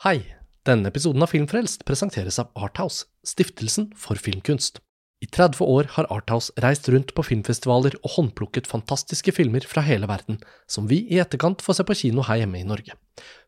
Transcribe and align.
Hei! 0.00 0.22
Denne 0.64 0.88
episoden 0.88 1.20
av 1.20 1.28
Filmfrelst 1.28 1.82
presenteres 1.84 2.38
av 2.40 2.54
Arthouse, 2.56 3.02
stiftelsen 3.20 3.90
for 4.00 4.16
filmkunst. 4.16 4.78
I 5.20 5.26
30 5.28 5.60
år 5.60 5.90
har 5.92 6.06
Arthouse 6.08 6.54
reist 6.64 6.86
rundt 6.88 7.10
på 7.12 7.24
filmfestivaler 7.28 7.98
og 7.98 8.14
håndplukket 8.14 8.70
fantastiske 8.70 9.34
filmer 9.36 9.66
fra 9.68 9.82
hele 9.84 10.08
verden, 10.08 10.38
som 10.64 10.86
vi 10.88 11.02
i 11.04 11.18
etterkant 11.20 11.60
får 11.60 11.76
se 11.76 11.84
på 11.84 11.96
kino 12.00 12.24
her 12.24 12.40
hjemme 12.40 12.62
i 12.62 12.68
Norge. 12.70 12.96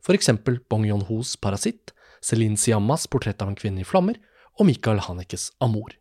For 0.04 0.12
eksempel 0.12 0.58
Bong 0.68 0.84
Yon-hos 0.90 1.38
Parasitt, 1.40 1.94
Celine 2.20 2.60
Siammas 2.60 3.08
Portrett 3.08 3.40
av 3.40 3.48
en 3.48 3.56
kvinne 3.56 3.80
i 3.80 3.88
flammer 3.88 4.20
og 4.58 4.68
Michael 4.68 5.00
Hanekes 5.06 5.54
Amor. 5.64 5.96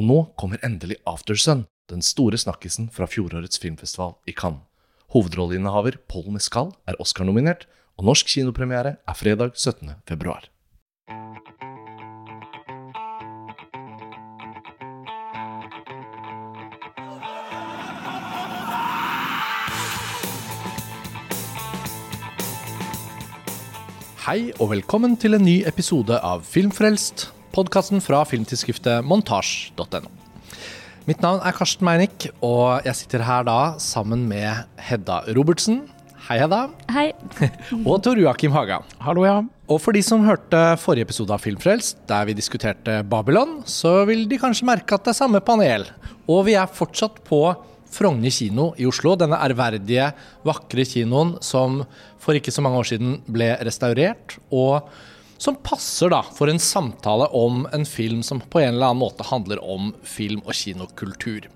Og 0.00 0.08
nå 0.08 0.18
kommer 0.40 0.64
endelig 0.64 0.96
Aftersun, 1.04 1.66
den 1.92 2.00
store 2.00 2.40
snakkisen 2.40 2.88
fra 2.88 3.04
fjorårets 3.04 3.60
filmfestival 3.60 4.16
i 4.24 4.32
Cannes. 4.32 4.64
Hovedrolleinnehaver 5.12 6.00
Paul 6.08 6.32
Mescal 6.32 6.72
er 6.88 6.96
Oscar-nominert, 7.04 7.68
og 8.00 8.06
norsk 8.08 8.30
kinopremiere 8.32 8.94
er 8.96 9.16
fredag 9.16 9.52
17. 9.60 9.90
februar. 10.08 10.46
Hei 24.24 24.52
og 24.60 24.70
velkommen 24.70 25.18
til 25.20 25.36
en 25.36 25.44
ny 25.44 25.58
episode 25.68 26.16
av 26.24 26.46
Filmfrelst, 26.48 27.28
podkasten 27.52 28.00
fra 28.00 28.22
filmtidsskriftet 28.24 29.04
montasj.no. 29.04 30.08
Mitt 31.08 31.20
navn 31.24 31.40
er 31.44 31.56
Karsten 31.56 31.84
Meinick, 31.84 32.30
og 32.40 32.80
jeg 32.86 32.96
sitter 32.96 33.26
her 33.26 33.44
da 33.48 33.60
sammen 33.82 34.28
med 34.30 34.68
Hedda 34.88 35.24
Robertsen. 35.36 35.82
Hei, 36.30 36.36
Hedda. 36.38 36.68
Hei. 36.94 37.08
og 37.90 38.04
Tor 38.06 38.18
Joakim 38.22 38.52
Haga. 38.54 38.76
Hallo, 39.02 39.24
ja. 39.26 39.40
Og 39.66 39.80
for 39.82 39.96
de 39.96 39.98
som 40.06 40.22
hørte 40.22 40.60
forrige 40.78 41.08
episode 41.08 41.34
av 41.34 41.42
Filmfrelst, 41.42 42.04
der 42.06 42.28
vi 42.28 42.36
diskuterte 42.38 43.00
Babylon, 43.02 43.56
så 43.66 44.04
vil 44.06 44.28
de 44.30 44.38
kanskje 44.38 44.68
merke 44.68 44.94
at 44.94 45.08
det 45.08 45.10
er 45.10 45.18
samme 45.18 45.40
panel. 45.42 45.88
Og 46.30 46.44
vi 46.46 46.54
er 46.54 46.70
fortsatt 46.70 47.18
på 47.26 47.40
Frogner 47.90 48.30
kino 48.30 48.68
i 48.78 48.86
Oslo. 48.86 49.16
Denne 49.18 49.42
ærverdige, 49.42 50.12
vakre 50.46 50.86
kinoen 50.86 51.34
som 51.42 51.80
for 52.22 52.38
ikke 52.38 52.54
så 52.54 52.62
mange 52.62 52.78
år 52.78 52.92
siden 52.92 53.18
ble 53.26 53.50
restaurert. 53.66 54.38
og 54.54 54.86
som 55.40 55.56
passer 55.64 56.12
da 56.12 56.20
for 56.36 56.50
en 56.52 56.60
samtale 56.60 57.24
om 57.36 57.62
en 57.72 57.86
film 57.88 58.20
som 58.26 58.42
på 58.52 58.60
en 58.60 58.74
eller 58.74 58.90
annen 58.90 59.00
måte 59.00 59.24
handler 59.24 59.60
om 59.64 59.94
film- 60.04 60.42
og 60.44 60.52
kinokultur. 60.56 61.46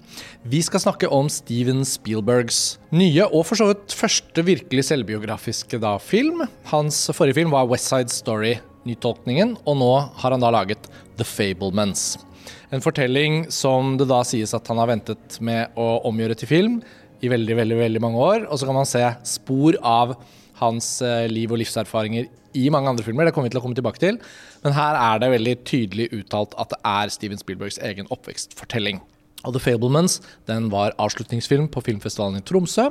Vi 0.42 0.60
skal 0.64 0.80
snakke 0.80 1.10
om 1.12 1.28
Steven 1.28 1.84
Spielbergs 1.88 2.78
nye 2.96 3.26
og 3.28 3.44
for 3.50 3.60
så 3.60 3.68
vidt 3.72 3.92
første 3.96 4.44
virkelig 4.46 4.86
selvbiografiske 4.88 5.80
da, 5.82 5.98
film. 6.00 6.46
Hans 6.70 7.02
forrige 7.12 7.42
film 7.42 7.52
var 7.52 7.68
West 7.68 7.90
Side 7.90 8.12
Story, 8.12 8.54
nytolkningen, 8.88 9.58
og 9.68 9.76
nå 9.80 9.92
har 10.22 10.32
han 10.32 10.44
da 10.44 10.52
laget 10.54 10.88
The 11.18 11.26
Fablements. 11.28 12.14
En 12.72 12.82
fortelling 12.84 13.44
som 13.52 13.98
det 14.00 14.08
da 14.08 14.22
sies 14.26 14.54
at 14.56 14.68
han 14.70 14.80
har 14.80 14.88
ventet 14.94 15.36
med 15.44 15.76
å 15.76 15.98
omgjøre 16.08 16.38
til 16.40 16.50
film 16.50 16.78
i 17.20 17.28
veldig, 17.32 17.58
veldig, 17.60 17.76
veldig 17.82 18.02
mange 18.04 18.24
år. 18.30 18.48
Og 18.48 18.58
så 18.58 18.68
kan 18.68 18.78
man 18.80 18.88
se 18.88 19.04
spor 19.28 19.76
av 19.84 20.16
hans 20.60 20.96
eh, 21.04 21.26
liv 21.28 21.52
og 21.52 21.60
livserfaringer 21.60 22.30
i 22.58 22.68
mange 22.72 22.90
andre 22.90 23.06
filmer. 23.06 23.28
Det 23.28 23.34
kommer 23.36 23.50
vi 23.50 23.54
til 23.54 23.62
å 23.62 23.64
komme 23.64 23.78
tilbake 23.78 24.02
til. 24.02 24.20
Men 24.64 24.76
her 24.76 25.00
er 25.00 25.22
det 25.22 25.32
veldig 25.34 25.56
tydelig 25.68 26.10
uttalt 26.14 26.54
at 26.60 26.72
det 26.74 26.80
er 26.90 27.12
Steven 27.14 27.40
Spielbergs 27.40 27.80
egen 27.84 28.10
oppvekstfortelling. 28.14 29.02
Og 29.44 29.52
The 29.52 29.60
Fablemans 29.60 30.18
den 30.48 30.70
var 30.72 30.94
avslutningsfilm 31.02 31.68
på 31.72 31.82
filmfestivalen 31.84 32.40
i 32.40 32.44
Tromsø. 32.48 32.88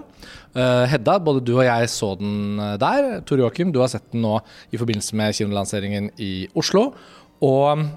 Uh, 0.53 0.85
Hedda, 0.89 1.17
både 1.23 1.41
du 1.45 1.55
og 1.55 1.65
jeg 1.65 1.89
så 1.89 2.13
den 2.19 2.61
eh, 2.61 2.75
der. 2.81 3.09
Tor 3.25 3.41
Joakim, 3.41 3.73
du 3.73 3.81
har 3.81 3.89
sett 3.91 4.05
den 4.13 4.21
nå 4.25 4.37
i 4.69 4.79
forbindelse 4.79 5.17
med 5.17 5.33
kinolanseringen 5.37 6.11
i 6.21 6.47
Oslo. 6.59 6.91
Og 7.43 7.65
um, 7.73 7.87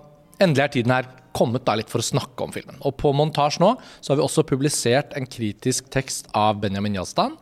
endelig 0.41 0.64
er 0.64 0.75
tiden 0.78 0.95
her 0.97 1.11
kommet 1.36 1.67
da 1.67 1.75
litt 1.77 1.92
for 1.92 2.01
å 2.01 2.06
snakke 2.06 2.47
om 2.47 2.55
filmen. 2.55 2.78
Og 2.89 2.97
på 2.97 3.12
montasje 3.12 3.61
nå 3.61 3.75
så 4.01 4.12
har 4.12 4.20
vi 4.20 4.25
også 4.25 4.47
publisert 4.48 5.12
en 5.19 5.28
kritisk 5.28 5.90
tekst 5.92 6.30
av 6.33 6.63
Benjamin 6.63 6.96
Yazdan 6.96 7.36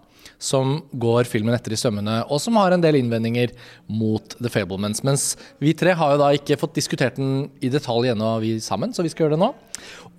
som 0.44 0.76
går 1.00 1.28
filmen 1.30 1.56
etter 1.56 1.74
i 1.74 1.80
sømmene, 1.80 2.20
og 2.28 2.42
som 2.42 2.60
har 2.60 2.74
en 2.74 2.84
del 2.84 3.00
innvendinger 3.00 3.54
mot 3.88 4.36
The 4.38 4.52
Fablemans. 4.52 5.04
Mens 5.06 5.32
vi 5.62 5.74
tre 5.78 5.96
har 5.96 6.14
jo 6.14 6.22
da 6.22 6.30
ikke 6.36 6.60
fått 6.60 6.76
diskutert 6.76 7.20
den 7.20 7.48
i 7.64 7.72
detalj 7.72 8.12
ennå, 8.12 8.36
vi 8.44 8.58
sammen, 8.62 8.92
så 8.92 9.04
vi 9.06 9.12
skal 9.12 9.26
gjøre 9.26 9.38
det 9.38 9.44
nå. 9.46 9.52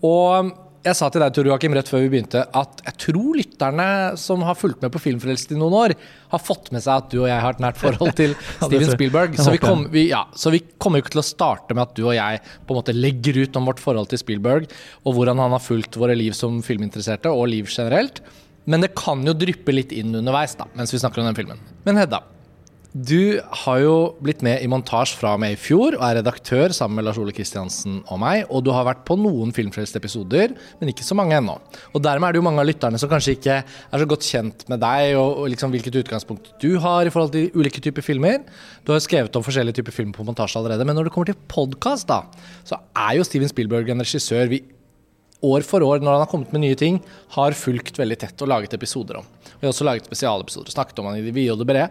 Og 0.06 0.54
jeg 0.86 0.98
sa 1.00 1.08
til 1.10 1.24
deg, 1.24 1.34
Tor 1.34 1.48
Joakim, 1.50 1.74
rett 1.74 1.88
før 1.90 2.04
vi 2.04 2.10
begynte, 2.14 2.44
at 2.46 2.82
jeg 2.86 2.98
tror 3.08 3.38
lytterne 3.40 3.88
som 4.22 4.44
har 4.46 4.58
fulgt 4.58 4.84
med 4.86 4.92
på 4.94 5.02
Filmfrelst 5.02 5.56
i 5.56 5.58
noen 5.58 5.74
år, 5.74 5.96
har 6.30 6.42
fått 6.42 6.70
med 6.76 6.84
seg 6.86 7.02
at 7.02 7.08
du 7.10 7.24
og 7.24 7.30
jeg 7.32 7.42
har 7.42 7.58
et 7.58 7.64
nært 7.64 7.80
forhold 7.82 8.14
til 8.20 8.36
Steven 8.68 8.92
Spielberg. 8.94 9.40
Så 9.40 9.56
vi, 9.56 9.62
kom, 9.62 9.88
vi, 9.94 10.08
ja, 10.12 10.22
så 10.38 10.54
vi 10.54 10.62
kommer 10.78 11.02
jo 11.02 11.08
ikke 11.08 11.16
til 11.16 11.24
å 11.24 11.26
starte 11.26 11.74
med 11.74 11.88
at 11.88 11.98
du 11.98 12.04
og 12.06 12.14
jeg 12.14 12.42
på 12.46 12.76
en 12.76 12.82
måte 12.84 12.94
legger 12.94 13.42
ut 13.42 13.58
om 13.58 13.72
vårt 13.72 13.82
forhold 13.82 14.12
til 14.14 14.22
Spielberg, 14.22 14.70
og 15.02 15.18
hvordan 15.18 15.42
han 15.42 15.58
har 15.58 15.66
fulgt 15.66 15.98
våre 15.98 16.18
liv 16.18 16.38
som 16.38 16.62
filminteresserte, 16.66 17.34
og 17.34 17.50
liv 17.50 17.72
generelt. 17.72 18.22
Men 18.66 18.86
det 18.86 18.96
kan 18.98 19.22
jo 19.26 19.36
dryppe 19.38 19.74
litt 19.76 19.94
inn 19.96 20.16
underveis 20.18 20.58
da, 20.58 20.70
mens 20.78 20.94
vi 20.94 21.02
snakker 21.02 21.22
om 21.22 21.30
den 21.30 21.38
filmen. 21.38 21.62
Men 21.86 22.02
Hedda, 22.02 22.24
du 22.96 23.42
har 23.66 23.80
jo 23.84 23.96
blitt 24.24 24.40
med 24.46 24.62
i 24.64 24.68
montasje 24.72 25.18
fra 25.20 25.34
og 25.36 25.42
med 25.44 25.52
i 25.52 25.58
fjor, 25.60 25.98
og 25.98 26.04
er 26.08 26.22
redaktør 26.22 26.72
sammen 26.72 26.96
med 26.96 27.04
Lars 27.04 27.18
Ole 27.20 27.34
Kristiansen 27.36 27.98
og 28.08 28.22
meg. 28.22 28.46
Og 28.48 28.64
du 28.64 28.70
har 28.72 28.86
vært 28.88 29.02
på 29.04 29.18
noen 29.20 29.52
filmfrelste 29.56 30.00
episoder, 30.00 30.54
men 30.80 30.92
ikke 30.94 31.04
så 31.04 31.18
mange 31.20 31.36
ennå. 31.36 31.58
Og 31.92 32.06
dermed 32.06 32.30
er 32.30 32.38
det 32.38 32.40
jo 32.40 32.46
mange 32.48 32.64
av 32.64 32.70
lytterne 32.70 33.02
som 33.02 33.12
kanskje 33.12 33.36
ikke 33.36 33.58
er 33.60 34.00
så 34.00 34.08
godt 34.08 34.24
kjent 34.24 34.64
med 34.72 34.80
deg, 34.80 35.18
og, 35.20 35.44
liksom 35.52 35.76
hvilket 35.76 36.00
utgangspunkt 36.06 36.54
du 36.64 36.78
har 36.80 37.04
i 37.04 37.12
forhold 37.12 37.36
til 37.36 37.52
ulike 37.60 37.84
typer 37.84 38.06
filmer. 38.06 38.46
Du 38.88 38.94
har 38.94 39.02
jo 39.02 39.08
skrevet 39.10 39.36
om 39.36 39.44
forskjellige 39.44 39.82
typer 39.82 39.98
filmer 39.98 40.16
på 40.16 40.30
montasje 40.30 40.62
allerede, 40.62 40.88
men 40.88 40.96
når 40.96 41.10
det 41.10 41.16
kommer 41.18 41.34
til 41.34 41.42
podkast, 41.52 42.08
da, 42.08 42.24
så 42.64 42.80
er 42.96 43.20
jo 43.20 43.28
Steven 43.28 43.52
Spielberg 43.52 43.92
en 43.92 44.08
regissør 44.08 44.48
vi 44.56 44.64
år 45.52 45.66
for 45.68 45.86
år, 45.86 46.02
når 46.04 46.18
han 46.18 46.24
har 46.26 46.32
kommet 46.32 46.54
med 46.56 46.66
nye 46.66 46.78
ting, 46.80 47.02
har 47.38 47.58
fulgt 47.58 48.00
veldig 48.02 48.20
tett 48.26 48.46
og 48.46 48.52
laget 48.52 48.76
episoder 48.78 49.22
om. 49.22 49.28
Vi 49.56 49.66
har 49.66 49.74
også 49.74 49.88
laget 49.88 50.08
spesialepisoder, 50.10 50.74
snakket 50.74 51.02
om 51.02 51.10
han 51.10 51.20
i 51.20 51.26
det 51.26 51.36
vide 51.36 51.56
og 51.56 51.62
det 51.62 51.70
brede. 51.70 51.90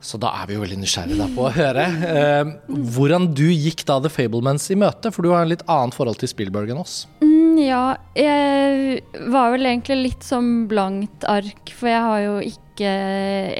Så 0.00 0.16
da 0.16 0.30
er 0.40 0.48
vi 0.48 0.56
jo 0.56 0.62
veldig 0.62 0.78
nysgjerrige 0.80 1.26
på 1.34 1.42
å 1.44 1.52
høre 1.52 1.82
eh, 2.08 2.52
hvordan 2.96 3.26
du 3.36 3.44
gikk 3.50 3.84
da 3.88 3.98
The 4.00 4.08
Fablemans 4.12 4.70
i 4.72 4.78
møte, 4.80 5.12
for 5.12 5.26
du 5.26 5.34
har 5.34 5.44
en 5.44 5.52
litt 5.52 5.64
annet 5.68 5.96
forhold 5.96 6.16
til 6.22 6.30
Spielberg 6.30 6.72
enn 6.72 6.80
oss. 6.80 7.02
Mm, 7.20 7.60
ja, 7.60 7.84
jeg 8.16 9.02
var 9.28 9.52
vel 9.52 9.68
egentlig 9.68 9.98
litt 10.06 10.24
som 10.24 10.64
blankt 10.70 11.28
ark, 11.28 11.74
for 11.76 11.92
jeg 11.92 12.00
har 12.06 12.24
jo 12.24 12.38
ikke 12.48 12.94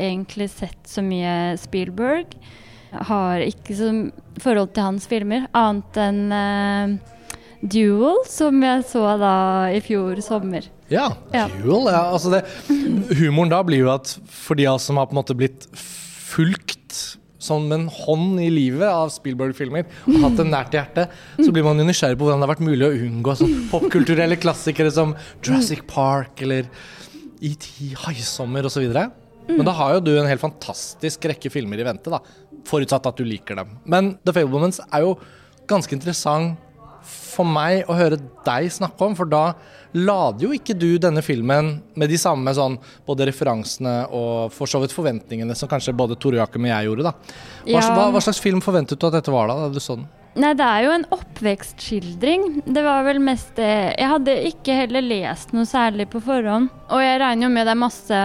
egentlig 0.00 0.48
sett 0.54 0.80
så 0.88 1.04
mye 1.04 1.58
Spielberg. 1.60 2.32
Jeg 2.90 3.06
har 3.10 3.44
ikke 3.44 3.76
så 3.76 3.92
forhold 4.40 4.72
til 4.74 4.88
hans 4.88 5.04
filmer, 5.10 5.44
annet 5.52 6.00
enn 6.00 6.22
eh, 6.34 7.18
Duel, 7.60 8.22
som 8.28 8.62
jeg 8.64 8.84
så 8.88 9.02
da 9.20 9.34
i 9.74 9.80
fjor 9.84 10.20
sommer. 10.24 10.64
Ja, 10.90 11.10
ja. 11.34 11.46
Duel. 11.60 11.90
Ja, 11.92 12.06
altså 12.08 12.32
det, 12.32 12.44
humoren 13.20 13.52
da 13.52 13.60
blir 13.66 13.84
jo 13.84 13.90
at 13.92 14.14
for 14.32 14.56
de 14.58 14.66
av 14.70 14.78
oss 14.78 14.88
som 14.88 15.00
har 15.00 15.10
på 15.10 15.14
en 15.14 15.20
måte 15.20 15.36
blitt 15.36 15.66
fulgt 15.76 17.18
som 17.40 17.70
en 17.72 17.86
hånd 17.88 18.40
i 18.44 18.50
livet 18.52 18.88
av 18.88 19.08
Spielberg-filmer 19.12 19.86
og 20.10 20.18
hatt 20.24 20.36
det 20.36 20.44
nært 20.48 20.74
i 20.74 20.80
hjertet, 20.80 21.14
så 21.40 21.48
blir 21.54 21.64
man 21.64 21.80
jo 21.80 21.86
nysgjerrig 21.88 22.18
på 22.20 22.26
hvordan 22.26 22.42
det 22.42 22.46
har 22.46 22.52
vært 22.52 22.66
mulig 22.66 22.84
å 22.84 23.06
unngå 23.08 23.36
sånn 23.40 23.54
popkulturelle 23.70 24.36
klassikere 24.40 24.92
som 24.92 25.14
Jurassic 25.40 25.86
Park 25.88 26.42
eller 26.44 26.68
ET, 27.40 27.64
Haisommer 28.04 28.68
osv. 28.68 28.84
Men 29.48 29.66
da 29.66 29.74
har 29.78 29.96
jo 29.96 30.04
du 30.04 30.12
en 30.18 30.28
helt 30.28 30.42
fantastisk 30.42 31.24
rekke 31.32 31.52
filmer 31.52 31.80
i 31.80 31.86
vente, 31.88 32.12
da. 32.12 32.20
Forutsatt 32.68 33.08
at 33.08 33.20
du 33.20 33.24
liker 33.24 33.56
dem. 33.62 33.72
Men 33.88 34.14
The 34.20 34.36
Fablemans 34.36 34.82
er 34.90 35.06
jo 35.08 35.16
ganske 35.70 35.96
interessant 35.96 36.60
for 37.06 37.48
meg 37.48 37.88
å 37.88 37.96
høre 37.96 38.18
deg 38.46 38.70
snakke 38.72 39.06
om, 39.06 39.16
for 39.18 39.30
da 39.30 39.52
lader 39.96 40.46
jo 40.46 40.52
ikke 40.54 40.76
du 40.78 40.94
denne 41.02 41.22
filmen 41.24 41.72
med 41.98 42.10
de 42.12 42.18
samme 42.20 42.52
sånn, 42.54 42.76
både 43.06 43.26
referansene 43.30 43.96
og 44.14 44.54
for 44.54 44.70
så 44.70 44.78
vidt 44.82 44.94
forventningene 44.94 45.56
som 45.58 45.70
kanskje 45.70 45.96
både 45.96 46.18
Tore 46.20 46.38
Jakob 46.38 46.62
og 46.62 46.70
jeg 46.70 46.88
gjorde. 46.88 47.10
da. 47.10 47.12
Hva, 47.66 47.74
ja. 47.74 47.84
hva, 47.96 48.08
hva, 48.14 48.22
slags 48.22 48.42
film 48.42 48.62
forventet 48.64 49.00
du 49.00 49.08
at 49.08 49.18
dette 49.18 49.34
var 49.34 49.50
da, 49.50 49.58
da 49.64 49.74
du 49.74 49.82
så 49.82 49.98
den? 49.98 50.08
Nei, 50.38 50.52
det 50.54 50.62
er 50.62 50.84
jo 50.84 50.90
en 50.94 51.04
oppvekstskildring. 51.10 52.44
Det 52.62 52.82
var 52.86 53.02
vel 53.02 53.18
mest 53.18 53.56
det 53.58 53.96
Jeg 53.98 54.10
hadde 54.12 54.36
ikke 54.46 54.76
heller 54.78 55.02
lest 55.02 55.50
noe 55.56 55.66
særlig 55.66 56.06
på 56.12 56.20
forhånd. 56.22 56.68
Og 56.94 57.02
jeg 57.02 57.18
regner 57.18 57.48
jo 57.48 57.50
med 57.50 57.66
det 57.66 57.74
er 57.74 57.80
masse 57.80 58.20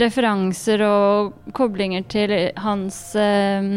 referanser 0.00 0.84
og 0.88 1.52
koblinger 1.56 2.08
til 2.08 2.32
hans 2.64 3.02
eh, 3.20 3.68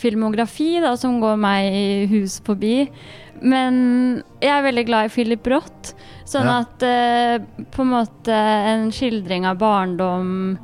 filmografi 0.00 0.76
da, 0.84 0.94
som 1.00 1.20
går 1.22 1.38
meg 1.40 1.68
i 1.76 1.86
hus 2.12 2.38
forbi. 2.46 2.88
Men 3.44 3.76
jeg 4.40 4.52
er 4.52 4.64
veldig 4.64 4.86
glad 4.88 5.08
i 5.08 5.12
Philip 5.12 5.46
Roth. 5.52 5.94
Sånn 6.26 6.48
ja. 6.48 6.62
at 6.64 6.82
eh, 6.86 7.64
på 7.72 7.84
en 7.84 7.92
måte 7.92 8.34
en 8.72 8.88
skildring 8.94 9.46
av 9.46 9.60
barndom 9.60 10.56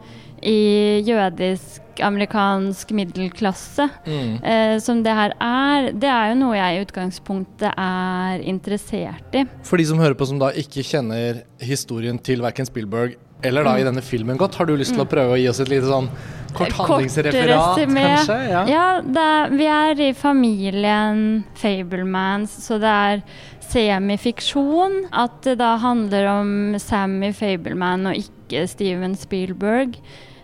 i 0.43 1.03
jødisk 1.07 2.01
amerikansk 2.03 2.91
middelklasse, 2.97 3.87
mm. 4.07 4.33
eh, 4.43 4.77
som 4.83 5.03
det 5.05 5.15
her 5.15 5.35
er, 5.37 5.91
det 5.93 6.09
er 6.11 6.33
jo 6.33 6.39
noe 6.41 6.57
jeg 6.57 6.79
i 6.79 6.87
utgangspunktet 6.87 7.69
er 7.71 8.43
interessert 8.49 9.37
i. 9.39 9.45
For 9.69 9.79
de 9.79 9.87
som 9.93 10.01
hører 10.03 10.17
på 10.19 10.27
som 10.29 10.41
da 10.43 10.51
ikke 10.57 10.85
kjenner 10.89 11.45
historien 11.63 12.19
til 12.19 12.43
verken 12.43 12.67
Spielberg 12.67 13.19
eller 13.43 13.67
da 13.67 13.75
i 13.79 13.85
denne 13.87 14.03
filmen 14.05 14.39
godt. 14.41 14.57
Har 14.61 14.69
du 14.69 14.77
lyst 14.79 14.95
til 14.95 15.05
å 15.05 15.09
prøve 15.09 15.37
å 15.37 15.41
gi 15.41 15.49
oss 15.51 15.61
et 15.63 15.71
lite 15.73 15.89
sånn 15.91 16.09
kort 16.57 16.75
handlingsreferat, 16.77 17.81
kanskje? 17.89 18.37
Ja. 18.51 18.65
Ja, 18.69 18.87
er, 19.01 19.55
vi 19.57 19.69
er 19.73 20.03
i 20.09 20.11
familien 20.17 21.43
Fablemans, 21.59 22.55
så 22.67 22.79
det 22.83 22.93
er 22.93 23.25
semifiksjon. 23.73 25.07
At 25.11 25.41
det 25.47 25.59
da 25.63 25.75
handler 25.83 26.29
om 26.37 26.53
Sammy 26.83 27.33
Fableman 27.37 28.11
og 28.11 28.21
ikke 28.21 28.67
Steven 28.71 29.17
Spielberg. 29.19 29.99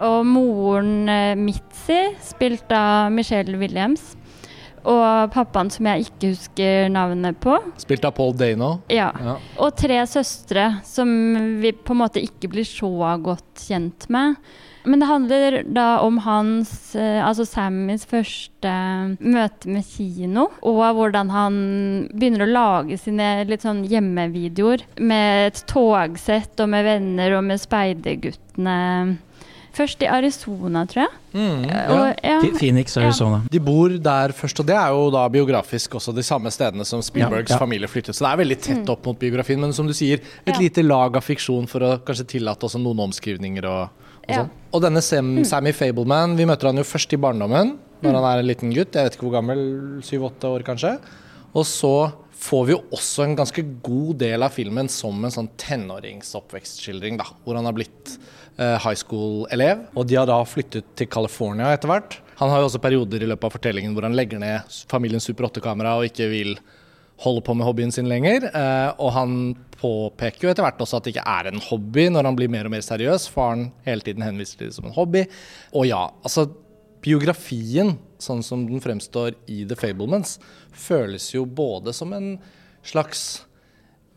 Og 0.04 0.22
moren 0.26 1.08
eh, 1.10 1.34
Mitzi, 1.38 2.00
spilt 2.22 2.70
av 2.74 3.10
Michelle 3.14 3.58
Williams. 3.58 4.14
Og 4.84 5.32
pappaen 5.34 5.72
som 5.72 5.88
jeg 5.90 6.08
ikke 6.08 6.32
husker 6.34 6.88
navnet 6.92 7.40
på. 7.42 7.56
Spilt 7.80 8.06
av 8.08 8.16
Paul 8.18 8.34
Dano. 8.38 8.78
Ja. 8.92 9.10
Ja. 9.18 9.36
Og 9.58 9.76
tre 9.78 10.00
søstre 10.08 10.70
som 10.86 11.10
vi 11.62 11.72
på 11.72 11.96
en 11.96 12.02
måte 12.04 12.22
ikke 12.22 12.50
blir 12.52 12.66
så 12.68 12.90
godt 13.22 13.68
kjent 13.68 14.08
med. 14.12 14.38
Men 14.88 15.02
det 15.02 15.08
handler 15.08 15.56
da 15.66 15.86
om 16.00 16.18
hans, 16.24 16.94
eh, 16.96 17.20
altså 17.24 17.44
Sammys 17.44 18.06
første 18.08 18.72
møte 19.20 19.68
med 19.68 19.84
kino. 19.84 20.48
Og 20.62 20.80
hvordan 20.96 21.32
han 21.34 21.58
begynner 22.14 22.46
å 22.46 22.52
lage 22.52 22.98
sine 23.00 23.44
litt 23.48 23.66
sånn 23.66 23.84
hjemmevideoer 23.88 24.86
med 25.00 25.50
et 25.50 25.62
togsett 25.68 26.60
og 26.62 26.72
med 26.72 26.86
venner 26.88 27.36
og 27.36 27.44
med 27.50 27.60
speiderguttene. 27.60 28.78
Først 29.78 30.00
i 30.02 30.08
Arizona, 30.10 30.82
tror 30.90 31.04
jeg. 31.04 31.12
Mm. 31.38 31.60
Og, 31.68 32.00
ja. 32.24 32.32
Ja. 32.32 32.38
Phoenix, 32.58 32.96
Arizona. 32.98 33.38
De 33.52 33.60
bor 33.62 33.92
der 34.02 34.32
først, 34.34 34.58
og 34.58 34.66
det 34.66 34.74
er 34.74 34.90
jo 34.96 35.04
da 35.14 35.22
biografisk 35.30 35.94
også 36.00 36.14
de 36.16 36.24
samme 36.26 36.50
stedene 36.50 36.84
som 36.88 37.02
Spielbergs 37.04 37.52
Ja, 37.52 37.54
ja. 37.54 37.62
familie 37.62 37.86
flyttet. 37.90 38.16
Så 38.18 38.24
det 38.26 38.32
er 38.32 38.40
veldig 38.42 38.58
tett 38.64 38.90
opp 38.90 39.06
mot 39.06 39.18
biografien, 39.20 39.60
men 39.62 39.72
som 39.76 39.86
du 39.86 39.94
sier, 39.94 40.18
et 40.44 40.54
Ja. 40.54 40.58
lite 40.58 40.82
lag 40.82 41.14
av 41.16 41.22
fiksjon 41.22 41.68
for 41.70 41.80
å 41.86 41.92
kanskje 42.02 42.26
tillate 42.34 42.66
også 42.66 42.80
noen 42.82 42.98
omskrivninger 43.08 43.64
og, 43.70 43.82
og 43.88 44.28
Ja. 44.28 44.42
sånn. 44.42 44.50
Og 44.74 44.82
denne 44.82 45.00
Sam, 45.02 45.44
Sammy 45.44 45.72
Fableman, 45.72 46.36
vi 46.36 46.44
møter 46.44 46.66
han 46.72 46.76
jo 46.76 46.82
først 46.82 47.12
i 47.14 47.16
barndommen, 47.16 47.76
når 48.02 48.12
han 48.18 48.24
er 48.24 48.38
en 48.42 48.46
liten 48.50 48.74
gutt, 48.74 48.92
jeg 48.92 49.04
vet 49.04 49.16
ikke 49.16 49.26
hvor 49.30 49.38
gammel, 49.40 50.02
syv-åtte 50.02 50.44
år 50.50 50.62
kanskje. 50.66 50.98
Og 51.54 51.64
så 51.64 52.12
får 52.38 52.66
vi 52.66 52.72
jo 52.74 52.82
også 52.94 53.24
en 53.24 53.36
ganske 53.36 53.62
god 53.82 54.18
del 54.18 54.42
av 54.42 54.52
filmen 54.54 54.88
som 54.88 55.24
en 55.24 55.30
sånn 55.30 55.48
tenåringsoppvekstskildring, 55.58 57.16
da, 57.18 57.24
hvor 57.44 57.56
han 57.58 57.64
har 57.66 57.72
blitt 57.74 58.12
eh, 58.14 58.37
high 58.58 58.98
school-elev, 58.98 59.84
og 59.94 60.08
de 60.10 60.16
har 60.18 60.26
da 60.26 60.40
flyttet 60.42 60.88
til 60.98 61.06
California 61.06 61.70
etter 61.76 61.90
hvert. 61.92 62.16
Han 62.40 62.50
har 62.50 62.62
jo 62.62 62.68
også 62.68 62.80
perioder 62.82 63.22
i 63.22 63.28
løpet 63.30 63.46
av 63.48 63.54
fortellingen 63.54 63.94
hvor 63.94 64.06
han 64.06 64.16
legger 64.18 64.38
ned 64.42 64.76
familiens 64.90 65.26
Super 65.26 65.48
8-kamera 65.48 65.96
og 65.98 66.06
ikke 66.06 66.28
vil 66.30 66.52
holde 67.24 67.42
på 67.42 67.54
med 67.58 67.66
hobbyen 67.66 67.92
sin 67.94 68.08
lenger. 68.10 68.46
Eh, 68.46 68.90
og 69.02 69.10
han 69.16 69.32
påpeker 69.78 70.46
jo 70.46 70.52
etter 70.52 70.66
hvert 70.66 70.82
også 70.82 71.00
at 71.00 71.06
det 71.06 71.16
ikke 71.16 71.26
er 71.34 71.50
en 71.50 71.64
hobby 71.68 72.06
når 72.14 72.28
han 72.28 72.38
blir 72.38 72.52
mer 72.52 72.68
og 72.68 72.74
mer 72.76 72.84
seriøs. 72.86 73.26
Faren 73.34 73.68
hele 73.86 74.06
tiden 74.06 74.22
henviser 74.26 74.60
til 74.60 74.70
det 74.70 74.78
som 74.78 74.86
en 74.86 74.94
hobby. 74.94 75.24
Og 75.74 75.88
ja, 75.90 76.04
altså 76.22 76.46
biografien, 77.02 77.96
sånn 78.22 78.44
som 78.46 78.64
den 78.68 78.82
fremstår 78.82 79.34
i 79.50 79.64
The 79.66 79.78
Fablements, 79.78 80.38
føles 80.74 81.30
jo 81.34 81.44
både 81.46 81.94
som 81.96 82.14
en 82.14 82.36
slags 82.86 83.44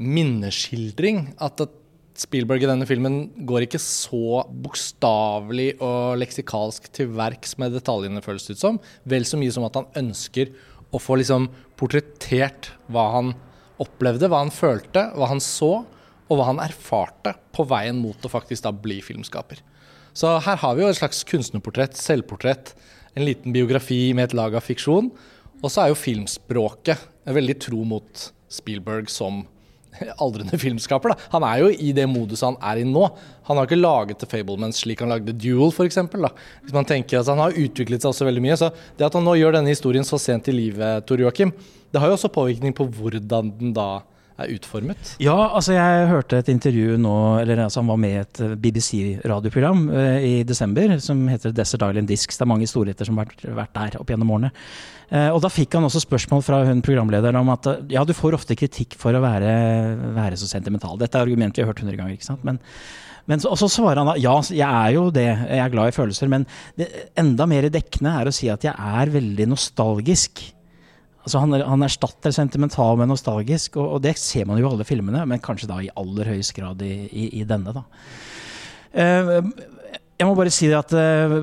minneskildring. 0.01 1.31
At 1.41 1.61
at 1.65 1.77
Spielberg 2.19 2.65
i 2.65 2.69
denne 2.69 2.87
filmen 2.89 3.21
går 3.47 3.65
ikke 3.65 3.79
så 3.81 4.41
bokstavelig 4.63 5.77
og 5.79 6.19
leksikalsk 6.19 6.89
til 6.93 7.13
verks 7.15 7.55
med 7.61 7.73
detaljene, 7.75 8.23
føles 8.23 8.47
det 8.47 8.57
ut 8.57 8.63
som. 8.63 8.79
Vel 9.07 9.25
så 9.27 9.39
mye 9.39 9.53
som 9.55 9.65
at 9.67 9.79
han 9.79 9.89
ønsker 10.03 10.51
å 10.91 10.99
få 10.99 11.17
liksom 11.21 11.47
portrettert 11.79 12.73
hva 12.91 13.07
han 13.15 13.33
opplevde, 13.81 14.29
hva 14.29 14.43
han 14.43 14.53
følte, 14.53 15.07
hva 15.15 15.31
han 15.31 15.41
så, 15.43 15.73
og 16.31 16.39
hva 16.39 16.47
han 16.51 16.61
erfarte 16.63 17.33
på 17.55 17.65
veien 17.67 17.99
mot 17.99 18.23
å 18.23 18.31
faktisk 18.31 18.67
da 18.67 18.73
bli 18.75 18.99
filmskaper. 19.03 19.63
Så 20.13 20.35
her 20.43 20.59
har 20.59 20.75
vi 20.75 20.83
jo 20.83 20.91
et 20.91 20.99
slags 20.99 21.23
kunstnerportrett, 21.27 21.95
selvportrett, 21.99 22.73
en 23.15 23.25
liten 23.27 23.55
biografi 23.55 24.11
med 24.15 24.29
et 24.29 24.35
lag 24.37 24.55
av 24.55 24.63
fiksjon. 24.63 25.09
Og 25.61 25.71
så 25.71 25.83
er 25.83 25.91
jo 25.91 25.99
filmspråket 25.99 27.07
veldig 27.27 27.57
tro 27.63 27.83
mot 27.87 28.27
Spielberg 28.51 29.11
som 29.11 29.45
aldrende 30.23 30.59
filmskaper. 30.59 31.13
Da. 31.13 31.29
Han 31.35 31.45
er 31.47 31.63
jo 31.63 31.71
i 31.71 31.91
det 31.95 32.07
moduset 32.09 32.47
han 32.47 32.59
er 32.71 32.81
i 32.81 32.88
nå. 32.88 33.07
Han 33.49 33.59
har 33.59 33.69
ikke 33.69 33.79
laget 33.79 34.21
The 34.21 34.29
Fablemans 34.29 34.81
slik 34.83 35.03
han 35.03 35.11
lagde 35.13 35.35
Duel, 35.35 35.73
f.eks. 35.73 35.99
Hvis 36.01 36.75
man 36.75 36.88
tenker 36.88 37.21
at 37.21 37.31
Han 37.31 37.41
har 37.43 37.57
utviklet 37.57 38.03
seg 38.03 38.11
også 38.13 38.27
veldig 38.27 38.45
mye. 38.45 38.59
Så 38.59 38.71
det 38.97 39.07
at 39.07 39.17
han 39.17 39.25
nå 39.27 39.35
gjør 39.39 39.57
denne 39.57 39.73
historien 39.73 40.07
så 40.07 40.19
sent 40.21 40.49
i 40.51 40.55
livet, 40.55 41.05
Tor 41.07 41.21
Joakim, 41.21 41.53
det 41.91 41.99
har 41.99 42.11
jo 42.11 42.15
også 42.15 42.31
påvirkning 42.31 42.75
på 42.75 42.88
hvordan 42.88 43.51
den 43.59 43.75
da 43.75 43.89
er 44.39 44.54
utformet. 44.56 45.16
Ja, 45.24 45.36
altså 45.50 45.75
jeg 45.75 46.07
hørte 46.12 46.39
et 46.42 46.50
intervju 46.54 46.98
nå, 47.01 47.16
eller 47.42 47.66
altså 47.66 47.81
han 47.81 47.92
var 47.92 48.00
med 48.01 48.16
i 48.16 48.22
et 48.22 48.42
eh, 48.45 48.56
BBC-radioprogram 48.63 49.83
eh, 49.89 50.30
i 50.30 50.33
desember 50.48 50.95
som 51.04 51.25
heter 51.31 51.54
Desert 51.56 51.86
Island 51.88 52.10
Discs. 52.10 52.39
Det 52.39 52.45
er 52.45 52.51
mange 52.54 52.69
storheter 52.69 53.07
som 53.07 53.19
har 53.22 53.30
vært, 53.62 53.75
der 53.75 54.00
opp 54.01 54.12
gjennom 54.12 54.33
årene. 54.38 54.51
Eh, 55.12 55.28
og 55.28 55.42
da 55.44 55.51
fikk 55.51 55.75
han 55.75 55.86
også 55.88 56.06
spørsmål 56.06 56.44
fra 56.45 56.62
hun 56.69 56.83
programlederen 56.86 57.42
om 57.42 57.51
at 57.51 57.68
eh, 57.68 57.86
ja, 57.98 58.06
du 58.07 58.16
får 58.16 58.38
ofte 58.38 58.56
kritikk 58.60 58.95
for 59.00 59.16
å 59.16 59.24
være, 59.24 59.51
være 60.16 60.39
så 60.39 60.48
sentimental. 60.50 60.95
Dette 61.01 61.19
er 61.19 61.28
argumentet 61.28 61.60
vi 61.60 61.66
har 61.66 61.74
hørt 61.74 61.83
hundre 61.83 61.98
ganger, 62.00 62.16
ikke 62.16 62.30
sant. 62.30 62.45
Men, 62.48 62.62
men 63.28 63.44
så, 63.44 63.51
og 63.51 63.60
så 63.60 63.68
svarer 63.72 64.00
han 64.00 64.13
da 64.13 64.16
ja, 64.22 64.38
jeg 64.48 64.68
er 64.68 64.95
jo 64.95 65.10
det, 65.13 65.28
jeg 65.28 65.66
er 65.66 65.74
glad 65.74 65.92
i 65.92 65.98
følelser, 65.98 66.31
men 66.31 66.48
det, 66.80 66.88
enda 67.19 67.48
mer 67.50 67.68
dekkende 67.74 68.16
er 68.22 68.31
å 68.31 68.36
si 68.36 68.48
at 68.54 68.63
jeg 68.68 68.72
er 68.72 69.13
veldig 69.13 69.51
nostalgisk. 69.51 70.45
Altså 71.21 71.41
han, 71.44 71.53
han 71.53 71.85
erstatter 71.85 72.33
sentimental 72.33 72.97
med 72.97 73.12
nostalgisk, 73.12 73.77
og, 73.77 73.97
og 73.97 74.01
det 74.06 74.15
ser 74.18 74.47
man 74.50 74.57
jo 74.57 74.65
i 74.65 74.71
alle 74.71 74.88
filmene, 74.88 75.21
men 75.29 75.44
kanskje 75.44 75.69
da 75.69 75.77
i 75.83 75.91
aller 76.01 76.33
høyest 76.33 76.56
grad 76.57 76.81
i, 76.85 76.94
i, 77.07 77.27
i 77.41 77.45
denne. 77.47 77.75
da. 77.75 77.85
Eh, 78.91 79.38
jeg 80.21 80.29
må 80.29 80.33
bare 80.38 80.53
si 80.53 80.68
det 80.69 80.77
at 80.77 80.91
eh, 80.97 81.38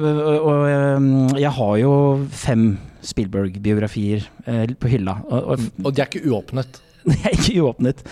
jeg 1.42 1.54
har 1.56 1.78
jo 1.82 1.92
fem 2.30 2.69
Spielberg-biografier 3.08 4.26
på 4.78 4.90
hylla. 4.90 5.16
Og, 5.30 5.54
og, 5.54 5.66
Og 5.86 5.94
de 5.94 6.02
er 6.02 6.10
ikke 6.10 6.26
uåpnet. 6.26 6.80
De 7.06 7.16
er 7.16 7.34
ikke 7.34 7.62
uåpnet. 7.62 8.02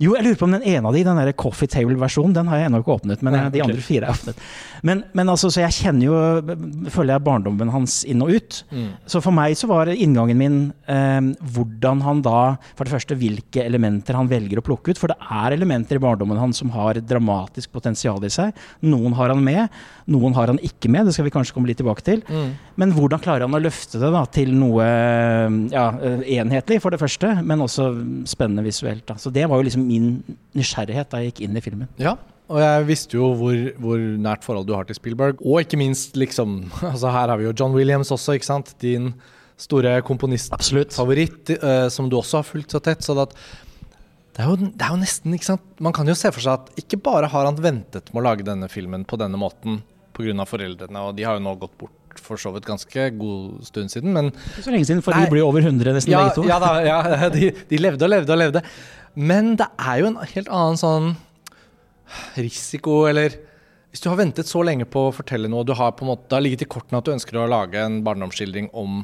Jo, 0.00 0.14
jeg 0.16 0.24
lurer 0.24 0.38
på 0.38 0.46
om 0.46 0.54
den 0.54 0.66
ene 0.68 0.88
av 0.88 0.96
de, 0.96 1.02
den 1.06 1.18
der 1.20 1.32
coffee 1.38 1.70
table-versjonen, 1.70 2.34
den 2.36 2.50
har 2.50 2.60
jeg 2.60 2.70
ennå 2.70 2.80
ikke 2.82 2.94
åpnet. 2.96 3.24
Men 3.26 3.36
eh, 3.36 3.48
de 3.54 3.62
andre 3.64 3.84
fire 3.84 4.08
er 4.08 4.14
åpnet. 4.14 4.44
Men, 4.86 5.02
men 5.16 5.32
altså, 5.32 5.50
så 5.52 5.64
jeg 5.64 5.76
kjenner 5.76 6.06
jo 6.06 6.18
Føler 6.90 7.12
jeg 7.12 7.24
barndommen 7.26 7.68
hans 7.72 8.00
inn 8.08 8.22
og 8.24 8.32
ut. 8.32 8.60
Mm. 8.72 8.86
Så 9.10 9.20
for 9.24 9.34
meg 9.36 9.56
så 9.58 9.68
var 9.70 9.90
inngangen 9.92 10.38
min 10.40 10.58
eh, 10.90 11.20
hvordan 11.54 12.00
han 12.06 12.22
da 12.24 12.38
For 12.78 12.86
det 12.86 12.94
første 12.94 13.18
hvilke 13.18 13.64
elementer 13.66 14.16
han 14.16 14.30
velger 14.30 14.60
å 14.60 14.64
plukke 14.64 14.94
ut. 14.94 15.00
For 15.00 15.12
det 15.12 15.18
er 15.20 15.56
elementer 15.56 15.98
i 15.98 16.02
barndommen 16.02 16.40
hans 16.40 16.60
som 16.62 16.72
har 16.74 17.00
dramatisk 17.04 17.72
potensial 17.74 18.22
i 18.24 18.32
seg. 18.32 18.56
Noen 18.86 19.14
har 19.18 19.32
han 19.32 19.42
med, 19.44 19.68
noen 20.10 20.34
har 20.36 20.52
han 20.52 20.60
ikke 20.64 20.90
med. 20.92 21.08
Det 21.08 21.16
skal 21.16 21.28
vi 21.28 21.34
kanskje 21.34 21.56
komme 21.56 21.70
litt 21.70 21.80
tilbake 21.80 22.04
til. 22.06 22.24
Mm. 22.28 22.52
Men 22.80 22.94
hvordan 22.96 23.22
klarer 23.22 23.46
han 23.46 23.56
å 23.56 23.62
løfte 23.62 24.00
det 24.00 24.10
da 24.14 24.24
til 24.32 24.52
noe 24.56 24.86
ja, 25.72 25.86
eh, 26.00 26.24
enhetlig, 26.40 26.80
for 26.82 26.94
det 26.94 27.00
første, 27.02 27.32
men 27.46 27.64
også 27.64 27.90
spennende 28.28 28.64
visuelt. 28.66 29.04
Da. 29.08 29.16
Så 29.20 29.32
det 29.34 29.46
var 29.48 29.60
jo 29.60 29.66
liksom 29.68 29.86
min 29.86 30.12
nysgjerrighet 30.56 31.10
da 31.12 31.20
jeg 31.20 31.32
gikk 31.32 31.42
inn 31.46 31.58
i 31.58 31.64
filmen. 31.64 31.90
Ja, 32.00 32.16
og 32.50 32.58
jeg 32.58 32.86
visste 32.88 33.14
jo 33.18 33.30
hvor, 33.38 33.58
hvor 33.78 34.00
nært 34.00 34.46
forhold 34.46 34.66
du 34.66 34.74
har 34.74 34.88
til 34.88 34.98
Spielberg. 34.98 35.42
Og 35.44 35.62
ikke 35.62 35.78
minst 35.80 36.18
liksom 36.18 36.64
altså 36.92 37.12
Her 37.14 37.30
har 37.32 37.38
vi 37.40 37.46
jo 37.48 37.54
John 37.56 37.76
Williams 37.76 38.10
også, 38.14 38.34
ikke 38.38 38.50
sant? 38.50 38.74
Din 38.82 39.12
store 39.60 39.98
komponistfavoritt, 40.06 41.50
Absolutt. 41.52 41.64
eh, 41.68 41.88
som 41.92 42.08
du 42.10 42.16
også 42.18 42.40
har 42.40 42.48
fulgt 42.48 42.72
så 42.74 42.80
tett. 42.82 43.04
Så 43.04 43.14
det, 43.14 43.28
er 44.40 44.48
jo, 44.48 44.56
det 44.56 44.82
er 44.86 44.94
jo 44.94 45.00
nesten 45.02 45.36
ikke 45.36 45.50
sant? 45.52 45.66
Man 45.84 45.94
kan 45.96 46.08
jo 46.08 46.16
se 46.18 46.32
for 46.32 46.42
seg 46.42 46.58
at 46.58 46.80
ikke 46.80 47.00
bare 47.04 47.28
har 47.30 47.46
han 47.46 47.60
ventet 47.60 48.08
med 48.12 48.22
å 48.22 48.28
lage 48.30 48.46
denne 48.46 48.70
filmen 48.72 49.04
på 49.04 49.20
denne 49.20 49.38
måten 49.40 49.82
pga. 50.16 50.46
foreldrene, 50.48 51.06
og 51.06 51.16
de 51.16 51.24
har 51.28 51.38
jo 51.38 51.44
nå 51.44 51.54
gått 51.60 51.76
bort 51.78 51.99
for 52.18 52.40
så 52.40 52.50
vidt 52.54 52.66
ganske 52.66 53.06
god 53.18 53.60
stund 53.66 53.92
siden, 53.92 54.12
men 54.16 54.32
så 54.58 54.72
lenge 54.72 54.88
siden, 54.88 55.02
for 55.04 55.14
Nei. 55.14 55.24
de 55.24 55.34
blir 55.34 55.46
over 55.46 55.62
100 55.62 55.94
nesten 55.94 56.12
ja, 56.12 56.24
begge 56.24 56.40
to. 56.40 56.46
ja, 56.48 56.58
da, 56.62 56.72
ja 56.82 57.28
de, 57.36 57.52
de 57.70 57.78
levde 57.80 58.06
og 58.06 58.10
levde 58.10 58.34
og 58.34 58.40
levde. 58.42 58.64
Men 59.14 59.54
det 59.58 59.68
er 59.78 60.00
jo 60.02 60.10
en 60.10 60.18
helt 60.22 60.50
annen 60.50 60.80
sånn 60.80 61.14
risiko, 62.40 63.04
eller 63.10 63.38
Hvis 63.90 64.04
du 64.04 64.06
har 64.06 64.20
ventet 64.20 64.46
så 64.46 64.60
lenge 64.62 64.84
på 64.86 65.08
å 65.08 65.14
fortelle 65.14 65.48
noe, 65.50 65.64
og 65.64 65.66
du 65.66 65.72
har 65.74 65.96
på 65.98 66.04
en 66.04 66.12
måte, 66.12 66.28
det 66.30 66.36
har 66.36 66.44
ligget 66.44 66.62
i 66.62 66.68
kortene 66.70 67.00
at 67.00 67.08
du 67.08 67.10
ønsker 67.10 67.40
å 67.40 67.48
lage 67.50 67.80
en 67.82 67.96
barndomsskildring 68.06 68.68
om, 68.78 69.00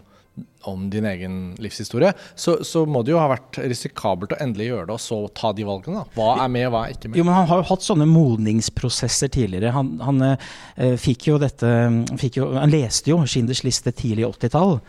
om 0.66 0.90
din 0.90 1.06
egen 1.06 1.54
livshistorie, 1.62 2.12
så, 2.34 2.56
så 2.64 2.82
må 2.90 3.02
det 3.06 3.12
jo 3.14 3.20
ha 3.20 3.28
vært 3.30 3.60
risikabelt 3.62 4.34
å 4.34 4.38
endelig 4.42 4.70
gjøre 4.70 4.88
det, 4.88 4.96
og 4.96 5.02
så 5.02 5.18
ta 5.36 5.52
de 5.54 5.66
valgene. 5.66 6.02
da. 6.02 6.16
Hva 6.16 6.30
er 6.42 6.50
med, 6.52 6.68
hva 6.74 6.84
er 6.86 6.96
ikke 6.96 7.10
med? 7.10 7.20
Jo, 7.20 7.26
men 7.28 7.36
Han 7.36 7.50
har 7.50 7.62
jo 7.62 7.68
hatt 7.70 7.86
sånne 7.86 8.08
modningsprosesser 8.10 9.30
tidligere. 9.36 9.74
Han, 9.76 9.92
han 10.02 10.24
eh, 10.26 10.96
fikk 11.00 11.28
jo 11.30 11.38
dette 11.42 11.70
fikk 12.18 12.40
jo, 12.40 12.50
Han 12.56 12.74
leste 12.74 13.12
jo 13.12 13.20
Schinders 13.30 13.62
liste 13.66 13.94
tidlig 13.94 14.26
80-tall. 14.32 14.80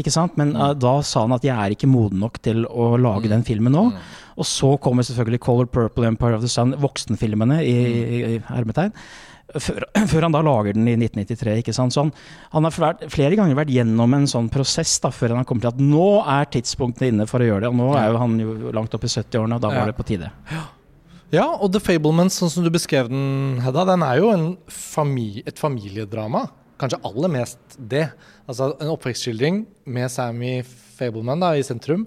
Ikke 0.00 0.12
sant? 0.12 0.36
Men 0.40 0.54
eh, 0.56 0.74
da 0.80 0.98
sa 1.06 1.24
han 1.24 1.36
at 1.36 1.44
'jeg 1.48 1.56
er 1.56 1.76
ikke 1.76 1.90
moden 1.90 2.20
nok 2.22 2.40
til 2.44 2.66
å 2.68 2.94
lage 3.00 3.32
den 3.32 3.44
filmen 3.48 3.72
nå'. 3.72 3.88
Og 4.36 4.48
så 4.48 4.76
kommer 4.80 5.04
selvfølgelig 5.04 5.40
'Color 5.40 5.68
Purple', 5.72 6.08
'Empire 6.08 6.36
of 6.36 6.44
the 6.44 6.48
Sun', 6.48 6.76
voksenfilmene 6.80 7.60
i, 7.64 7.76
i, 7.76 8.24
i 8.36 8.42
hermetegn. 8.48 8.92
Før, 9.60 9.84
før 10.12 10.26
han 10.26 10.36
da 10.36 10.42
lager 10.46 10.76
den 10.76 10.88
i 10.88 10.94
1993. 10.96 11.56
ikke 11.62 11.74
sant? 11.76 11.94
Så 11.94 12.04
han, 12.04 12.12
han 12.54 12.68
har 12.68 12.76
vært, 12.84 13.06
flere 13.12 13.38
ganger 13.38 13.58
vært 13.58 13.72
gjennom 13.74 14.16
en 14.16 14.28
sånn 14.30 14.50
prosess 14.52 14.94
da, 15.02 15.12
før 15.14 15.34
han 15.34 15.42
har 15.42 15.48
kommet 15.48 15.66
til 15.66 15.72
at 15.74 15.82
nå 15.82 16.06
er 16.22 16.48
tidspunktet 16.56 17.10
inne 17.10 17.28
for 17.30 17.42
å 17.42 17.48
gjøre 17.50 17.66
det. 17.66 17.72
Og 17.72 17.80
nå 17.80 17.90
er 17.98 18.08
jo 18.10 18.22
han 18.22 18.38
jo 18.40 18.72
langt 18.76 18.96
opp 18.96 19.04
i 19.08 19.12
70-årene, 19.12 19.58
og 19.58 19.64
da 19.64 19.74
var 19.74 19.90
det 19.90 19.98
på 19.98 20.08
tide. 20.08 20.32
Ja, 21.32 21.46
og 21.48 21.70
The 21.72 21.80
Fablements, 21.80 22.36
sånn 22.40 22.50
som 22.52 22.64
du 22.66 22.68
beskrev 22.72 23.08
den, 23.08 23.60
Hedda, 23.64 23.86
den 23.88 24.02
er 24.04 24.18
jo 24.20 24.32
familie, 24.68 25.46
et 25.48 25.60
familiedrama. 25.60 26.44
Kanskje 26.82 27.00
aller 27.08 27.30
mest 27.32 27.76
det. 27.78 28.08
Altså 28.50 28.72
En 28.82 28.90
oppvekstskildring 28.92 29.62
med 29.94 30.12
Sammy 30.12 30.58
Fableman 30.98 31.40
da, 31.40 31.54
i 31.56 31.64
sentrum. 31.64 32.04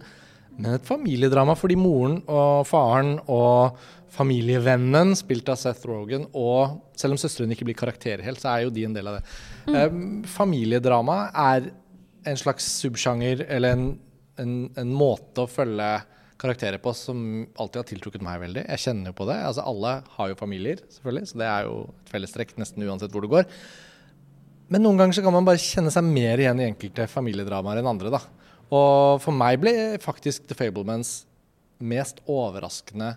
Men 0.55 0.77
et 0.77 0.87
familiedrama 0.87 1.55
fordi 1.59 1.77
moren 1.79 2.21
og 2.31 2.65
faren 2.69 3.17
og 3.25 3.77
familievennen, 4.15 5.13
spilt 5.19 5.49
av 5.51 5.59
Seth 5.59 5.87
Rogan, 5.89 6.27
og 6.31 6.95
selv 6.95 7.15
om 7.15 7.19
søstrene 7.19 7.55
ikke 7.55 7.67
blir 7.67 7.77
karakterer 7.77 8.23
helt, 8.23 8.39
så 8.39 8.53
er 8.53 8.65
jo 8.65 8.73
de 8.73 8.85
en 8.87 8.95
del 8.95 9.09
av 9.11 9.17
det. 9.17 9.23
Mm. 9.67 9.75
Um, 9.75 10.03
familiedrama 10.29 11.17
er 11.51 11.71
en 12.25 12.39
slags 12.39 12.67
subsjanger, 12.79 13.43
eller 13.51 13.75
en, 13.75 13.87
en, 14.41 14.53
en, 14.79 14.93
måte 14.95 15.43
å 15.43 15.51
følge 15.51 15.89
karakterer 16.41 16.79
på 16.83 16.93
som 16.95 17.19
alltid 17.59 17.81
har 17.81 17.89
tiltrukket 17.89 18.23
meg 18.25 18.39
veldig. 18.41 18.63
Jeg 18.71 18.83
kjenner 18.87 19.11
jo 19.11 19.17
på 19.19 19.27
det. 19.29 19.37
Altså 19.49 19.65
Alle 19.67 19.97
har 20.17 20.31
jo 20.31 20.39
familier, 20.39 20.81
selvfølgelig, 20.97 21.31
så 21.31 21.41
det 21.41 21.51
er 21.51 21.67
jo 21.67 21.75
et 21.91 22.15
fellestrekk 22.15 22.55
nesten 22.61 22.87
uansett 22.87 23.13
hvor 23.15 23.25
du 23.25 23.31
går. 23.31 23.47
Men 24.71 24.81
noen 24.81 24.99
ganger 24.99 25.19
så 25.19 25.23
kan 25.25 25.35
man 25.35 25.45
bare 25.47 25.61
kjenne 25.61 25.93
seg 25.93 26.07
mer 26.07 26.41
igjen 26.41 26.63
i 26.63 26.67
enkelte 26.71 27.05
familiedramaer 27.11 27.81
enn 27.81 27.91
andre. 27.91 28.15
da. 28.15 28.23
Og 28.73 29.21
for 29.21 29.35
meg 29.35 29.59
ble 29.61 29.73
faktisk 30.01 30.47
The 30.49 30.57
Fablemans 30.57 31.23
mest 31.83 32.21
overraskende 32.31 33.13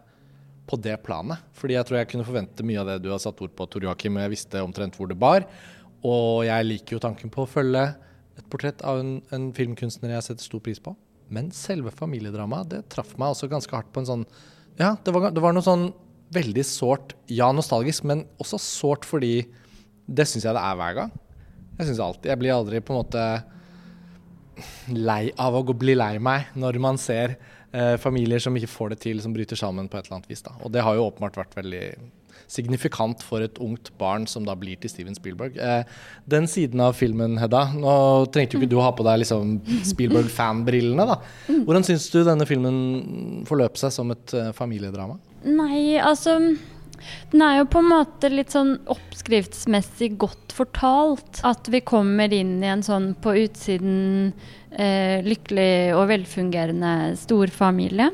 på 0.69 0.77
det 0.85 0.99
planet. 1.05 1.41
Fordi 1.57 1.79
jeg 1.79 1.89
tror 1.89 2.01
jeg 2.01 2.11
kunne 2.11 2.27
forvente 2.27 2.67
mye 2.67 2.83
av 2.83 2.91
det 2.91 2.99
du 3.05 3.11
har 3.13 3.23
satt 3.23 3.41
ord 3.45 3.55
på, 3.57 3.67
Tor 3.71 3.87
Joakim, 3.87 4.19
jeg 4.21 4.35
visste 4.35 4.65
omtrent 4.65 4.99
hvor 4.99 5.09
det 5.09 5.19
bar. 5.19 5.47
Og 6.07 6.45
jeg 6.47 6.67
liker 6.67 6.97
jo 6.97 7.03
tanken 7.03 7.33
på 7.33 7.45
å 7.45 7.51
følge 7.51 7.87
et 8.39 8.47
portrett 8.53 8.83
av 8.87 9.01
en, 9.01 9.17
en 9.35 9.49
filmkunstner 9.55 10.13
jeg 10.15 10.29
setter 10.29 10.47
stor 10.47 10.63
pris 10.65 10.83
på. 10.83 10.95
Men 11.33 11.51
selve 11.53 11.93
familiedramaet, 11.93 12.71
det 12.73 12.85
traff 12.93 13.15
meg 13.21 13.33
også 13.33 13.51
ganske 13.51 13.75
hardt 13.75 13.91
på 13.93 14.05
en 14.05 14.11
sånn 14.11 14.29
Ja, 14.79 14.95
det 15.05 15.13
var, 15.13 15.33
det 15.35 15.43
var 15.43 15.57
noe 15.57 15.67
sånn 15.67 15.89
veldig 16.33 16.65
sårt, 16.69 17.15
ja, 17.33 17.49
nostalgisk, 17.57 18.05
men 18.09 18.27
også 18.41 18.61
sårt 18.61 19.07
fordi 19.09 19.49
det 20.09 20.27
syns 20.29 20.47
jeg 20.47 20.57
det 20.57 20.63
er 20.63 20.77
hver 20.79 20.97
gang. 20.97 21.15
Jeg 21.79 21.89
syns 21.89 22.03
alltid 22.05 22.31
Jeg 22.31 22.41
blir 22.41 22.55
aldri 22.55 22.81
på 22.85 22.95
en 22.95 23.01
måte 23.01 23.25
lei 24.95 25.31
av 25.41 25.57
å 25.59 25.65
bli 25.73 25.97
lei 25.99 26.17
meg 26.23 26.53
når 26.59 26.79
man 26.83 27.01
ser 27.01 27.37
eh, 27.73 27.97
familier 28.01 28.43
som 28.43 28.57
ikke 28.57 28.71
får 28.71 28.95
det 28.95 29.03
til, 29.07 29.23
som 29.25 29.35
bryter 29.35 29.59
sammen 29.59 29.89
på 29.89 29.99
et 29.99 30.07
eller 30.07 30.21
annet 30.21 30.31
vis. 30.31 30.45
Da. 30.45 30.55
Og 30.63 30.73
det 30.75 30.85
har 30.85 30.97
jo 30.97 31.09
åpenbart 31.09 31.39
vært 31.41 31.59
veldig 31.59 31.85
signifikant 32.49 33.23
for 33.27 33.45
et 33.45 33.59
ungt 33.61 33.91
barn 34.01 34.25
som 34.31 34.47
da 34.47 34.55
blir 34.57 34.79
til 34.81 34.93
Steven 34.93 35.17
Spielberg. 35.17 35.59
Eh, 35.61 35.83
den 36.31 36.49
siden 36.49 36.81
av 36.85 36.97
filmen, 36.97 37.37
Hedda, 37.41 37.67
nå 37.77 37.93
trengte 38.33 38.57
jo 38.57 38.63
ikke 38.63 38.73
du 38.73 38.79
å 38.81 38.87
ha 38.87 38.95
på 38.97 39.05
deg 39.07 39.21
liksom 39.25 39.59
Spielberg-fanbrillene, 39.91 41.09
da. 41.11 41.19
Hvordan 41.51 41.87
syns 41.87 42.09
du 42.15 42.23
denne 42.27 42.49
filmen 42.49 43.45
forløp 43.49 43.79
seg 43.81 43.95
som 43.95 44.15
et 44.15 44.35
eh, 44.37 44.51
familiedrama? 44.57 45.19
Nei, 45.45 45.99
altså 46.03 46.39
den 47.31 47.43
er 47.45 47.61
jo 47.61 47.69
på 47.71 47.83
en 47.83 47.91
måte 47.93 48.31
litt 48.33 48.55
sånn 48.55 48.77
oppskriftsmessig 49.29 50.17
godt 50.19 50.53
fortalt. 50.57 51.43
At 51.45 51.69
vi 51.69 51.81
kommer 51.85 52.33
inn 52.33 52.63
i 52.63 52.71
en 52.71 52.83
sånn 52.83 53.13
på 53.21 53.35
utsiden 53.45 54.33
eh, 54.73 55.21
lykkelig 55.25 55.95
og 55.97 56.09
velfungerende 56.09 57.15
storfamilie. 57.21 58.11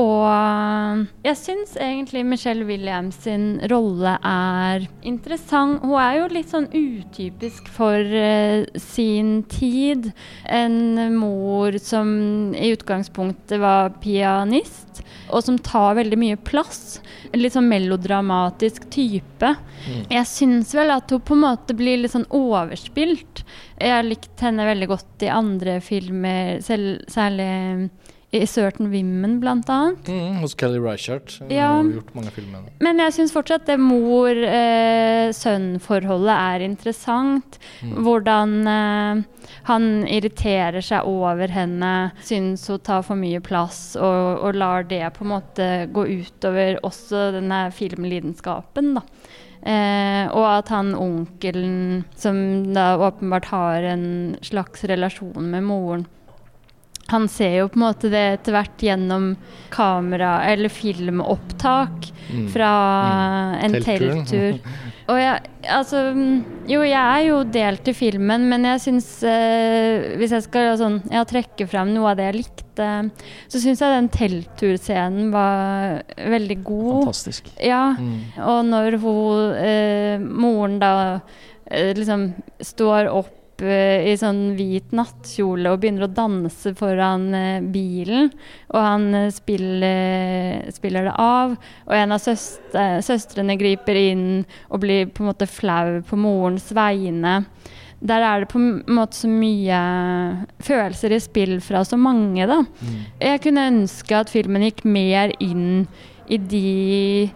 Og 0.00 1.04
jeg 1.20 1.36
syns 1.36 1.74
egentlig 1.76 2.22
Michelle 2.24 2.64
Williams 2.64 3.18
sin 3.26 3.58
rolle 3.68 4.14
er 4.24 4.86
interessant. 5.04 5.82
Hun 5.84 5.98
er 6.00 6.16
jo 6.16 6.28
litt 6.32 6.52
sånn 6.52 6.68
utypisk 6.72 7.68
for 7.72 8.00
uh, 8.00 8.64
sin 8.80 9.42
tid. 9.52 10.08
En 10.48 10.96
mor 11.18 11.76
som 11.82 12.08
i 12.56 12.72
utgangspunktet 12.72 13.60
var 13.60 13.92
pianist, 14.00 15.02
og 15.28 15.44
som 15.44 15.60
tar 15.60 15.98
veldig 16.00 16.20
mye 16.20 16.40
plass. 16.40 17.02
En 17.32 17.42
litt 17.42 17.56
sånn 17.56 17.68
melodramatisk 17.68 18.88
type. 18.92 19.52
Mm. 19.84 20.00
Jeg 20.08 20.30
syns 20.30 20.72
vel 20.76 20.94
at 20.96 21.12
hun 21.12 21.20
på 21.20 21.36
en 21.36 21.44
måte 21.44 21.76
blir 21.76 22.00
litt 22.00 22.16
sånn 22.16 22.28
overspilt. 22.32 23.44
Jeg 23.76 23.92
har 23.92 24.08
likt 24.08 24.40
henne 24.40 24.64
veldig 24.68 24.88
godt 24.88 25.26
i 25.26 25.32
andre 25.32 25.80
filmer, 25.84 26.64
selv, 26.64 27.04
særlig 27.12 27.50
i 28.32 28.46
Certain 28.46 28.88
Women, 28.88 29.40
blant 29.40 29.68
annet. 29.68 30.08
Mm, 30.08 30.36
hos 30.40 30.54
Kelly 30.56 30.78
Reichardt. 30.80 31.34
Ja. 31.52 31.66
Har 31.76 31.84
gjort 31.84 32.14
mange 32.16 32.30
filmer. 32.32 32.62
Men 32.80 32.98
jeg 33.04 33.12
syns 33.18 33.32
fortsatt 33.34 33.66
det 33.68 33.76
mor-sønn-forholdet 33.82 36.36
er 36.36 36.60
interessant. 36.64 37.58
Mm. 37.84 37.92
Hvordan 38.06 38.54
eh, 38.72 39.20
han 39.68 39.84
irriterer 40.08 40.80
seg 40.80 41.04
over 41.08 41.48
henne, 41.52 42.10
syns 42.24 42.68
hun 42.72 42.80
tar 42.80 43.02
for 43.04 43.16
mye 43.20 43.40
plass, 43.44 43.96
og, 44.00 44.40
og, 44.40 44.56
lar 44.56 44.82
det 44.88 45.12
på 45.18 45.24
en 45.26 45.34
måte 45.34 45.66
gå 45.92 46.06
utover 46.24 46.80
også 46.86 47.36
denne 47.36 47.68
filmlidenskapen, 47.76 48.94
da. 48.96 49.02
Eh, 49.62 50.26
og 50.34 50.46
at 50.48 50.72
han 50.74 50.90
onkelen, 50.98 52.02
som 52.18 52.36
da 52.74 52.98
åpenbart 52.98 53.46
har 53.52 53.84
en 53.92 54.34
slags 54.42 54.82
relasjon 54.90 55.46
med 55.52 55.62
moren, 55.68 56.02
han 57.10 57.26
ser 57.28 57.58
jo 57.58 57.68
på 57.68 57.78
en 57.80 57.84
måte 57.86 58.10
det 58.12 58.22
etter 58.38 58.54
hvert 58.56 58.84
gjennom 58.86 59.32
kamera- 59.72 60.44
eller 60.48 60.72
filmopptak 60.72 62.08
mm. 62.30 62.46
fra 62.54 62.72
mm. 63.02 63.58
en 63.66 63.78
telttur. 63.82 64.58
Og 65.10 65.18
jeg, 65.18 65.50
altså 65.66 66.02
Jo, 66.70 66.82
jeg 66.86 67.00
er 67.00 67.24
jo 67.26 67.40
delt 67.50 67.88
i 67.90 67.94
filmen, 67.96 68.46
men 68.50 68.66
jeg 68.68 68.82
syns 68.84 69.08
eh, 69.26 70.14
Hvis 70.20 70.34
jeg 70.36 70.46
skal 70.46 70.76
sånn, 70.78 71.00
ja, 71.12 71.24
trekke 71.28 71.66
frem 71.70 71.90
noe 71.94 72.12
av 72.12 72.20
det 72.20 72.28
jeg 72.28 72.38
likte, 72.38 72.88
så 73.50 73.60
syns 73.60 73.82
jeg 73.82 73.96
den 73.96 74.08
teltturscenen 74.14 75.28
var 75.34 75.98
veldig 76.16 76.58
god. 76.64 77.02
Fantastisk. 77.02 77.50
Ja. 77.60 77.82
Mm. 77.98 78.14
Og 78.46 78.62
når 78.70 78.98
hun 79.02 79.58
eh, 79.58 80.22
Moren 80.22 80.78
da 80.82 80.94
eh, 81.66 81.92
liksom 81.98 82.30
står 82.62 83.10
opp 83.12 83.38
i 83.70 84.14
sånn 84.18 84.54
hvit 84.58 84.94
nattkjole 84.96 85.70
og 85.72 85.82
begynner 85.82 86.06
å 86.08 86.14
danse 86.14 86.72
foran 86.78 87.28
uh, 87.34 87.64
bilen. 87.74 88.32
Og 88.72 88.80
han 88.82 89.06
uh, 89.14 89.28
spiller, 89.34 90.66
spiller, 90.74 91.06
det 91.08 91.14
av. 91.22 91.54
Og 91.86 91.94
en 91.96 92.16
av 92.16 92.22
søstre, 92.22 92.86
søstrene 93.04 93.58
griper 93.60 93.98
inn 94.00 94.26
og 94.68 94.82
blir 94.84 95.12
på 95.12 95.24
en 95.24 95.30
måte 95.32 95.50
flau 95.50 96.00
på 96.08 96.18
morens 96.20 96.70
vegne. 96.76 97.40
Der 98.02 98.24
er 98.26 98.42
det 98.42 98.50
på 98.50 98.58
en 98.58 98.80
måte 98.90 99.20
så 99.20 99.30
mye 99.30 99.78
følelser 100.64 101.14
i 101.14 101.20
spill 101.22 101.60
fra 101.62 101.84
så 101.86 101.98
mange, 102.00 102.48
da. 102.50 102.64
Mm. 102.66 102.98
Jeg 103.22 103.42
kunne 103.44 103.68
ønske 103.70 104.18
at 104.18 104.32
filmen 104.32 104.66
gikk 104.66 104.82
mer 104.88 105.34
inn 105.38 105.84
i 106.26 106.38
de 106.38 107.30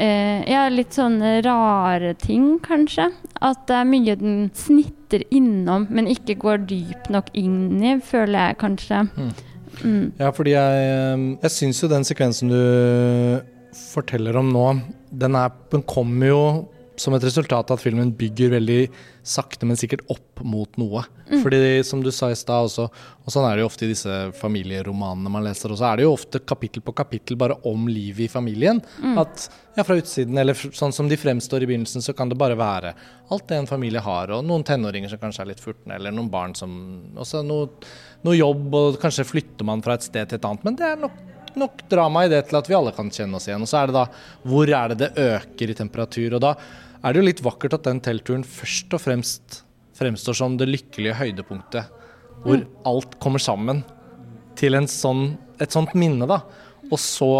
eh, 0.00 0.40
ja, 0.50 0.64
litt 0.72 0.96
sånne 0.96 1.38
rare 1.46 2.14
ting, 2.20 2.56
kanskje. 2.64 3.10
At 3.44 3.66
det 3.68 3.76
er 3.78 3.88
mye 3.88 4.16
den 4.20 4.40
snitter 4.56 5.24
innom, 5.34 5.86
men 5.92 6.10
ikke 6.10 6.38
går 6.40 6.66
dypt 6.70 7.10
nok 7.12 7.30
inn 7.38 7.78
i, 7.84 7.96
føler 8.04 8.50
jeg 8.50 8.60
kanskje. 8.64 9.04
Mm. 9.14 9.30
Mm. 9.80 10.04
Ja, 10.18 10.32
fordi 10.34 10.56
jeg, 10.56 10.82
eh, 10.90 11.24
jeg 11.44 11.56
syns 11.56 11.80
jo 11.82 11.90
den 11.92 12.06
sekvensen 12.08 12.50
du 12.52 12.60
forteller 13.76 14.36
om 14.40 14.50
nå, 14.52 14.66
den, 15.10 15.36
er, 15.38 15.52
den 15.72 15.84
kommer 15.86 16.26
jo 16.26 16.42
som 17.00 17.14
et 17.16 17.24
resultat 17.24 17.70
av 17.70 17.78
at 17.78 17.82
filmen 17.82 18.12
bygger 18.16 18.52
veldig 18.52 18.80
sakte, 19.26 19.66
men 19.68 19.78
sikkert 19.78 20.02
opp 20.12 20.42
mot 20.44 20.76
noe. 20.80 21.02
Mm. 21.30 21.40
Fordi 21.44 21.60
som 21.86 22.02
du 22.04 22.10
sa 22.12 22.28
i 22.32 22.36
stad 22.38 22.68
også, 22.68 22.86
og 22.90 23.32
sånn 23.32 23.46
er 23.48 23.56
det 23.56 23.64
jo 23.64 23.70
ofte 23.70 23.86
i 23.86 23.90
disse 23.92 24.18
familieromanene 24.36 25.32
man 25.32 25.46
leser, 25.46 25.72
også, 25.72 25.86
er 25.88 26.00
det 26.00 26.06
jo 26.06 26.12
ofte 26.12 26.42
kapittel 26.44 26.84
på 26.84 26.94
kapittel 26.96 27.38
bare 27.40 27.56
om 27.68 27.88
livet 27.88 28.26
i 28.26 28.32
familien. 28.32 28.82
Mm. 29.00 29.16
At 29.22 29.48
ja, 29.78 29.86
fra 29.86 29.96
utsiden, 30.00 30.36
eller 30.40 30.58
sånn 30.58 30.94
som 30.96 31.08
de 31.08 31.18
fremstår 31.20 31.64
i 31.64 31.70
begynnelsen, 31.70 32.04
så 32.04 32.14
kan 32.16 32.32
det 32.32 32.38
bare 32.40 32.58
være 32.58 32.92
alt 33.30 33.48
det 33.48 33.62
en 33.62 33.70
familie 33.70 34.02
har, 34.04 34.34
og 34.34 34.44
noen 34.44 34.66
tenåringer 34.66 35.12
som 35.12 35.22
kanskje 35.22 35.46
er 35.46 35.52
litt 35.54 35.64
furtne, 35.64 35.96
eller 35.96 36.14
noen 36.14 36.30
barn 36.32 36.56
som 36.58 36.78
Også 37.20 37.40
noe, 37.44 37.68
noe 38.26 38.36
jobb, 38.36 38.68
og 38.76 39.00
kanskje 39.00 39.28
flytter 39.28 39.66
man 39.66 39.82
fra 39.84 39.96
et 39.96 40.04
sted 40.06 40.28
til 40.28 40.40
et 40.40 40.46
annet. 40.46 40.64
Men 40.66 40.76
det 40.78 40.88
er 40.88 41.00
nok 41.00 41.18
nok 41.54 41.88
drama 41.88 42.24
i 42.24 42.30
det 42.30 42.44
til 42.48 42.58
at 42.60 42.68
vi 42.70 42.76
alle 42.76 42.92
kan 42.94 43.10
kjenne 43.12 43.38
oss 43.38 43.48
igjen. 43.48 43.64
Og 43.64 43.70
så 43.70 43.80
er 43.80 43.90
det 43.90 43.96
da 43.96 44.04
hvor 44.46 44.70
er 44.70 44.92
det 44.92 45.00
det 45.02 45.26
øker 45.26 45.72
i 45.72 45.76
temperatur. 45.78 46.36
Og 46.36 46.44
da 46.44 46.54
er 47.00 47.12
det 47.12 47.20
jo 47.20 47.26
litt 47.26 47.42
vakkert 47.44 47.78
at 47.78 47.86
den 47.88 48.02
teltturen 48.04 48.44
først 48.46 48.92
og 48.96 49.02
fremst 49.02 49.62
fremstår 50.00 50.36
som 50.36 50.56
det 50.60 50.68
lykkelige 50.68 51.16
høydepunktet. 51.18 51.96
Hvor 52.44 52.60
mm. 52.60 52.68
alt 52.88 53.16
kommer 53.20 53.42
sammen 53.42 53.82
til 54.58 54.76
sånn, 54.88 55.34
et 55.60 55.72
sånt 55.72 55.96
minne, 55.96 56.28
da. 56.28 56.42
Og 56.90 57.00
så 57.00 57.32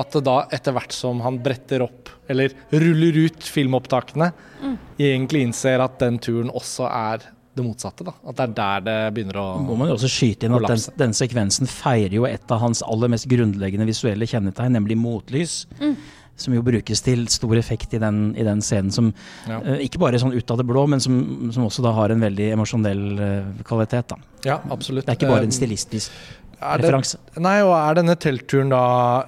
at 0.00 0.14
det 0.16 0.22
da 0.24 0.36
etter 0.52 0.72
hvert 0.72 0.94
som 0.96 1.20
han 1.24 1.40
bretter 1.44 1.84
opp, 1.84 2.08
eller 2.30 2.54
ruller 2.72 3.18
ut 3.26 3.44
filmopptakene, 3.44 4.30
mm. 4.62 4.78
egentlig 5.00 5.44
innser 5.44 5.82
at 5.84 5.98
den 6.00 6.16
turen 6.22 6.52
også 6.52 6.88
er 6.88 7.26
det 7.56 7.64
motsatte. 7.66 8.06
da, 8.06 8.14
At 8.30 8.38
det 8.38 8.46
er 8.46 8.54
der 8.56 8.84
det 8.86 8.96
begynner 9.16 9.40
å 9.42 9.46
Må 9.66 9.76
man 9.76 9.90
jo 9.90 9.96
også 9.98 10.08
skyte 10.08 10.46
inn 10.46 10.54
at 10.56 10.68
den, 10.70 10.84
den, 11.02 11.16
sekvensen 11.18 11.68
feirer 11.68 12.14
jo 12.14 12.28
et 12.28 12.54
av 12.54 12.62
hans 12.62 12.80
aller 12.86 13.10
mest 13.12 13.28
grunnleggende 13.28 13.88
visuelle 13.88 14.28
kjennetegn, 14.30 14.78
nemlig 14.78 14.96
motlys. 15.00 15.64
Mm 15.82 15.98
som 16.40 16.56
jo 16.56 16.64
brukes 16.66 17.04
til 17.06 17.26
stor 17.32 17.54
effekt 17.60 17.94
i 17.96 18.00
den, 18.02 18.30
i 18.34 18.46
den 18.46 18.64
scenen. 18.64 18.90
Som 18.94 19.12
ja. 19.46 19.60
uh, 19.60 19.76
ikke 19.84 20.00
bare 20.02 20.20
sånn 20.22 20.34
ut 20.34 20.50
av 20.54 20.60
det 20.62 20.66
blå, 20.68 20.86
men 20.90 21.04
som, 21.04 21.20
som 21.54 21.68
også 21.68 21.84
da 21.86 21.94
har 22.00 22.16
en 22.16 22.26
veldig 22.26 22.50
emosjonell 22.56 23.06
uh, 23.20 23.64
kvalitet. 23.68 24.14
Da. 24.14 24.20
Ja, 24.48 24.60
absolutt. 24.72 25.06
Det 25.06 25.14
er 25.14 25.20
ikke 25.20 25.32
bare 25.34 25.44
en 25.46 25.52
eh, 25.52 25.58
stilistisk 25.60 26.14
Er 26.60 26.80
det, 26.80 26.88
referanse. 26.88 27.18
nei, 27.40 27.58
og 27.64 27.74
er 27.76 27.96
denne 28.00 28.14
teltturen 28.20 28.68
da 28.72 28.80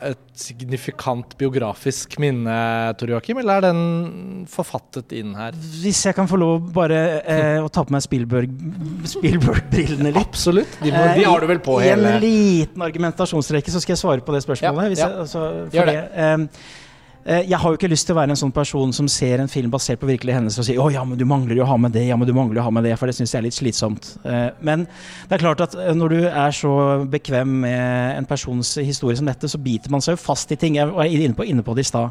et 0.09 0.21
signifikant 0.43 1.35
biografisk 1.41 2.17
minne, 2.21 2.55
Tor 3.01 3.13
Joakim, 3.13 3.39
eller 3.41 3.61
er 3.61 3.67
den 3.67 4.47
forfattet 4.53 5.13
inn 5.17 5.35
her? 5.37 5.57
Hvis 5.83 6.01
jeg 6.09 6.17
kan 6.17 6.29
få 6.29 6.41
lov 6.41 6.71
bare 6.77 6.99
eh, 7.21 7.59
å 7.63 7.69
ta 7.73 7.85
på 7.89 7.93
meg 7.95 8.05
Spielberg- 8.05 8.53
Spielberg-brillene 9.15 10.13
litt. 10.13 10.21
Absolutt. 10.21 10.79
De, 10.83 10.93
må, 10.93 11.03
de 11.17 11.25
har 11.29 11.45
du 11.45 11.49
vel 11.53 11.61
på 11.65 11.79
I 11.81 11.91
hele 11.91 12.15
en 12.17 12.23
liten 12.25 12.85
argumentasjonsrekke 12.89 13.73
så 13.75 13.81
skal 13.85 13.97
jeg 13.97 14.03
svare 14.05 14.25
på 14.25 14.37
det 14.37 14.43
spørsmålet. 14.45 14.97
Ja, 14.97 15.05
ja. 15.05 15.11
Jeg, 15.13 15.21
altså, 15.27 15.45
for 15.73 15.93
det. 15.93 15.99
eh, 16.13 16.81
jeg 17.25 17.59
har 17.59 17.71
jo 17.71 17.79
ikke 17.79 17.91
lyst 17.91 18.09
til 18.09 18.17
å 18.17 18.19
være 18.19 18.35
en 18.35 18.41
sånn 18.41 18.55
person 18.55 18.93
som 18.95 19.07
ser 19.11 19.39
en 19.39 19.51
film 19.51 19.71
basert 19.71 20.01
på 20.01 20.09
virkelige 20.09 20.35
hendelser 20.41 20.63
og 20.63 20.67
sier 20.67 20.81
'Å 20.83 20.93
ja, 20.93 21.05
men 21.05 21.19
du 21.19 21.25
mangler 21.25 21.55
jo 21.57 21.63
å 21.63 21.71
ha 21.71 21.77
med 21.77 21.93
det', 21.93 22.09
ja, 22.09 22.17
men 22.17 22.27
du 22.27 22.35
mangler 22.35 22.57
jo 22.57 22.63
å 22.63 22.65
ha 22.65 22.75
med 22.75 22.85
det, 22.85 22.99
for 22.99 23.07
det 23.07 23.15
syns 23.15 23.33
jeg 23.33 23.39
er 23.39 23.47
litt 23.47 23.55
slitsomt. 23.55 24.19
Eh, 24.25 24.51
men 24.61 24.87
det 25.29 25.37
er 25.37 25.45
klart 25.45 25.61
at 25.61 25.75
eh, 25.75 25.95
når 25.95 26.09
du 26.09 26.21
er 26.27 26.51
så 26.51 27.07
bekvem 27.07 27.61
med 27.63 28.19
en 28.19 28.27
persons 28.27 28.75
historie 28.83 29.17
som 29.17 29.27
dette, 29.27 29.49
så 29.49 29.59
biter 29.59 29.91
man 29.91 30.01
seg 30.01 30.17
jo 30.17 30.25
fast 30.25 30.51
i 30.51 30.57
ting. 30.57 30.77
Jeg 30.77 30.91
var 30.91 31.05
inne 31.05 31.35
på, 31.35 31.47
inne 31.47 31.63
på 31.63 31.75
det 31.75 31.87
i 31.87 31.91
stad. 31.91 32.11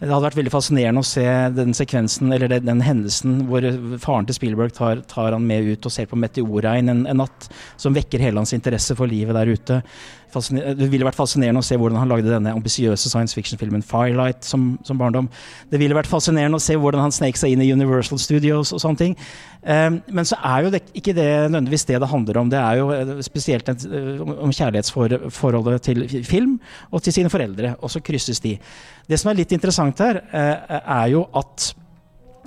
Det 0.00 0.10
hadde 0.10 0.26
vært 0.26 0.36
veldig 0.36 0.52
fascinerende 0.52 1.00
å 1.00 1.06
se 1.08 1.24
den 1.56 1.72
sekvensen, 1.76 2.32
eller 2.34 2.50
den, 2.52 2.66
den 2.68 2.82
hendelsen 2.84 3.38
hvor 3.48 3.64
faren 4.02 4.28
til 4.28 4.36
Spielberg 4.36 4.74
tar, 4.76 5.00
tar 5.08 5.32
han 5.32 5.46
med 5.48 5.70
ut 5.72 5.88
og 5.88 5.94
ser 5.94 6.10
på 6.10 6.18
meteorregn 6.20 6.92
en, 6.92 7.06
en 7.08 7.22
natt, 7.22 7.48
som 7.80 7.96
vekker 7.96 8.20
hele 8.20 8.42
hans 8.42 8.52
interesse 8.56 8.96
for 8.98 9.08
livet 9.08 9.36
der 9.38 9.52
ute. 9.54 9.80
Fasciner- 10.36 10.74
Det 10.76 10.90
ville 10.90 11.06
vært 11.06 11.16
fascinerende 11.16 11.62
å 11.62 11.64
se 11.64 11.76
hvordan 11.78 12.00
han 12.00 12.10
lagde 12.10 12.28
denne 12.28 12.52
ambisiøse 12.52 13.08
science 13.08 13.34
fiction-filmen 13.34 13.82
'Firelight' 13.82 14.44
som, 14.44 14.78
som 14.84 14.98
barndom. 14.98 15.30
Det 15.70 15.78
ville 15.80 15.94
vært 15.94 16.10
fascinerende 16.10 16.58
å 16.58 16.62
se 16.62 16.74
hvordan 16.76 17.00
han 17.00 17.14
snek 17.14 17.38
seg 17.38 17.54
inn 17.54 17.62
i 17.62 17.72
Universal 17.72 18.18
Studios 18.18 18.72
og 18.72 18.82
sånne 18.82 18.98
ting. 18.98 19.16
Um, 19.62 20.00
men 20.10 20.24
så 20.24 20.36
er 20.44 20.64
jo 20.64 20.70
det, 20.70 20.82
ikke 20.94 21.14
det 21.14 21.50
nødvendigvis 21.50 21.86
det 21.86 22.00
det 22.02 22.10
handler 22.10 22.38
om. 22.38 22.50
Det 22.50 22.58
er 22.58 22.76
jo 22.78 22.90
eh, 22.94 23.22
spesielt 23.22 23.68
et, 23.68 23.86
eh, 23.86 24.20
om 24.22 24.52
kjærlighetsforholdet 24.54 25.82
til 25.82 26.04
film 26.24 26.60
og 26.92 27.02
til 27.02 27.12
sine 27.12 27.30
foreldre, 27.30 27.76
og 27.80 27.90
så 27.90 28.02
krysses 28.02 28.38
de. 28.40 28.58
Det 29.08 29.18
som 29.18 29.30
er 29.30 29.38
litt 29.40 29.52
interessant 29.54 29.85
her, 29.94 30.22
eh, 30.32 30.80
er 30.80 31.08
jo 31.12 31.26
at 31.34 31.74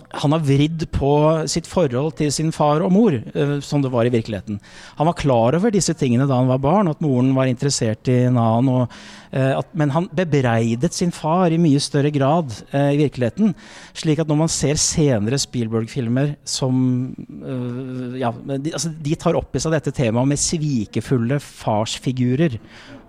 han 0.10 0.34
har 0.34 0.42
vridd 0.42 0.88
på 0.90 1.12
sitt 1.50 1.68
forhold 1.70 2.16
til 2.18 2.32
sin 2.34 2.50
far 2.54 2.82
og 2.82 2.92
mor, 2.94 3.14
eh, 3.14 3.60
som 3.62 3.84
det 3.84 3.92
var 3.94 4.08
i 4.10 4.14
virkeligheten. 4.14 4.58
Han 4.98 5.10
var 5.10 5.18
klar 5.20 5.58
over 5.58 5.70
disse 5.70 5.94
tingene 5.94 6.26
da 6.28 6.40
han 6.40 6.50
var 6.50 6.62
barn, 6.64 6.90
at 6.90 7.02
moren 7.02 7.36
var 7.38 7.46
interessert 7.46 8.10
i 8.10 8.24
en 8.26 8.40
annen. 8.42 8.70
Og, 8.74 8.98
eh, 9.32 9.54
at, 9.60 9.70
men 9.78 9.94
han 9.94 10.10
bebreidet 10.10 10.94
sin 10.94 11.12
far 11.14 11.54
i 11.54 11.62
mye 11.62 11.80
større 11.80 12.10
grad 12.10 12.50
eh, 12.74 12.96
i 12.96 13.02
virkeligheten. 13.04 13.54
Slik 13.94 14.20
at 14.20 14.28
når 14.28 14.42
man 14.42 14.50
ser 14.50 14.82
senere 14.82 15.38
Spielberg-filmer 15.38 16.36
som 16.44 17.14
eh, 17.30 18.20
ja, 18.24 18.34
de, 18.34 18.74
altså, 18.74 18.90
de 18.90 19.16
tar 19.16 19.38
opp 19.38 19.54
i 19.54 19.62
seg 19.62 19.78
dette 19.78 19.94
temaet 19.94 20.34
med 20.34 20.42
svikefulle 20.42 21.38
farsfigurer. 21.44 22.58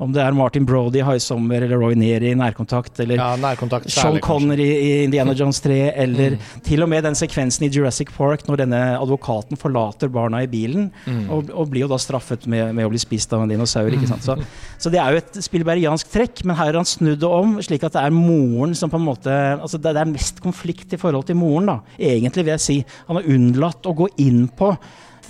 Om 0.00 0.14
det 0.14 0.22
er 0.24 0.32
Martin 0.32 0.64
Brody 0.64 0.96
i 0.96 1.02
'High 1.04 1.20
Sommer' 1.20 1.60
eller 1.62 1.76
Roy 1.76 1.92
Neary 1.94 2.30
i 2.30 2.34
'Nærkontakt' 2.34 3.00
eller 3.04 3.16
Ja, 3.16 3.36
nærkontakt 3.36 3.90
Sean. 3.90 4.18
Connery 4.20 4.68
i 4.80 5.04
Indiana 5.04 5.34
Jones 5.34 5.60
3, 5.60 5.92
eller 5.94 6.30
Mm. 6.30 6.38
til 6.64 6.82
og 6.82 6.88
med 6.88 7.04
den 7.04 7.14
sekvensen 7.14 7.66
i 7.66 7.68
Jurassic 7.68 8.08
Park 8.16 8.46
når 8.48 8.56
denne 8.56 8.80
advokaten 8.98 9.58
forlater 9.60 10.08
barna 10.08 10.40
i 10.42 10.46
bilen, 10.46 10.90
Mm. 11.06 11.28
og, 11.30 11.50
og 11.52 11.68
blir 11.70 11.80
jo 11.82 11.88
da 11.88 11.96
straffet 11.98 12.46
med, 12.46 12.74
med 12.74 12.86
å 12.86 12.88
bli 12.88 12.98
spist 12.98 13.32
av 13.34 13.42
en 13.42 13.48
dinosaur. 13.50 13.90
ikke 13.92 14.08
sant? 14.08 14.22
Så, 14.24 14.38
så 14.78 14.90
det 14.90 15.00
er 15.00 15.10
jo 15.12 15.16
et 15.18 15.32
spillbergiansk 15.44 16.08
trekk, 16.10 16.44
men 16.46 16.56
her 16.56 16.64
har 16.72 16.72
han 16.80 16.84
snudd 16.84 17.20
det 17.20 17.28
om, 17.28 17.58
slik 17.60 17.84
at 17.84 17.92
det 17.92 18.02
er 18.02 18.10
moren 18.10 18.74
som 18.74 18.88
på 18.88 18.96
en 18.96 19.04
måte 19.04 19.60
altså 19.60 19.76
det, 19.80 19.92
det 19.92 20.00
er 20.00 20.12
mest 20.12 20.40
konflikt 20.40 20.92
i 20.94 20.96
forhold 20.96 21.26
til 21.26 21.36
moren, 21.36 21.66
da. 21.66 21.80
Egentlig, 21.98 22.44
vil 22.46 22.56
jeg 22.56 22.60
si. 22.60 22.84
Han 23.06 23.16
har 23.16 23.24
unnlatt 23.24 23.82
å 23.84 23.94
gå 23.94 24.08
inn 24.16 24.48
på 24.48 24.76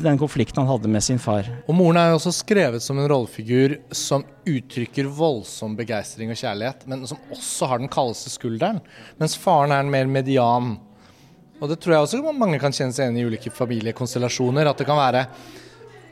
den 0.05 0.19
konflikten 0.21 0.63
han 0.63 0.71
hadde 0.71 0.91
med 0.93 1.05
sin 1.05 1.21
far. 1.23 1.47
Og 1.67 1.77
moren 1.77 1.99
er 2.01 2.11
jo 2.11 2.19
også 2.19 2.33
skrevet 2.41 2.85
som 2.85 2.99
en 2.99 3.09
rollefigur 3.11 3.77
som 3.95 4.25
uttrykker 4.49 5.09
voldsom 5.17 5.77
begeistring 5.79 6.33
og 6.33 6.39
kjærlighet, 6.41 6.87
men 6.91 7.07
som 7.09 7.21
også 7.33 7.69
har 7.71 7.83
den 7.83 7.91
kaldeste 7.93 8.33
skulderen. 8.33 8.81
Mens 9.21 9.37
faren 9.41 9.75
er 9.75 9.85
en 9.85 9.93
mer 9.93 10.11
median. 10.11 10.75
Og 11.61 11.69
det 11.69 11.79
tror 11.81 11.97
jeg 11.97 12.07
også 12.07 12.33
mange 12.33 12.61
kan 12.61 12.73
kjenne 12.73 12.97
seg 12.97 13.07
igjen 13.09 13.21
i 13.21 13.27
ulike 13.29 13.53
familiekonstellasjoner. 13.53 14.71
At 14.71 14.81
det 14.81 14.89
kan 14.89 15.01
være 15.01 15.27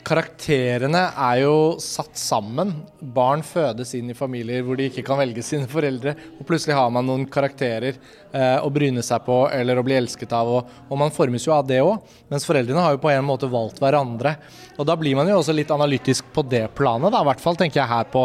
Karakterene 0.08 1.02
er 1.20 1.42
jo 1.42 1.56
satt 1.84 2.16
sammen. 2.16 2.70
Barn 2.98 3.42
fødes 3.44 3.90
inn 3.98 4.08
i 4.08 4.16
familier 4.16 4.62
hvor 4.64 4.78
de 4.78 4.86
ikke 4.88 5.02
kan 5.04 5.18
velge 5.20 5.42
sine 5.44 5.68
foreldre. 5.68 6.14
Og 6.38 6.46
plutselig 6.48 6.78
har 6.78 6.88
man 6.94 7.04
noen 7.04 7.26
karakterer 7.28 7.98
eh, 7.98 8.56
å 8.56 8.70
bryne 8.72 9.04
seg 9.04 9.20
på 9.26 9.36
eller 9.52 9.76
å 9.76 9.84
bli 9.84 9.98
elsket 9.98 10.32
av. 10.32 10.48
Og, 10.48 10.70
og 10.88 11.00
man 11.02 11.12
formes 11.12 11.44
jo 11.44 11.52
av 11.52 11.66
det 11.68 11.82
òg. 11.84 12.06
Mens 12.32 12.48
foreldrene 12.48 12.86
har 12.86 12.96
jo 12.96 13.02
på 13.02 13.12
en 13.12 13.26
måte 13.28 13.50
valgt 13.52 13.82
hverandre. 13.84 14.38
Og 14.78 14.88
da 14.88 14.96
blir 14.96 15.18
man 15.18 15.28
jo 15.28 15.42
også 15.42 15.56
litt 15.56 15.74
analytisk 15.74 16.32
på 16.32 16.46
det 16.48 16.64
planet, 16.78 17.12
da. 17.12 17.20
I 17.20 17.28
hvert 17.28 17.44
fall 17.44 17.60
tenker 17.60 17.82
jeg 17.82 17.92
her 17.92 18.08
på 18.08 18.24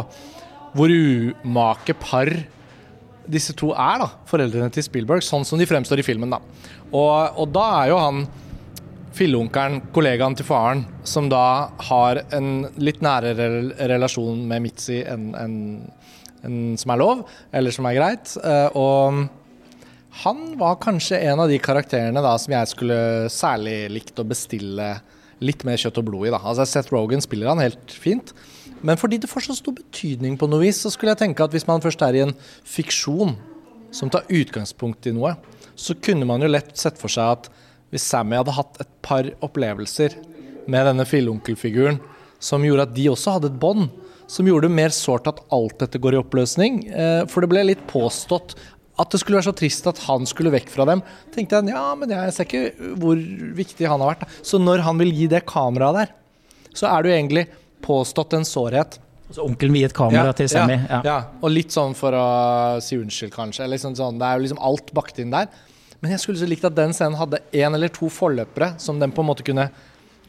hvor 0.74 0.89
umake 0.93 1.98
par 2.00 2.32
disse 3.28 3.52
to 3.60 3.74
er, 3.76 4.06
da. 4.06 4.08
Foreldrene 4.32 4.72
til 4.72 4.88
Spielberg, 4.88 5.26
sånn 5.26 5.43
som 5.48 5.60
de 5.60 5.67
fremstår 5.67 6.00
i 6.00 6.08
filmen, 6.08 6.32
da. 6.32 6.39
Og, 6.93 7.43
og 7.43 7.52
da 7.52 7.67
er 7.82 7.91
jo 7.91 8.00
han 8.00 8.24
filleonkelen, 9.13 9.82
kollegaen 9.93 10.36
til 10.38 10.47
faren, 10.47 10.84
som 11.08 11.30
da 11.32 11.69
har 11.89 12.23
en 12.34 12.65
litt 12.82 13.04
nærere 13.06 13.47
relasjon 13.91 14.41
med 14.49 14.65
Mitzi 14.65 15.02
enn 15.06 15.32
en, 15.38 15.56
en 16.43 16.60
som 16.80 16.93
er 16.93 17.02
lov, 17.02 17.23
eller 17.54 17.76
som 17.76 17.88
er 17.89 17.97
greit. 17.99 18.34
Eh, 18.43 18.69
Og 18.80 19.23
han 20.23 20.41
var 20.60 20.78
kanskje 20.82 21.21
en 21.26 21.41
av 21.41 21.49
de 21.49 21.58
karakterene 21.62 22.21
da 22.21 22.36
som 22.38 22.54
jeg 22.54 22.69
skulle 22.73 22.99
særlig 23.34 23.78
likt 23.93 24.19
å 24.21 24.28
bestille 24.30 24.91
litt 25.43 25.63
mer 25.67 25.80
kjøtt 25.82 25.97
og 25.99 26.06
blod 26.08 26.28
i. 26.28 26.34
da. 26.34 26.39
Altså 26.39 26.65
Seth 26.69 26.93
Rogan 26.93 27.23
spiller 27.23 27.49
han 27.49 27.62
helt 27.63 27.91
fint. 27.91 28.34
Men 28.84 28.99
fordi 28.99 29.17
det 29.23 29.30
får 29.32 29.47
så 29.47 29.73
betydning 29.73 30.38
på 30.39 30.47
noe 30.52 30.62
vis, 30.65 30.82
så 30.84 30.91
skulle 30.91 31.13
jeg 31.15 31.23
tenke 31.23 31.43
at 31.43 31.54
hvis 31.56 31.67
man 31.69 31.82
først 31.84 32.02
er 32.06 32.17
i 32.19 32.23
en 32.26 32.36
fiksjon 32.67 33.36
som 33.93 34.10
tar 34.12 34.28
utgangspunkt 34.30 35.08
i 35.08 35.13
noe, 35.15 35.36
så 35.76 35.95
kunne 35.97 36.28
man 36.30 36.43
jo 36.43 36.52
lett 36.52 36.76
sett 36.78 36.99
for 36.99 37.12
seg 37.12 37.38
at 37.38 37.49
hvis 37.93 38.06
Sammy 38.10 38.39
hadde 38.39 38.56
hatt 38.58 38.79
et 38.82 38.89
par 39.06 39.27
opplevelser 39.45 40.17
med 40.71 40.88
denne 40.89 41.06
filleonkelfiguren 41.06 41.99
som 42.43 42.65
gjorde 42.65 42.89
at 42.89 42.95
de 42.95 43.08
også 43.12 43.38
hadde 43.38 43.51
et 43.53 43.60
bånd, 43.62 43.88
som 44.27 44.47
gjorde 44.47 44.67
det 44.67 44.75
mer 44.75 44.93
sårt 44.95 45.27
at 45.29 45.39
alt 45.53 45.77
dette 45.84 45.99
går 46.01 46.15
i 46.17 46.21
oppløsning. 46.23 46.79
Eh, 46.89 47.21
For 47.32 47.43
det 47.45 47.51
ble 47.53 47.63
litt 47.69 47.84
påstått 47.88 48.56
at 48.99 49.10
det 49.13 49.19
skulle 49.21 49.39
være 49.39 49.47
så 49.49 49.56
trist 49.58 49.88
at 49.89 50.01
han 50.06 50.25
skulle 50.29 50.51
vekk 50.53 50.69
fra 50.73 50.86
dem. 50.89 51.01
tenkte 51.34 51.60
jeg 51.60 51.73
ja, 51.73 51.86
men 51.97 52.12
jeg 52.13 52.34
ser 52.36 52.45
ikke 52.49 52.91
hvor 53.01 53.17
viktig 53.58 53.88
han 53.89 54.03
har 54.03 54.13
vært. 54.13 54.27
Så 54.45 54.60
når 54.62 54.84
han 54.86 54.99
vil 55.01 55.13
gi 55.13 55.29
det 55.32 55.45
kameraet 55.49 56.03
der, 56.03 56.13
så 56.73 56.89
er 56.91 57.01
det 57.03 57.10
jo 57.12 57.17
egentlig 57.17 57.45
påstått 57.86 58.36
en 58.38 58.45
sårhet. 58.47 58.99
Så 59.34 59.41
onkelen 59.45 59.73
vil 59.73 59.84
gi 59.84 59.89
et 59.89 59.97
kamera 59.97 60.34
til 60.38 60.49
Sammy. 60.51 60.77
Ja, 60.89 60.99
ja. 61.08 61.17
Og 61.41 61.53
litt 61.53 61.73
sånn 61.73 61.95
for 61.97 62.13
å 62.17 62.25
si 62.86 62.99
unnskyld, 63.01 63.34
kanskje. 63.34 63.65
Eller 63.65 63.82
sånn, 63.82 63.97
sånn, 63.97 64.19
det 64.21 64.29
er 64.29 64.38
jo 64.38 64.45
liksom 64.45 64.62
alt 64.62 64.93
bakt 64.93 65.21
inn 65.23 65.34
der. 65.34 65.49
Men 66.04 66.12
jeg 66.12 66.20
skulle 66.20 66.42
så 66.42 66.48
likt 66.50 66.66
at 66.68 66.76
den 66.76 66.92
scenen 66.96 67.16
hadde 67.16 67.39
én 67.56 67.74
eller 67.74 67.92
to 67.94 68.10
forløpere 68.12 68.74
som 68.82 69.00
den 69.00 69.13
på 69.16 69.24
en 69.24 69.30
måte 69.30 69.46
kunne 69.48 69.70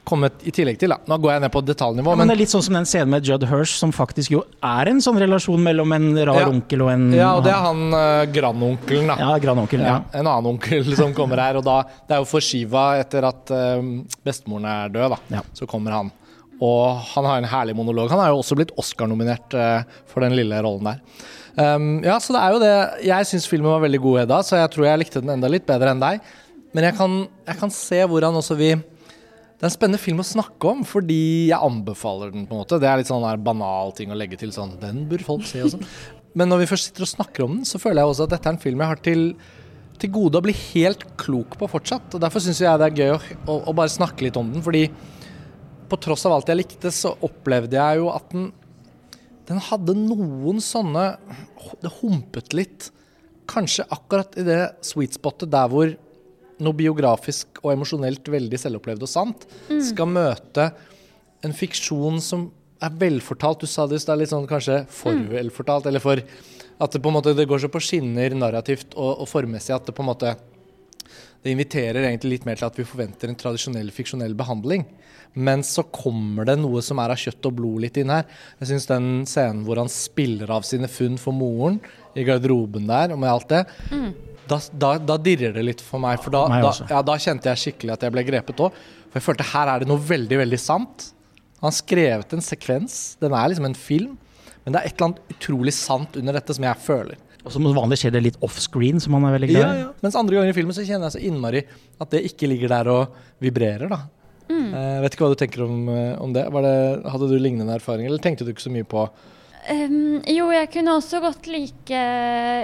kommet 0.04 0.42
i 0.44 0.52
tillegg 0.52 0.76
til. 0.78 0.92
Da. 0.92 0.98
Nå 1.08 1.16
går 1.18 1.32
jeg 1.32 1.42
ned 1.46 1.52
på 1.54 1.62
detaljnivå, 1.64 2.12
Ja, 2.12 2.18
men 2.18 2.28
men, 2.28 2.30
det 2.30 2.36
er 2.36 2.40
litt 2.42 2.52
sånn 2.52 2.64
som 2.66 2.76
den 2.76 2.86
scenen 2.88 3.10
med 3.14 3.26
Judd 3.26 3.46
Hirsch, 3.48 3.74
som 3.80 3.92
faktisk 3.94 4.34
jo 4.34 4.42
er 4.60 4.90
en 4.90 5.00
sånn 5.02 5.18
relasjon 5.22 5.62
mellom 5.64 5.94
en 5.96 6.10
rar 6.28 6.42
Ja. 6.44 6.48
onkel 6.52 6.84
og 6.84 6.90
en 6.92 7.06
ja, 7.16 7.30
og 7.38 7.44
det 7.46 7.54
er 7.54 7.62
han 7.64 7.80
uh, 7.96 8.24
grandonkelen, 8.30 9.08
da. 9.10 9.16
Ja, 9.18 9.38
grandonkel. 9.40 9.80
Ja. 9.80 9.96
En 10.12 10.26
annen 10.28 10.50
onkel 10.52 10.92
som 10.94 11.14
kommer 11.16 11.40
her. 11.40 11.56
Og 11.60 11.64
da, 11.66 11.78
det 12.06 12.18
er 12.18 12.20
jo 12.22 12.28
for 12.28 12.44
Shiva 12.44 12.84
etter 13.00 13.26
at 13.30 13.54
uh, 13.54 13.80
bestemoren 14.26 14.68
er 14.68 14.92
død, 14.94 15.16
da. 15.16 15.42
Så 15.56 15.66
kommer 15.70 15.96
han. 15.96 16.12
Og 16.62 17.00
han 17.14 17.26
har 17.26 17.40
en 17.40 17.48
herlig 17.50 17.74
monolog. 17.76 18.12
Han 18.12 18.20
er 18.22 18.30
jo 18.30 18.42
også 18.44 18.60
blitt 18.60 18.76
Oscar-nominert 18.78 19.56
uh, 19.56 20.04
for 20.10 20.22
den 20.24 20.36
lille 20.36 20.60
rollen 20.62 20.92
der. 20.92 21.00
Um, 21.54 22.00
ja, 22.02 22.16
så 22.18 22.34
det 22.34 22.40
er 22.42 22.50
jo 22.50 22.58
det 22.58 22.70
Jeg 23.06 23.26
syns 23.28 23.44
filmen 23.46 23.70
var 23.70 23.84
veldig 23.84 24.00
god, 24.02 24.16
Hedda, 24.24 24.40
så 24.42 24.58
jeg 24.58 24.72
tror 24.74 24.88
jeg 24.88 25.00
likte 25.04 25.20
den 25.22 25.36
enda 25.36 25.50
litt 25.50 25.66
bedre 25.68 25.92
enn 25.94 26.02
deg. 26.02 26.32
Men 26.74 26.88
jeg 26.88 26.98
kan, 26.98 27.14
jeg 27.46 27.60
kan 27.60 27.70
se 27.70 28.00
hvordan 28.10 28.40
også 28.40 28.56
vi 28.58 28.72
Det 28.74 29.62
er 29.62 29.68
en 29.68 29.74
spennende 29.76 30.02
film 30.02 30.18
å 30.18 30.26
snakke 30.26 30.72
om, 30.72 30.82
fordi 30.88 31.52
jeg 31.52 31.60
anbefaler 31.62 32.32
den. 32.34 32.48
på 32.48 32.56
en 32.56 32.64
måte 32.64 32.80
Det 32.82 32.90
er 32.90 32.98
litt 32.98 33.10
sånn 33.10 33.22
der 33.26 33.38
banal 33.38 33.94
ting 33.94 34.10
å 34.10 34.18
legge 34.18 34.40
til 34.40 34.54
sånn 34.54 34.74
Den 34.82 35.04
bør 35.10 35.22
folk 35.26 35.46
se 35.46 35.62
sånn. 35.76 35.86
Men 36.34 36.50
når 36.50 36.64
vi 36.64 36.70
først 36.72 36.90
sitter 36.90 37.06
og 37.06 37.12
snakker 37.12 37.44
om 37.44 37.60
den, 37.60 37.68
så 37.68 37.78
føler 37.78 38.02
jeg 38.02 38.10
også 38.10 38.26
at 38.26 38.34
dette 38.34 38.50
er 38.50 38.56
en 38.56 38.64
film 38.64 38.82
jeg 38.82 38.90
har 38.90 39.04
til 39.04 39.28
til 39.94 40.10
gode 40.10 40.40
å 40.40 40.42
bli 40.44 40.54
helt 40.74 41.04
klok 41.20 41.54
på 41.58 41.68
fortsatt. 41.70 42.16
og 42.16 42.22
Derfor 42.22 42.42
syns 42.42 42.58
jeg 42.62 42.80
det 42.80 42.88
er 42.88 42.98
gøy 42.98 43.12
å, 43.14 43.18
å, 43.46 43.58
å 43.70 43.74
bare 43.78 43.92
snakke 43.92 44.26
litt 44.26 44.38
om 44.40 44.48
den. 44.50 44.64
Fordi 44.64 44.88
på 45.90 45.98
tross 46.02 46.24
av 46.26 46.34
alt 46.36 46.50
jeg 46.50 46.58
likte, 46.58 46.90
så 46.94 47.14
opplevde 47.24 47.78
jeg 47.78 48.00
jo 48.00 48.08
at 48.10 48.26
den 48.34 48.48
Den 49.48 49.60
hadde 49.60 49.96
noen 49.98 50.60
sånne 50.62 51.14
Det 51.82 51.92
humpet 52.00 52.56
litt. 52.56 52.90
Kanskje 53.50 53.86
akkurat 53.92 54.36
i 54.40 54.44
det 54.46 54.60
sweet 54.84 55.16
spotet 55.16 55.52
der 55.52 55.68
hvor 55.68 55.92
noe 56.64 56.76
biografisk 56.78 57.58
og 57.64 57.72
emosjonelt 57.74 58.28
veldig 58.30 58.60
selvopplevd 58.60 59.04
og 59.04 59.10
sant 59.10 59.46
skal 59.82 60.08
møte 60.08 60.68
en 61.44 61.52
fiksjon 61.56 62.20
som 62.24 62.46
er 62.84 62.94
velfortalt. 63.00 63.64
Du 63.64 63.70
sa 63.70 63.88
det 63.88 63.98
i 63.98 64.04
stad, 64.04 64.20
litt 64.20 64.32
sånn 64.32 64.48
kanskje 64.48 64.84
for 64.92 65.18
velfortalt, 65.32 65.88
eller 65.90 66.02
for 66.04 66.20
at 66.20 66.94
det 66.94 67.02
på 67.02 67.10
en 67.10 67.16
måte 67.18 67.34
det 67.36 67.46
går 67.50 67.64
så 67.64 67.70
på 67.72 67.82
skinner 67.82 68.34
narrativt 68.38 68.94
og, 68.94 69.24
og 69.24 69.28
formmessig 69.30 69.74
at 69.76 69.88
det 69.88 69.94
på 69.96 70.04
en 70.04 70.10
måte 70.10 70.34
det 71.44 71.52
inviterer 71.52 72.06
egentlig 72.08 72.38
litt 72.38 72.46
mer 72.48 72.56
til 72.56 72.66
at 72.70 72.78
vi 72.80 72.86
forventer 72.88 73.28
en 73.30 73.36
tradisjonell 73.38 73.90
fiksjonell 73.92 74.32
behandling. 74.38 74.86
Men 75.34 75.64
så 75.66 75.82
kommer 75.92 76.46
det 76.48 76.54
noe 76.60 76.80
som 76.84 77.00
er 77.02 77.10
av 77.12 77.18
kjøtt 77.20 77.48
og 77.50 77.56
blod 77.58 77.82
litt 77.84 77.96
inn 78.00 78.12
her. 78.14 78.24
Jeg 78.62 78.70
syns 78.70 78.86
den 78.88 79.08
scenen 79.28 79.64
hvor 79.66 79.80
han 79.82 79.90
spiller 79.92 80.52
av 80.54 80.62
sine 80.66 80.88
funn 80.88 81.18
for 81.20 81.34
moren 81.36 81.80
i 82.16 82.24
garderoben 82.26 82.86
der, 82.88 83.12
og 83.12 83.18
med 83.20 83.32
alt 83.32 83.48
det, 83.50 83.64
Mm. 83.90 84.14
da, 84.48 84.60
da, 84.72 84.92
da 84.98 85.16
dirrer 85.18 85.52
det 85.56 85.64
litt 85.66 85.80
for 85.82 85.98
meg. 86.00 86.20
For 86.22 86.30
da, 86.30 86.46
Meg 86.48 86.62
da, 86.62 86.72
ja, 86.90 87.02
da 87.02 87.16
kjente 87.18 87.50
jeg 87.50 87.62
skikkelig 87.64 87.92
at 87.96 88.06
jeg 88.06 88.14
ble 88.14 88.24
grepet 88.24 88.62
òg. 88.62 88.72
For 89.10 89.18
jeg 89.20 89.26
følte 89.28 89.50
her 89.52 89.68
er 89.74 89.78
det 89.84 89.88
noe 89.90 89.98
veldig, 89.98 90.38
veldig 90.38 90.60
sant. 90.62 91.10
Han 91.60 91.70
har 91.72 91.76
skrevet 91.76 92.32
en 92.36 92.44
sekvens. 92.44 93.16
Den 93.20 93.32
er 93.34 93.48
liksom 93.50 93.66
en 93.66 93.74
film. 93.74 94.16
Men 94.64 94.72
det 94.72 94.80
er 94.80 94.86
et 94.88 94.94
eller 94.96 95.10
annet 95.10 95.34
utrolig 95.34 95.72
sant 95.76 96.16
under 96.16 96.32
dette 96.38 96.54
som 96.56 96.64
jeg 96.64 96.80
føler. 96.80 97.16
Og 97.44 97.52
som 97.52 97.66
vanlig 97.76 98.00
skjer 98.00 98.14
det 98.14 98.22
litt 98.24 98.40
offscreen, 98.44 99.00
som 99.02 99.16
han 99.18 99.26
er 99.28 99.34
veldig 99.36 99.50
glad 99.50 99.64
i. 99.64 99.78
Ja, 99.78 99.80
ja. 99.84 99.92
Mens 100.04 100.16
andre 100.16 100.38
ganger 100.38 100.54
i 100.54 100.56
filmen 100.56 100.76
så 100.76 100.84
kjenner 100.86 101.10
jeg 101.10 101.16
så 101.18 101.24
innmari 101.28 101.64
at 102.00 102.14
det 102.14 102.24
ikke 102.30 102.48
ligger 102.48 102.72
der 102.72 102.90
og 102.92 103.18
vibrerer, 103.44 103.90
da. 103.92 104.00
Mm. 104.48 104.72
Eh, 104.76 104.96
vet 105.04 105.16
ikke 105.16 105.24
hva 105.24 105.32
du 105.32 105.40
tenker 105.40 105.64
om, 105.64 105.76
eh, 105.88 106.14
om 106.20 106.32
det. 106.32 106.44
Var 106.52 106.64
det. 106.64 106.76
Hadde 107.12 107.28
du 107.30 107.36
lignende 107.38 107.76
erfaring, 107.76 108.08
eller 108.08 108.22
tenkte 108.22 108.44
du 108.44 108.52
ikke 108.52 108.64
så 108.64 108.72
mye 108.72 108.88
på 108.88 109.06
um, 109.70 110.20
jo, 110.28 110.48
jeg 110.52 110.70
kunne 110.74 110.96
også 110.98 111.20
godt 111.24 111.46
like 111.48 112.00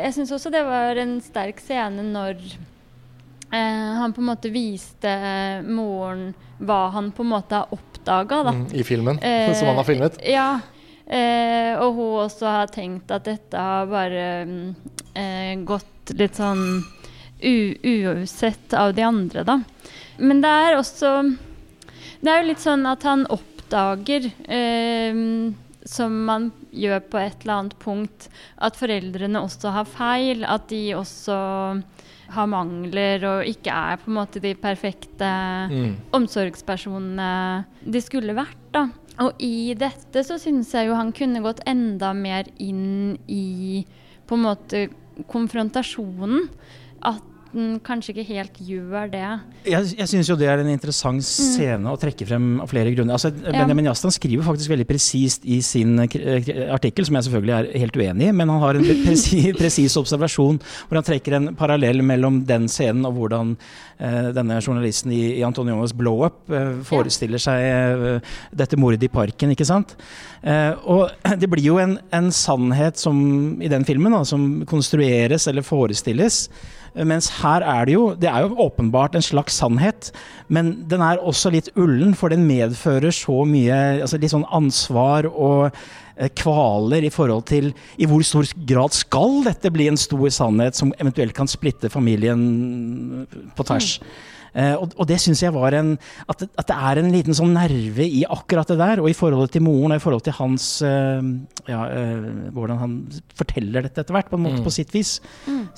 Jeg 0.04 0.12
syns 0.16 0.32
også 0.36 0.52
det 0.52 0.60
var 0.66 1.00
en 1.00 1.14
sterk 1.24 1.62
scene 1.62 2.04
når 2.04 2.36
uh, 3.52 4.00
han 4.00 4.12
på 4.16 4.20
en 4.20 4.28
måte 4.28 4.52
viste 4.52 5.14
moren 5.68 6.30
hva 6.60 6.90
han 6.92 7.08
på 7.16 7.24
en 7.24 7.32
måte 7.32 7.56
har 7.56 7.72
oppdaga, 7.72 8.42
da. 8.50 8.52
mm, 8.52 8.66
i 8.76 8.84
filmen 8.84 9.20
uh, 9.22 9.52
som 9.58 9.70
han 9.70 9.80
har 9.80 9.88
filmet? 9.88 10.20
Ja. 10.28 10.50
Eh, 11.06 11.74
og 11.80 11.94
hun 11.96 12.18
også 12.26 12.46
har 12.46 12.66
tenkt 12.70 13.10
at 13.10 13.24
dette 13.26 13.56
har 13.58 13.86
bare 13.90 14.26
mm, 14.46 14.74
eh, 15.14 15.54
gått 15.66 16.12
litt 16.18 16.36
sånn 16.38 16.82
uansett 17.40 18.74
av 18.76 18.94
de 18.94 19.02
andre, 19.02 19.44
da. 19.48 19.60
Men 20.18 20.42
det 20.44 20.50
er 20.50 20.76
også 20.76 21.12
Det 22.20 22.28
er 22.28 22.42
jo 22.42 22.48
litt 22.50 22.60
sånn 22.60 22.84
at 22.84 23.02
han 23.08 23.22
oppdager, 23.32 24.26
eh, 24.44 25.16
som 25.88 26.18
man 26.26 26.50
gjør 26.70 27.00
på 27.08 27.16
et 27.22 27.38
eller 27.42 27.54
annet 27.54 27.78
punkt, 27.80 28.26
at 28.60 28.76
foreldrene 28.76 29.40
også 29.40 29.72
har 29.72 29.88
feil. 29.88 30.44
At 30.44 30.68
de 30.68 30.92
også 30.98 31.38
har 32.30 32.46
mangler 32.46 33.24
og 33.24 33.48
ikke 33.48 33.72
er 33.72 33.96
på 34.02 34.10
en 34.12 34.18
måte 34.20 34.38
de 34.44 34.52
perfekte 34.54 35.30
Mm. 35.70 35.96
omsorgspersonene 36.12 37.64
de 37.82 38.00
skulle 38.04 38.34
vært. 38.36 38.56
da. 38.70 38.88
Og 39.20 39.42
i 39.44 39.74
dette 39.76 40.22
så 40.24 40.38
syns 40.40 40.72
jeg 40.74 40.88
jo 40.88 40.96
han 40.96 41.12
kunne 41.16 41.42
gått 41.44 41.60
enda 41.68 42.14
mer 42.16 42.48
inn 42.62 43.18
i 43.28 43.84
på 44.26 44.38
en 44.38 44.46
måte 44.46 44.84
konfrontasjonen. 45.30 46.48
At 47.04 47.29
den 47.52 47.80
kanskje 47.82 48.12
ikke 48.14 48.26
helt 48.28 48.58
gjør 48.62 49.10
det. 49.10 49.24
Jeg, 49.66 49.88
jeg 49.98 50.08
syns 50.12 50.28
jo 50.30 50.36
det 50.38 50.46
er 50.50 50.62
en 50.62 50.70
interessant 50.70 51.24
scene 51.26 51.90
å 51.90 51.98
trekke 51.98 52.26
frem 52.28 52.46
av 52.62 52.70
flere 52.70 52.92
grunner. 52.94 53.16
Altså, 53.16 53.32
Benjamin 53.32 53.88
Jastan 53.90 54.14
skriver 54.14 54.46
faktisk 54.46 54.70
veldig 54.70 54.86
presist 54.88 55.46
i 55.50 55.58
sin 55.64 55.98
artikkel, 55.98 57.06
som 57.08 57.18
jeg 57.18 57.26
selvfølgelig 57.26 57.56
er 57.56 57.70
helt 57.82 57.98
uenig 57.98 58.30
i, 58.30 58.36
men 58.36 58.54
han 58.54 58.62
har 58.62 58.78
en 58.78 58.86
presi- 59.06 59.50
presis 59.58 59.98
observasjon 59.98 60.60
hvor 60.62 61.00
han 61.00 61.06
trekker 61.06 61.38
en 61.38 61.50
parallell 61.58 62.04
mellom 62.06 62.42
den 62.46 62.68
scenen 62.70 63.08
og 63.08 63.18
hvordan 63.18 63.56
uh, 63.56 64.30
denne 64.36 64.60
journalisten 64.62 65.14
i, 65.16 65.22
i 65.40 65.44
Antoniones 65.46 65.94
blow-up 65.96 66.44
uh, 66.54 66.78
forestiller 66.86 67.42
seg 67.42 68.04
uh, 68.04 68.34
dette 68.54 68.78
mordet 68.80 69.08
i 69.08 69.12
parken, 69.12 69.56
ikke 69.56 69.68
sant? 69.68 69.96
Og 70.40 71.10
det 71.40 71.48
blir 71.50 71.66
jo 71.66 71.80
en, 71.82 71.98
en 72.14 72.30
sannhet 72.32 73.00
som, 73.00 73.18
i 73.60 73.68
den 73.72 73.84
filmen 73.88 74.14
da, 74.14 74.22
som 74.28 74.62
konstrueres 74.70 75.50
eller 75.50 75.66
forestilles. 75.66 76.46
Mens 76.94 77.28
her 77.40 77.62
er 77.62 77.86
det 77.86 77.94
jo 77.94 78.14
Det 78.18 78.28
er 78.28 78.42
jo 78.44 78.56
åpenbart 78.66 79.14
en 79.14 79.22
slags 79.24 79.58
sannhet, 79.60 80.10
men 80.48 80.88
den 80.90 81.02
er 81.04 81.22
også 81.22 81.52
litt 81.54 81.70
ullen, 81.76 82.14
for 82.14 82.32
den 82.32 82.46
medfører 82.48 83.14
så 83.14 83.44
mye 83.46 84.00
altså 84.02 84.18
litt 84.18 84.32
sånn 84.34 84.48
ansvar 84.50 85.28
og 85.30 85.70
eh, 86.16 86.30
kvaler 86.34 87.06
i 87.06 87.12
forhold 87.14 87.46
til 87.50 87.70
i 87.98 88.08
hvor 88.10 88.24
stor 88.26 88.50
grad 88.66 88.96
skal 88.96 89.44
dette 89.46 89.70
bli 89.70 89.86
en 89.90 90.00
stor 90.00 90.26
sannhet 90.34 90.78
som 90.78 90.94
eventuelt 90.98 91.36
kan 91.36 91.50
splitte 91.50 91.92
familien 91.92 93.26
på 93.54 93.66
tvers. 93.68 93.98
Eh, 94.00 94.30
og, 94.52 94.92
og 94.98 95.06
det 95.06 95.20
syns 95.22 95.42
jeg 95.44 95.54
var 95.54 95.76
en 95.78 95.92
at 96.28 96.42
det, 96.42 96.48
at 96.58 96.66
det 96.70 96.76
er 96.90 97.00
en 97.02 97.10
liten 97.14 97.36
sånn 97.36 97.52
nerve 97.54 98.02
i 98.06 98.24
akkurat 98.26 98.68
det 98.72 98.78
der. 98.80 99.00
Og 99.02 99.10
i 99.10 99.14
forholdet 99.16 99.52
til 99.56 99.62
moren 99.62 99.94
og 99.94 100.00
i 100.00 100.02
forhold 100.02 100.24
til 100.26 100.34
hans 100.40 100.66
eh, 100.82 101.22
ja, 101.70 101.80
eh, 101.86 102.28
Hvordan 102.56 102.80
han 102.82 102.94
forteller 103.38 103.86
dette 103.86 104.02
etter 104.02 104.16
hvert, 104.16 104.30
på 104.30 104.38
en 104.40 104.46
måte 104.48 104.60
Mm. 104.60 104.64
på 104.66 104.72
sitt 104.74 104.90
vis, 104.94 105.20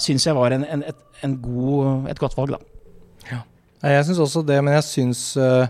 syns 0.00 0.24
jeg 0.26 0.35
var 0.38 0.54
en, 0.56 0.64
en, 0.64 0.82
et, 0.88 1.00
en 1.22 1.37
god, 1.42 2.08
et 2.11 2.18
godt 2.18 2.37
valg, 2.38 2.56
da. 2.56 2.61
Ja. 3.30 3.40
Jeg 3.98 4.06
syns 4.08 4.18
også 4.24 4.42
det, 4.46 4.56
men 4.64 4.74
jeg 4.78 4.85
syns 4.88 5.22
eh, 5.37 5.66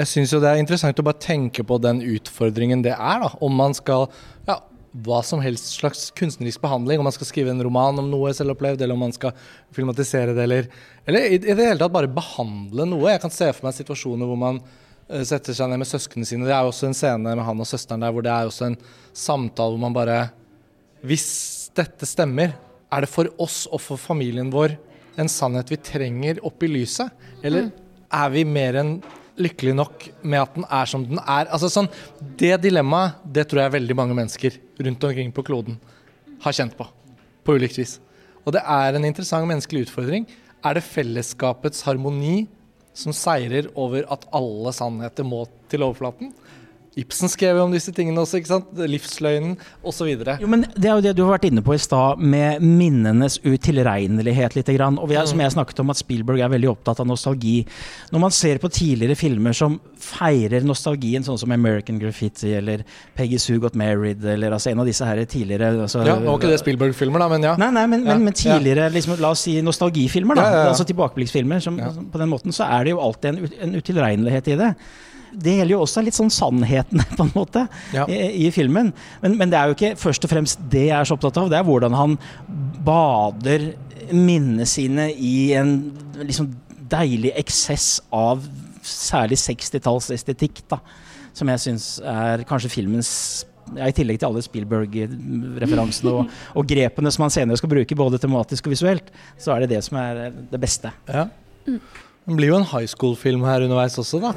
jeg 0.00 0.06
syns 0.08 0.32
jo 0.32 0.38
det 0.40 0.48
er 0.48 0.60
interessant 0.62 0.98
å 1.02 1.04
bare 1.04 1.20
tenke 1.20 1.64
på 1.66 1.76
den 1.82 2.00
utfordringen 2.00 2.80
det 2.86 2.94
er, 2.94 3.20
da. 3.20 3.32
Om 3.44 3.52
man 3.58 3.74
skal 3.76 4.06
ja, 4.48 4.56
hva 4.90 5.20
som 5.22 5.42
helst 5.42 5.76
slags 5.76 6.08
kunstnerisk 6.18 6.60
behandling. 6.62 6.98
Om 6.98 7.06
man 7.06 7.14
skal 7.14 7.28
skrive 7.28 7.52
en 7.52 7.62
roman 7.62 7.98
om 8.02 8.08
noe 8.10 8.32
selvopplevd, 8.34 8.82
eller 8.82 8.96
om 8.96 9.04
man 9.06 9.14
skal 9.14 9.34
filmatisere 9.74 10.34
det, 10.34 10.42
eller 10.42 10.70
Eller 11.06 11.26
i, 11.26 11.34
i 11.34 11.54
det 11.56 11.64
hele 11.64 11.78
tatt 11.80 11.94
bare 11.94 12.10
behandle 12.10 12.86
noe. 12.86 13.10
Jeg 13.10 13.22
kan 13.22 13.32
se 13.34 13.48
for 13.52 13.66
meg 13.66 13.74
situasjoner 13.74 14.28
hvor 14.28 14.38
man 14.38 14.60
eh, 15.08 15.22
setter 15.26 15.56
seg 15.56 15.70
ned 15.70 15.80
med 15.82 15.90
søsknene 15.90 16.28
sine. 16.28 16.46
Det 16.46 16.54
er 16.54 16.66
jo 16.66 16.72
også 16.74 16.90
en 16.90 16.98
scene 16.98 17.34
med 17.34 17.46
han 17.46 17.62
og 17.62 17.68
søsteren 17.70 18.04
der 18.04 18.14
hvor 18.14 18.26
det 18.26 18.34
er 18.34 18.50
også 18.50 18.68
en 18.68 18.78
samtale 19.16 19.74
hvor 19.74 19.84
man 19.86 19.96
bare 19.96 20.20
Hvis 21.00 21.70
dette 21.74 22.06
stemmer, 22.06 22.52
er 22.92 23.00
det 23.00 23.08
for 23.08 23.30
oss 23.40 23.64
og 23.70 23.80
for 23.80 23.96
familien 23.96 24.50
vår 24.52 24.74
en 25.18 25.30
sannhet 25.30 25.70
vi 25.70 25.78
trenger 25.80 26.42
opp 26.46 26.62
i 26.62 26.70
lyset? 26.70 27.08
Eller 27.42 27.70
er 28.10 28.30
vi 28.34 28.44
mer 28.44 28.76
enn 28.82 28.92
lykkelig 29.38 29.74
nok 29.76 30.06
med 30.22 30.42
at 30.42 30.54
den 30.56 30.66
er 30.66 30.90
som 30.90 31.04
den 31.06 31.20
er? 31.20 31.48
Altså 31.50 31.70
sånn, 31.70 31.88
Det 32.18 32.56
dilemmaet 32.62 33.20
det 33.24 33.48
tror 33.48 33.64
jeg 33.64 33.76
veldig 33.78 33.96
mange 33.96 34.16
mennesker 34.16 34.56
rundt 34.80 35.04
omkring 35.04 35.32
på 35.32 35.44
kloden 35.46 35.78
har 36.40 36.56
kjent 36.56 36.76
på. 36.76 36.86
På 37.44 37.56
ulikt 37.56 37.78
vis. 37.78 37.98
Og 38.44 38.54
det 38.56 38.62
er 38.64 38.96
en 38.96 39.04
interessant 39.04 39.48
menneskelig 39.48 39.88
utfordring. 39.88 40.26
Er 40.64 40.76
det 40.76 40.84
fellesskapets 40.84 41.84
harmoni 41.86 42.48
som 42.96 43.14
seirer 43.14 43.68
over 43.78 44.04
at 44.12 44.26
alle 44.34 44.72
sannheter 44.74 45.24
må 45.24 45.44
til 45.70 45.84
overflaten? 45.86 46.32
Ibsen 46.98 47.30
skrev 47.30 47.54
jo 47.54 47.64
om 47.68 47.70
disse 47.74 47.92
tingene 47.94 48.18
også, 48.18 48.40
ikke 48.40 48.50
sant? 48.50 48.70
Livsløgnen 48.74 49.52
osv. 49.86 50.08
Jo, 50.42 50.48
men 50.50 50.64
Det 50.74 50.88
er 50.90 50.96
jo 50.98 51.04
det 51.04 51.12
du 51.14 51.22
har 51.22 51.36
vært 51.36 51.46
inne 51.46 51.62
på 51.62 51.76
i 51.76 51.78
stad, 51.78 52.18
med 52.18 52.64
minnenes 52.64 53.38
utilregnelighet. 53.44 54.56
Litt, 54.58 54.70
grann. 54.74 54.98
Og 54.98 55.10
vi 55.10 55.16
er, 55.18 55.28
som 55.30 55.38
jeg 55.40 55.54
snakket 55.54 55.82
om, 55.82 55.92
at 55.94 56.00
Spielberg 56.00 56.42
er 56.42 56.50
veldig 56.50 56.70
opptatt 56.72 57.02
av 57.02 57.06
nostalgi. 57.06 57.60
Når 58.10 58.22
man 58.24 58.34
ser 58.34 58.58
på 58.62 58.70
tidligere 58.74 59.14
filmer 59.18 59.54
som 59.56 59.78
feirer 60.02 60.66
nostalgien, 60.66 61.22
sånn 61.26 61.38
som 61.38 61.54
American 61.54 62.00
Graffiti 62.02 62.56
eller 62.58 62.82
Peggy 63.18 63.38
Sue 63.38 63.60
Got 63.62 63.78
Married, 63.78 64.24
eller 64.24 64.56
altså 64.56 64.72
en 64.72 64.82
av 64.82 64.90
disse 64.90 65.06
her 65.06 65.22
tidligere 65.30 65.70
altså, 65.84 66.02
Ja, 66.06 66.16
Nå 66.18 66.26
var 66.32 66.40
ikke 66.40 66.50
det 66.52 66.60
Spielberg-filmer, 66.64 67.22
da, 67.22 67.28
men 67.30 67.46
ja. 67.46 67.54
Nei, 67.60 67.70
nei, 67.76 67.86
men, 67.90 68.06
Ja, 68.06 68.16
men, 68.16 68.26
men 68.30 68.36
tidligere, 68.36 68.90
liksom, 68.94 69.14
la 69.22 69.30
oss 69.36 69.46
si 69.46 69.60
nostalgifilmer, 69.62 70.38
da. 70.38 70.42
Ja, 70.42 70.50
ja, 70.50 70.64
ja. 70.66 70.72
Altså 70.74 70.88
tilbakeblikksfilmer. 70.90 71.62
Som, 71.62 71.78
Ja. 71.80 71.92
På 72.10 72.18
den 72.18 72.28
måten 72.32 72.54
så 72.54 72.66
er 72.66 72.84
det 72.84 72.96
jo 72.96 73.00
alltid 73.04 73.30
en, 73.30 73.54
en 73.68 73.78
utilregnelighet 73.78 74.50
i 74.50 74.58
det. 74.58 74.74
Det 75.32 75.56
gjelder 75.58 75.74
jo 75.76 75.82
også 75.84 76.02
litt 76.04 76.16
sånn 76.16 76.30
sannheten, 76.34 77.02
på 77.18 77.26
en 77.26 77.32
måte, 77.36 77.66
Ja. 77.94 78.06
i, 78.10 78.46
i 78.46 78.50
filmen. 78.54 78.92
Men, 79.22 79.36
men 79.38 79.50
det 79.52 79.58
er 79.60 79.70
jo 79.70 79.76
ikke 79.78 79.92
først 80.00 80.24
og 80.26 80.32
fremst 80.32 80.62
det 80.72 80.86
jeg 80.88 80.96
er 80.96 81.06
så 81.08 81.14
opptatt 81.18 81.38
av. 81.42 81.50
Det 81.52 81.58
er 81.60 81.66
hvordan 81.68 81.94
han 81.98 82.16
bader 82.86 83.70
minnene 84.10 84.66
sine 84.66 85.10
i 85.14 85.52
en 85.58 85.76
liksom 86.24 86.50
deilig 86.90 87.30
eksess 87.38 88.00
av 88.10 88.42
særlig 88.82 89.36
60-tallsestetikk, 89.38 90.64
da. 90.72 90.80
Som 91.36 91.50
jeg 91.52 91.62
syns 91.62 91.84
er 92.02 92.42
kanskje 92.48 92.72
filmens 92.72 93.10
ja, 93.76 93.86
I 93.86 93.94
tillegg 93.94 94.18
til 94.18 94.26
alle 94.26 94.40
Spielberg-referansene 94.42 96.10
og, 96.10 96.32
og 96.58 96.66
grepene 96.66 97.12
som 97.14 97.22
han 97.28 97.30
senere 97.34 97.60
skal 97.60 97.70
bruke, 97.70 97.94
både 97.98 98.18
tematisk 98.18 98.66
og 98.66 98.74
visuelt, 98.74 99.12
så 99.38 99.54
er 99.54 99.62
det 99.62 99.76
det 99.76 99.82
som 99.86 100.00
er 100.00 100.24
det 100.50 100.60
beste. 100.62 100.90
ja. 101.06 101.28
Det 102.30 102.34
blir 102.36 102.50
jo 102.50 102.58
en 102.60 102.66
high 102.68 102.86
school-film 102.90 103.42
her 103.46 103.62
underveis 103.64 103.94
også, 103.98 104.18
da. 104.22 104.32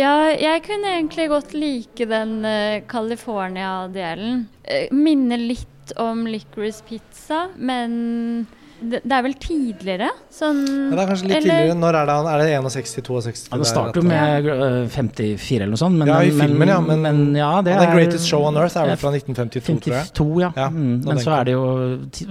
Ja, 0.00 0.14
jeg 0.40 0.62
kunne 0.64 0.94
egentlig 0.96 1.26
godt 1.28 1.50
like 1.56 2.06
den 2.08 2.38
eh, 2.48 2.80
California-delen. 2.88 4.46
Uh, 4.64 4.86
minner 4.96 5.40
litt 5.40 5.92
om 6.00 6.22
Licorice 6.30 6.84
Pizza, 6.86 7.48
men 7.58 8.46
det, 8.80 9.02
det 9.04 9.12
er 9.12 9.24
vel 9.26 9.34
tidligere? 9.42 10.06
Sånn 10.32 10.60
Ja, 10.62 10.94
det 10.94 11.02
er 11.02 11.08
kanskje 11.10 11.26
litt 11.26 11.36
eller- 11.40 11.56
tidligere. 11.58 11.74
Når 11.82 11.98
er 11.98 12.06
det 12.08 12.14
han? 12.16 12.28
Er 12.30 12.38
det 12.38 12.46
61-62? 12.76 13.42
Ja, 13.50 13.58
det 13.60 13.66
starter 13.68 14.00
jo 14.00 14.06
med 14.08 14.48
øh, 14.54 14.78
54 14.94 15.56
eller 15.58 15.74
noe 15.74 15.82
sånt. 15.82 15.98
Men, 16.00 16.08
Ja, 16.08 16.20
i 16.22 16.30
men- 16.30 16.46
filmen, 16.46 16.68
ja, 16.72 16.78
men- 16.80 17.02
men 17.04 17.20
ja, 17.36 17.50
det 17.66 17.76
The 17.76 17.90
Greatest 17.92 18.30
Show 18.30 18.46
on 18.48 18.56
Earth 18.56 18.78
er 18.80 18.86
vel 18.92 18.96
fra 19.02 19.10
1952, 19.10 19.80
tror 19.84 19.98
jeg. 19.98 20.06
52, 20.14 20.40
ja. 20.46 20.52
Ja, 20.56 20.68
mm, 20.70 21.04
men 21.04 21.18
så 21.26 21.34
er 21.40 21.44
det 21.50 21.58
jo 21.58 21.66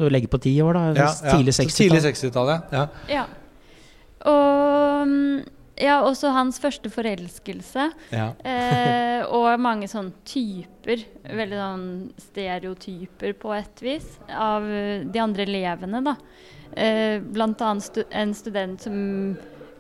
å 0.08 0.10
legge 0.10 0.28
på 0.32 0.42
ti 0.42 0.56
år, 0.62 0.74
da. 0.74 1.06
Tidlig 1.36 1.54
Så 1.54 1.68
Tidlig 1.70 2.02
60-tall. 2.02 2.32
60-tallet. 2.32 2.74
Ja. 2.74 2.88
Ja. 3.14 3.26
Og 4.26 5.08
mm, 5.08 5.44
Ja, 5.80 6.02
også 6.04 6.32
hans 6.36 6.60
første 6.60 6.90
forelskelse. 6.92 7.90
Ja. 8.12 8.30
Eh, 8.44 9.22
og 9.38 9.48
mange 9.64 9.88
sånne 9.92 10.12
typer, 10.28 11.06
veldig 11.24 11.60
sånn 11.62 11.86
stereotyper 12.30 13.36
på 13.40 13.54
et 13.56 13.84
vis, 13.86 14.10
av 14.34 14.66
eh, 14.68 15.06
de 15.08 15.22
andre 15.24 15.46
elevene, 15.48 16.02
da. 16.12 16.18
Eh, 16.76 17.18
blant 17.24 17.62
annet 17.66 17.88
stu 17.88 18.04
en 18.12 18.36
student 18.38 18.84
som 18.86 19.00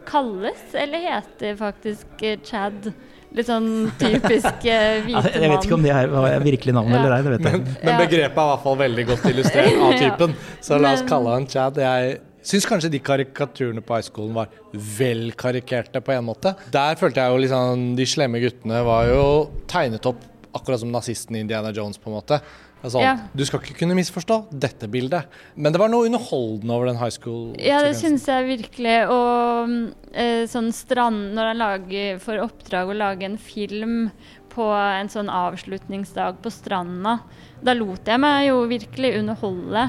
kalles, 0.09 0.61
eller 0.73 1.03
heter 1.03 1.57
faktisk 1.59 2.23
eh, 2.25 2.39
Chad. 2.47 2.91
Litt 3.35 3.45
sånn 3.45 3.91
typisk 3.99 4.63
eh, 4.65 5.01
hvite 5.05 5.19
mann. 5.21 5.43
jeg 5.43 5.51
vet 5.51 5.67
ikke 5.67 5.75
om 5.77 5.83
det 5.85 5.91
her 5.93 6.15
er 6.31 6.39
virkelig 6.41 6.73
navnet 6.73 6.95
Ja. 6.97 7.01
eller 7.03 7.13
ei. 7.13 7.21
det 7.27 7.33
vet 7.35 7.45
jeg. 7.45 7.59
Men, 7.59 7.75
men 7.83 7.99
begrepet 8.01 8.39
er 8.41 8.47
i 8.47 8.49
hvert 8.55 8.63
fall 8.63 8.79
veldig 8.79 9.05
godt 9.11 9.27
illustrert 9.29 9.75
av 9.75 9.91
Ja. 9.93 9.99
typen. 10.07 10.33
Så 10.65 10.79
la 10.81 10.95
oss 10.95 11.03
Men- 11.03 11.11
kalle 11.11 11.35
han 11.35 11.45
Chad. 11.51 11.77
Jeg 11.83 12.17
syns 12.49 12.65
kanskje 12.69 12.91
de 12.93 13.01
karikaturene 13.03 13.83
på 13.85 13.97
high 13.97 14.07
schoolen 14.07 14.35
var 14.37 14.49
vel 14.73 15.29
karikerte 15.37 16.01
på 16.03 16.15
en 16.15 16.25
måte. 16.29 16.55
Der 16.73 16.97
følte 16.99 17.21
jeg 17.21 17.33
jo 17.33 17.43
liksom 17.45 17.83
De 17.99 18.07
slemme 18.09 18.41
guttene 18.41 18.81
var 18.87 19.09
jo 19.09 19.21
tegnet 19.69 20.05
opp 20.09 20.25
akkurat 20.57 20.81
som 20.81 20.89
nazisten 20.91 21.37
i 21.37 21.43
Indiana 21.45 21.69
Jones, 21.75 21.99
på 22.01 22.09
en 22.09 22.17
måte. 22.17 22.39
Altså, 22.81 23.01
Ja. 23.03 23.17
Du 23.35 23.43
skal 23.45 23.59
ikke 23.59 23.75
kunne 23.81 23.95
misforstå 23.97 24.47
dette 24.55 24.87
bildet. 24.87 25.27
Men 25.55 25.73
det 25.73 25.79
var 25.81 25.91
noe 25.91 26.07
underholdende 26.07 26.73
over 26.73 26.87
den 26.87 26.97
high 26.97 27.11
school. 27.11 27.53
Ja, 27.59 27.81
det 27.83 27.97
syns 27.99 28.25
jeg 28.25 28.47
virkelig. 28.47 28.95
Og 29.11 29.91
eh, 30.13 30.45
sånn 30.47 30.71
strand 30.73 31.35
Når 31.35 31.51
han 31.51 31.59
lager 31.59 32.19
får 32.23 32.43
oppdrag 32.45 32.89
å 32.89 32.97
lage 32.97 33.27
en 33.27 33.37
film 33.37 34.09
på 34.49 34.65
en 34.73 35.11
sånn 35.11 35.29
avslutningsdag 35.29 36.39
på 36.41 36.49
stranda, 36.49 37.19
da 37.61 37.75
lot 37.77 38.07
jeg 38.09 38.19
meg 38.19 38.47
jo 38.47 38.63
virkelig 38.71 39.11
underholde. 39.19 39.83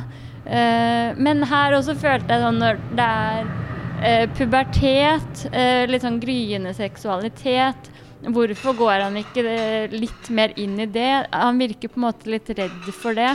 Eh, 0.47 1.17
men 1.21 1.45
her 1.47 1.77
også 1.77 1.95
følte 2.01 2.33
jeg 2.33 2.45
sånn 2.45 2.61
når 2.63 2.79
det 2.97 3.07
er 3.07 3.49
eh, 4.01 4.27
pubertet, 4.39 5.43
eh, 5.53 5.85
litt 5.91 6.05
sånn 6.07 6.21
gryende 6.23 6.75
seksualitet 6.77 7.91
Hvorfor 8.21 8.75
går 8.77 8.99
han 9.01 9.15
ikke 9.17 9.43
litt 9.95 10.27
mer 10.37 10.53
inn 10.61 10.75
i 10.83 10.85
det? 10.85 11.23
Han 11.33 11.57
virker 11.57 11.89
på 11.89 11.97
en 11.97 12.05
måte 12.05 12.29
litt 12.29 12.51
redd 12.53 12.91
for 12.93 13.17
det. 13.17 13.31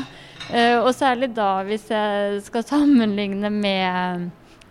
Og 0.78 0.92
særlig 0.94 1.32
da, 1.34 1.64
hvis 1.66 1.88
jeg 1.90 2.44
skal 2.46 2.68
sammenligne 2.70 3.50
med 3.50 4.28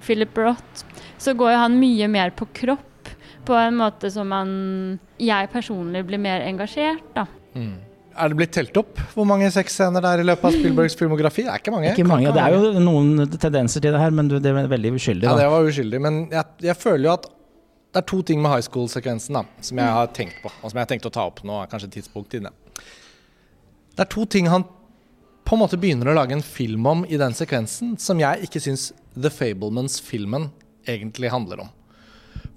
Philip 0.07 0.39
Roth, 0.39 0.85
så 1.19 1.35
går 1.35 1.57
jo 1.57 1.63
han 1.65 1.81
mye 1.83 2.07
mer 2.07 2.31
på 2.31 2.47
kropp. 2.61 3.11
På 3.43 3.59
en 3.59 3.75
måte 3.81 4.07
som 4.15 4.31
han, 4.31 4.55
jeg 5.19 5.51
personlig 5.51 6.05
blir 6.07 6.23
mer 6.23 6.47
engasjert, 6.47 7.03
da. 7.19 7.27
Mm. 7.59 7.75
Er 8.15 8.31
det 8.31 8.39
blitt 8.39 8.53
telt 8.55 8.77
opp 8.79 8.99
hvor 9.15 9.27
mange 9.27 9.49
sexscener 9.51 10.03
det 10.05 10.11
er 10.15 10.23
i 10.23 10.27
løpet 10.29 10.47
av 10.47 10.55
Spielbergs 10.55 10.95
filmografi? 10.99 11.43
Det 11.47 11.51
er 11.51 11.63
ikke 11.63 11.73
mange. 11.75 11.93
Ikke 11.93 12.07
mange. 12.07 12.31
Det 12.35 12.43
er 12.43 12.55
jo 12.55 12.83
noen 12.83 13.25
tendenser 13.35 13.83
til 13.83 13.95
det 13.95 14.03
her, 14.03 14.15
men 14.15 14.31
det 14.31 14.43
er 14.51 14.69
veldig 14.71 14.93
uskyldig. 14.95 15.27
Ja, 15.27 15.35
det 15.41 15.49
var 15.51 15.67
uskyldig, 15.67 16.01
men 16.05 16.21
jeg, 16.31 16.45
jeg 16.69 16.79
føler 16.79 17.09
jo 17.09 17.15
at 17.17 17.27
det 17.95 18.03
er 18.03 18.07
to 18.11 18.21
ting 18.27 18.41
med 18.43 18.51
high 18.51 18.65
school-sekvensen 18.67 19.37
da, 19.39 19.45
som 19.63 19.79
jeg 19.79 19.97
har 19.99 20.09
tenkt 20.15 20.41
på, 20.43 20.51
og 20.51 20.71
som 20.71 20.79
jeg 20.79 20.87
har 20.87 20.91
tenkt 20.91 21.11
å 21.11 21.13
ta 21.15 21.27
opp 21.31 21.43
nå. 21.47 21.61
Kanskje 21.71 21.93
tidspunkt 21.99 22.35
inne. 22.39 22.51
Det 23.95 24.03
er 24.03 24.11
to 24.11 24.25
ting 24.31 24.51
han 24.51 24.67
på 25.45 25.55
en 25.55 25.61
måte 25.61 25.79
begynner 25.79 26.11
å 26.11 26.17
lage 26.17 26.35
en 26.35 26.43
film 26.43 26.87
om 26.91 27.05
i 27.07 27.19
den 27.21 27.37
sekvensen, 27.37 27.95
som 28.01 28.19
jeg 28.23 28.47
ikke 28.47 28.63
syns 28.65 28.89
The 29.15 29.31
Fablemans-filmen 29.31 30.49
egentlig 30.91 31.31
handler 31.31 31.67
om. 31.67 31.71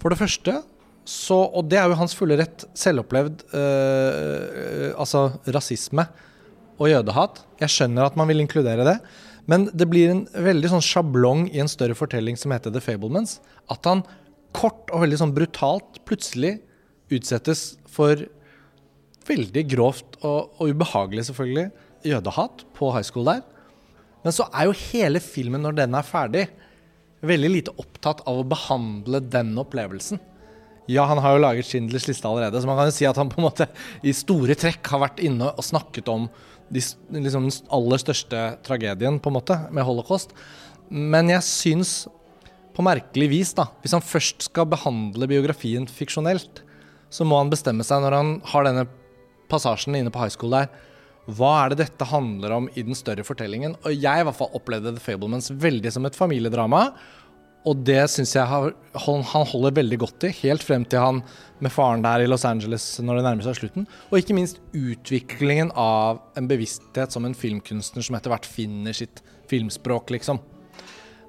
For 0.02 0.14
det 0.14 0.20
første 0.22 0.62
så, 1.08 1.38
og 1.40 1.70
det 1.72 1.80
er 1.80 1.88
jo 1.88 2.00
hans 2.02 2.16
fulle 2.18 2.36
rett, 2.40 2.66
selvopplevd 2.76 3.46
eh, 3.56 4.90
altså 5.00 5.30
rasisme 5.56 6.04
og 6.78 6.92
jødehat. 6.92 7.42
Jeg 7.64 7.74
skjønner 7.74 8.10
at 8.10 8.18
man 8.20 8.28
vil 8.28 8.44
inkludere 8.44 8.84
det, 8.84 8.98
men 9.48 9.70
det 9.72 9.88
blir 9.88 10.12
en 10.12 10.26
veldig 10.28 10.74
sånn 10.74 10.84
sjablong 10.84 11.46
i 11.54 11.62
en 11.64 11.72
større 11.72 11.96
fortelling 11.96 12.36
som 12.40 12.52
heter 12.52 12.74
The 12.76 12.84
Fablements. 12.84 13.38
At 13.72 13.88
han 13.88 14.04
kort 14.58 14.92
og 14.92 15.06
veldig 15.06 15.22
sånn 15.22 15.36
brutalt 15.36 16.02
plutselig 16.08 16.58
utsettes 17.14 17.78
for 17.88 18.28
veldig 19.28 19.64
grovt 19.72 20.20
og, 20.22 20.52
og 20.60 20.76
ubehagelig, 20.76 21.30
selvfølgelig, 21.30 21.70
jødehat 22.08 22.68
på 22.76 22.92
high 22.96 23.08
school 23.08 23.28
der. 23.32 23.44
Men 24.26 24.36
så 24.36 24.48
er 24.52 24.68
jo 24.68 24.80
hele 24.90 25.24
filmen, 25.24 25.64
når 25.64 25.80
den 25.80 25.96
er 25.96 26.08
ferdig, 26.08 26.48
veldig 27.28 27.52
lite 27.54 27.74
opptatt 27.80 28.26
av 28.28 28.42
å 28.42 28.48
behandle 28.48 29.24
den 29.24 29.56
opplevelsen. 29.60 30.20
Ja, 30.88 31.04
han 31.10 31.20
har 31.20 31.36
jo 31.36 31.44
laget 31.44 31.68
Schindlers 31.68 32.08
liste 32.08 32.28
allerede, 32.30 32.62
så 32.62 32.70
man 32.70 32.78
kan 32.80 32.88
jo 32.88 32.96
si 32.96 33.08
at 33.08 33.18
han 33.20 33.32
på 33.32 33.42
en 33.42 33.48
måte 33.50 33.68
i 34.08 34.14
store 34.16 34.56
trekk 34.60 34.88
har 34.94 35.04
vært 35.04 35.20
inne 35.24 35.50
og 35.52 35.66
snakket 35.66 36.08
om 36.12 36.30
de, 36.72 36.84
liksom, 37.12 37.48
den 37.48 37.74
aller 37.76 38.02
største 38.02 38.44
tragedien, 38.64 39.20
på 39.20 39.32
en 39.32 39.38
måte, 39.38 39.58
med 39.72 39.88
holocaust. 39.88 40.32
Men 40.88 41.32
jeg 41.32 41.44
syns 41.48 41.92
på 42.76 42.86
merkelig 42.86 43.28
vis, 43.32 43.52
da, 43.58 43.68
hvis 43.84 43.96
han 43.98 44.06
først 44.06 44.48
skal 44.50 44.68
behandle 44.70 45.30
biografien 45.30 45.88
fiksjonelt, 45.90 46.64
så 47.10 47.28
må 47.28 47.40
han 47.40 47.52
bestemme 47.52 47.86
seg 47.88 48.04
når 48.04 48.16
han 48.16 48.34
har 48.52 48.68
denne 48.68 48.88
passasjen 49.52 49.96
inne 49.96 50.12
på 50.14 50.22
high 50.22 50.34
school 50.34 50.56
der. 50.56 50.70
Hva 51.28 51.52
er 51.64 51.74
det 51.74 51.82
dette 51.82 52.08
handler 52.08 52.54
om 52.56 52.68
i 52.76 52.84
den 52.88 52.96
større 52.96 53.26
fortellingen? 53.28 53.76
Og 53.84 53.92
jeg 53.92 54.22
i 54.22 54.28
hvert 54.28 54.38
fall 54.38 54.54
opplevde 54.56 54.94
The 54.96 55.04
Fablemans 55.04 55.50
veldig 55.52 55.92
som 55.92 56.08
et 56.08 56.16
familiedrama. 56.16 56.86
Og 57.68 57.84
det 57.84 58.06
syns 58.12 58.32
jeg 58.38 58.48
han 58.48 59.48
holder 59.52 59.76
veldig 59.76 59.98
godt 60.00 60.28
i, 60.30 60.34
helt 60.44 60.64
frem 60.64 60.86
til 60.88 61.04
han 61.04 61.22
med 61.64 61.74
faren 61.74 62.04
der 62.06 62.24
i 62.24 62.28
Los 62.30 62.46
Angeles 62.48 62.86
når 63.04 63.20
det 63.20 63.26
nærmer 63.26 63.48
seg 63.48 63.58
slutten. 63.60 63.88
Og 64.12 64.22
ikke 64.22 64.36
minst 64.38 64.62
utviklingen 64.78 65.74
av 65.76 66.22
en 66.40 66.48
bevissthet 66.48 67.12
som 67.12 67.28
en 67.28 67.36
filmkunstner 67.36 68.06
som 68.06 68.18
etter 68.18 68.32
hvert 68.32 68.48
finner 68.48 68.96
sitt 68.96 69.24
filmspråk, 69.52 70.14
liksom. 70.16 70.40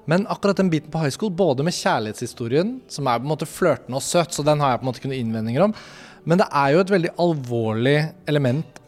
Men 0.09 0.25
akkurat 0.31 0.57
den 0.57 0.71
biten 0.71 0.91
på 0.93 1.01
high 1.03 1.13
school, 1.13 1.29
både 1.29 1.65
med 1.65 1.75
kjærlighetshistorien, 1.75 2.79
som 2.89 3.07
er 3.07 3.19
på 3.19 3.27
en 3.27 3.33
måte 3.33 3.49
flørtende 3.49 3.99
og 3.99 4.05
søt, 4.05 4.33
så 4.33 4.45
den 4.47 4.63
har 4.63 4.73
jeg 4.73 4.81
på 4.81 4.87
en 4.87 4.89
måte 4.89 5.03
noen 5.05 5.19
innvendinger 5.19 5.67
om, 5.67 5.75
men 6.25 6.41
det 6.41 6.47
er 6.49 6.73
jo 6.73 6.81
et 6.83 6.93
veldig 6.93 7.11
alvorlig 7.21 7.97
element 8.31 8.79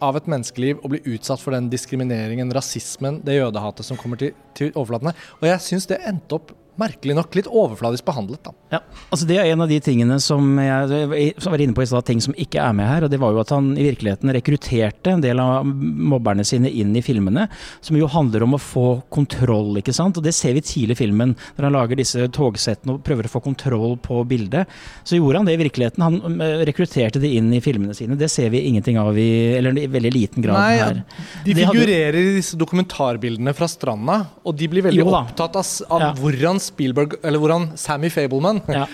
av 0.00 0.16
et 0.16 0.30
menneskeliv 0.30 0.80
å 0.80 0.90
bli 0.90 1.02
utsatt 1.12 1.42
for 1.42 1.52
den 1.52 1.68
diskrimineringen, 1.72 2.52
rasismen, 2.56 3.20
det 3.26 3.36
jødehatet 3.36 3.86
som 3.86 3.98
kommer 4.00 4.20
til, 4.20 4.32
til 4.56 4.72
overflaten 4.72 5.10
her. 5.10 5.28
Og 5.40 5.46
jeg 5.50 5.64
syns 5.66 5.88
det 5.90 6.00
endte 6.08 6.38
opp 6.38 6.54
merkelig 6.80 7.16
nok 7.18 7.36
litt 7.38 7.48
overfladisk 7.50 8.06
behandlet, 8.08 8.42
da. 8.46 8.54
Ja, 8.74 8.80
altså 9.10 9.26
Det 9.28 9.36
er 9.40 9.50
en 9.52 9.64
av 9.64 9.70
de 9.70 9.80
tingene 9.82 10.16
som 10.22 10.46
jeg 10.62 11.34
som 11.42 11.52
var 11.52 11.62
inne 11.62 11.74
på 11.76 11.82
i 11.84 11.88
stad, 11.90 12.06
ting 12.08 12.20
som 12.22 12.34
ikke 12.38 12.60
er 12.62 12.74
med 12.76 12.88
her. 12.88 13.04
og 13.06 13.10
Det 13.12 13.18
var 13.20 13.34
jo 13.34 13.40
at 13.42 13.52
han 13.54 13.72
i 13.76 13.86
virkeligheten 13.88 14.32
rekrutterte 14.34 15.14
en 15.14 15.24
del 15.24 15.40
av 15.42 15.66
mobberne 15.66 16.44
sine 16.46 16.70
inn 16.70 16.94
i 16.96 17.02
filmene. 17.04 17.48
Som 17.84 17.98
jo 17.98 18.08
handler 18.10 18.44
om 18.46 18.56
å 18.56 18.60
få 18.62 18.86
kontroll, 19.12 19.76
ikke 19.80 19.94
sant. 19.96 20.18
Og 20.18 20.24
det 20.26 20.34
ser 20.36 20.54
vi 20.56 20.62
tidlig 20.64 20.96
i 20.96 21.00
filmen. 21.04 21.34
Når 21.58 21.66
han 21.68 21.76
lager 21.76 21.98
disse 22.00 22.28
togsettene 22.34 22.96
og 22.96 23.04
prøver 23.06 23.26
å 23.28 23.32
få 23.34 23.42
kontroll 23.44 23.96
på 24.02 24.22
bildet. 24.30 24.70
Så 25.04 25.18
gjorde 25.18 25.42
han 25.42 25.50
det 25.50 25.56
i 25.58 25.62
virkeligheten. 25.64 26.04
Han 26.06 26.40
eh, 26.40 26.64
rekrutterte 26.70 27.20
det 27.22 27.32
inn 27.36 27.50
i 27.56 27.62
filmene 27.64 27.94
sine. 27.96 28.18
Det 28.20 28.30
ser 28.30 28.50
vi 28.54 28.62
ingenting 28.68 28.98
av 29.00 29.18
i 29.18 29.28
Eller 29.58 29.76
i 29.78 29.86
veldig 29.90 30.12
liten 30.14 30.44
grad 30.44 30.58
Nei, 30.58 30.78
her. 30.78 31.02
De 31.44 31.54
figurerer 31.58 32.18
i 32.20 32.36
disse 32.38 32.58
dokumentarbildene 32.60 33.54
fra 33.56 33.68
stranda, 33.70 34.20
og 34.44 34.56
de 34.56 34.68
blir 34.70 34.84
veldig 34.86 35.06
opptatt 35.06 35.58
av, 35.58 35.66
av 35.90 36.00
Ja. 36.00 36.10
hvordan 36.16 36.60
Spielberg, 36.70 37.18
eller 37.22 37.42
hvordan 37.42 37.68
Sammy 37.78 38.08
Fableman 38.14 38.62
Ja. 38.70 38.86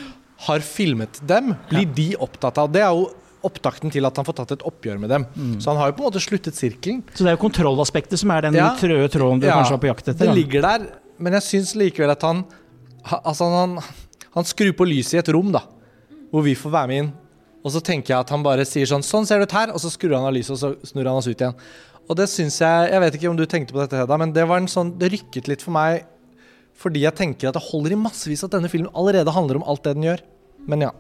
har 0.48 0.64
filmet 0.64 1.20
dem. 1.26 1.54
Blir 1.70 1.86
de 1.94 2.08
opptatt 2.20 2.58
av 2.58 2.72
Det 2.72 2.82
er 2.82 2.90
jo 2.92 3.06
opptakten 3.46 3.92
til 3.94 4.04
at 4.08 4.16
han 4.18 4.24
får 4.26 4.34
tatt 4.40 4.52
et 4.56 4.62
oppgjør 4.66 4.98
med 4.98 5.08
dem. 5.12 5.24
Mm. 5.36 5.60
Så 5.62 5.70
han 5.70 5.76
har 5.78 5.92
jo 5.92 5.96
på 5.98 6.02
en 6.02 6.08
måte 6.10 6.22
sluttet 6.24 6.56
sirkelen. 6.58 7.04
Så 7.14 7.22
det 7.22 7.30
er 7.30 7.36
jo 7.36 7.42
kontrollaspektet 7.44 8.18
som 8.18 8.30
er 8.34 8.40
den 8.48 8.54
Ja. 8.58 8.72
trøde 8.74 9.06
tråden 9.12 9.40
du 9.40 9.46
Ja, 9.46 9.54
kanskje 9.60 9.76
var 9.76 9.82
på 9.84 9.90
jakt 9.92 10.08
etter. 10.08 10.18
Det 10.26 10.32
da. 10.32 10.34
ligger 10.34 10.62
der, 10.62 10.86
men 11.20 11.32
jeg 11.36 11.42
syns 11.42 11.74
likevel 11.76 12.10
at 12.10 12.22
han 12.22 12.44
ha- 13.04 13.20
Altså, 13.24 13.44
han, 13.54 13.78
han 14.34 14.44
skrur 14.44 14.72
på 14.72 14.84
lyset 14.88 15.14
i 15.14 15.18
et 15.18 15.28
rom, 15.32 15.52
da, 15.52 15.62
hvor 16.32 16.42
vi 16.42 16.54
får 16.58 16.70
være 16.72 16.88
med 16.88 16.98
inn. 17.04 17.12
Og 17.64 17.70
så 17.72 17.80
tenker 17.82 18.14
jeg 18.14 18.18
at 18.20 18.30
han 18.30 18.42
bare 18.42 18.64
sier 18.64 18.86
sånn 18.86 19.02
Sånn 19.02 19.26
ser 19.26 19.38
det 19.38 19.48
ut 19.48 19.52
her, 19.52 19.68
og 19.72 19.78
så 19.80 19.90
skrur 19.90 20.14
han 20.16 20.26
av 20.26 20.34
lyset, 20.34 20.50
og 20.50 20.58
så 20.58 20.76
snur 20.86 21.04
han 21.06 21.16
oss 21.16 21.26
ut 21.28 21.38
igjen. 21.38 21.54
Og 22.08 22.16
det 22.16 22.28
syns 22.28 22.58
jeg 22.60 22.90
Jeg 22.90 23.00
vet 23.00 23.14
ikke 23.14 23.30
om 23.30 23.36
du 23.36 23.46
tenkte 23.46 23.72
på 23.74 23.78
dette, 23.82 23.96
Hedda, 23.98 24.16
men 24.18 24.32
det 24.32 24.46
var 24.46 24.58
en 24.58 24.66
sånn 24.66 24.96
Det 24.98 25.10
rykket 25.12 25.48
litt 25.48 25.62
for 25.62 25.70
meg 25.72 26.04
fordi 26.76 27.04
jeg 27.06 27.16
tenker 27.16 27.50
at 27.50 27.56
det 27.56 27.66
holder 27.70 27.94
i 27.94 28.00
massevis 28.00 28.44
at 28.46 28.52
denne 28.52 28.70
filmen 28.72 28.92
allerede 28.96 29.32
handler 29.32 29.60
om 29.60 29.66
alt 29.68 29.84
det 29.86 29.96
den 29.96 30.08
gjør. 30.08 30.22
Men 30.68 30.84
ja. 30.88 30.92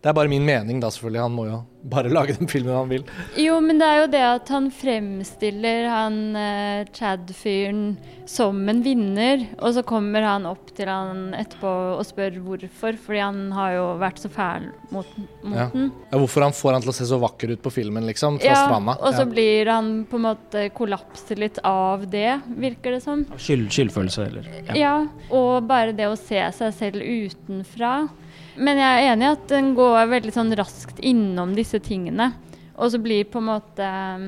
Det 0.00 0.08
er 0.08 0.14
bare 0.16 0.30
min 0.32 0.46
mening, 0.48 0.78
da, 0.80 0.88
selvfølgelig. 0.88 1.20
Han 1.20 1.34
må 1.36 1.42
jo 1.44 1.56
bare 1.92 2.08
lage 2.16 2.32
den 2.38 2.48
filmen 2.48 2.72
han 2.72 2.88
vil. 2.88 3.02
Jo, 3.36 3.58
men 3.60 3.76
det 3.80 3.84
er 3.86 3.98
jo 4.00 4.06
det 4.14 4.22
at 4.24 4.48
han 4.48 4.70
fremstiller 4.72 5.88
han 5.92 6.16
eh, 6.40 6.86
Chad-fyren 6.96 7.98
som 8.30 8.62
en 8.70 8.80
vinner, 8.84 9.42
og 9.58 9.74
så 9.76 9.82
kommer 9.84 10.24
han 10.24 10.46
opp 10.48 10.70
til 10.76 10.88
han 10.88 11.34
etterpå 11.36 11.72
og 11.98 12.04
spør 12.08 12.38
hvorfor, 12.46 12.96
fordi 13.02 13.20
han 13.20 13.40
har 13.52 13.74
jo 13.74 13.84
vært 14.00 14.22
så 14.22 14.30
fæl 14.32 14.70
mot, 14.94 15.10
mot 15.42 15.58
Ja. 15.58 15.66
den. 15.74 15.90
Ja, 16.12 16.16
hvorfor 16.22 16.46
han 16.46 16.56
får 16.56 16.72
han 16.78 16.86
til 16.86 16.92
å 16.92 16.96
se 16.96 17.08
så 17.10 17.20
vakker 17.20 17.52
ut 17.52 17.62
på 17.64 17.72
filmen, 17.74 18.06
liksom. 18.08 18.38
Fra 18.40 18.54
Ja, 18.54 18.62
stranda. 18.70 18.96
og 19.00 19.12
så 19.18 19.26
Ja. 19.26 19.30
blir 19.34 19.66
han 19.72 20.06
på 20.08 20.16
en 20.16 20.26
måte 20.30 20.64
kollapser 20.72 21.36
litt 21.44 21.58
av 21.62 22.08
det, 22.08 22.40
virker 22.56 22.92
det 22.96 23.02
som. 23.02 23.26
Skyld, 23.36 23.68
skyldfølelse, 23.68 24.26
eller 24.30 24.48
ja. 24.70 24.74
Ja, 24.80 24.96
og 25.30 25.66
bare 25.68 25.92
det 25.92 26.08
å 26.08 26.16
se 26.16 26.40
seg 26.56 26.72
selv 26.72 27.02
utenfra. 27.04 28.08
Men 28.56 28.80
jeg 28.80 29.02
er 29.02 29.12
enig 29.12 29.26
i 29.26 29.32
at 29.34 29.44
den 29.50 29.74
går 29.78 30.10
veldig 30.10 30.32
sånn 30.34 30.54
raskt 30.58 30.98
innom 31.06 31.54
disse 31.56 31.78
tingene. 31.82 32.32
Og 32.80 32.92
så 32.92 33.00
blir 33.02 33.28
på 33.28 33.42
en 33.42 33.48
måte 33.50 33.86
um, 33.86 34.26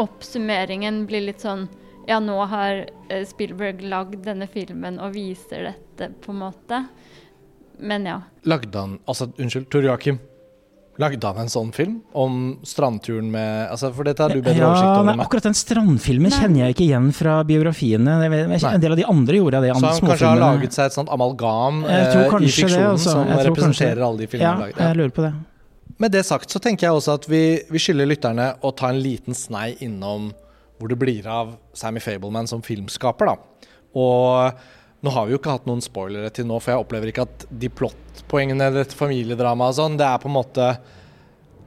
oppsummeringen 0.00 1.04
blir 1.06 1.28
litt 1.28 1.44
sånn 1.44 1.68
Ja, 2.08 2.18
nå 2.18 2.34
har 2.50 2.80
eh, 3.08 3.22
Spielberg 3.28 3.84
lagd 3.86 4.24
denne 4.26 4.48
filmen 4.50 4.96
og 4.98 5.12
viser 5.14 5.68
dette, 5.68 6.08
på 6.24 6.32
en 6.32 6.40
måte. 6.40 6.84
men 7.78 8.06
ja. 8.06 8.16
Lagde 8.42 8.78
han 8.78 8.98
Altså, 9.06 9.30
unnskyld, 9.38 9.68
Tor 9.70 9.86
Joakim. 9.86 10.18
Lagde 11.00 11.24
han 11.24 11.38
en 11.40 11.48
sånn 11.48 11.70
film 11.72 11.94
om 12.12 12.34
strandturen 12.68 13.30
med 13.32 13.70
altså, 13.72 13.88
For 13.96 14.04
dette 14.04 14.20
har 14.20 14.28
du 14.28 14.42
bedre 14.42 14.60
ja, 14.60 14.66
oversikt 14.68 14.90
over. 14.90 15.06
meg. 15.08 15.22
akkurat 15.24 15.46
den 15.48 15.56
strandfilmen 15.56 16.28
Nei. 16.28 16.40
kjenner 16.42 16.60
jeg 16.66 16.74
ikke 16.76 16.84
igjen 16.84 17.06
fra 17.16 17.36
biografiene. 17.48 18.16
En 18.28 18.82
del 18.82 18.92
av 18.92 18.98
de 19.00 19.06
andre 19.08 19.38
gjorde 19.40 19.56
jeg 19.62 19.64
det. 19.64 19.70
Så 19.78 19.86
han 19.88 20.10
kanskje 20.10 20.28
har 20.28 20.42
laget 20.42 20.76
seg 20.76 20.90
et 20.90 20.96
sånt 20.98 21.08
amalgam 21.14 21.80
eh, 21.86 22.12
i 22.12 22.50
fiksjonen 22.52 22.90
altså. 22.90 23.14
som 23.16 23.24
representerer 23.32 24.02
kanskje- 24.02 24.10
alle 24.10 24.20
de 24.20 24.28
filmene 24.34 24.44
Ja, 24.44 24.52
han 24.52 24.60
har 24.60 24.68
laget. 24.68 24.76
Ja. 24.82 24.90
jeg 24.92 25.00
lurer 25.00 25.16
på 25.16 25.24
det. 25.24 25.32
Med 26.02 26.12
det 26.12 26.24
sagt 26.28 26.50
så 26.52 26.60
tenker 26.60 26.88
jeg 26.88 26.98
også 26.98 27.16
at 27.16 27.28
vi, 27.30 27.42
vi 27.72 27.78
skylder 27.80 28.08
lytterne 28.12 28.50
å 28.60 28.74
ta 28.76 28.92
en 28.92 29.00
liten 29.00 29.34
snei 29.38 29.72
innom 29.80 30.28
hvor 30.76 30.90
det 30.92 30.98
blir 30.98 31.26
av 31.30 31.54
Sammy 31.78 32.00
Fableman 32.02 32.48
som 32.50 32.60
filmskaper, 32.60 33.32
da. 33.32 33.36
Og 33.96 34.52
nå 35.02 35.10
har 35.10 35.26
vi 35.26 35.34
jo 35.34 35.40
ikke 35.40 35.54
hatt 35.56 35.68
noen 35.68 35.82
spoilere 35.82 36.30
til 36.34 36.46
nå, 36.46 36.58
for 36.62 36.72
jeg 36.72 36.82
opplever 36.84 37.10
ikke 37.10 37.26
at 37.26 37.46
de 37.50 37.70
plottpoengene 37.74 38.68
eller 38.68 38.84
dette 38.84 38.98
familiedramaet 38.98 39.74
og 39.74 39.78
sånn, 39.80 39.96
det 39.98 40.06
er 40.06 40.20
på 40.22 40.30
en 40.30 40.38
måte 40.40 40.74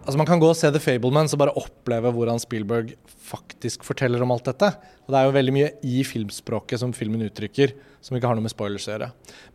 Altså 0.06 0.20
Man 0.22 0.28
kan 0.30 0.38
gå 0.38 0.46
og 0.52 0.54
se 0.54 0.70
The 0.70 0.78
Fableman 0.78 1.26
og 1.34 1.40
bare 1.42 1.54
oppleve 1.58 2.12
hvordan 2.14 2.38
Spielberg 2.38 2.92
faktisk 3.26 3.82
forteller 3.88 4.22
om 4.22 4.30
alt 4.36 4.46
dette. 4.46 4.68
Og 5.06 5.10
Det 5.10 5.18
er 5.18 5.26
jo 5.26 5.34
veldig 5.34 5.56
mye 5.56 5.70
i 5.82 6.04
filmspråket 6.06 6.78
som 6.78 6.94
filmen 6.94 7.24
uttrykker, 7.26 7.74
som 8.06 8.14
ikke 8.14 8.30
har 8.30 8.38
noe 8.38 8.46
med 8.46 8.54
spoilers 8.54 8.86
å 8.86 8.94
gjøre. 8.94 9.08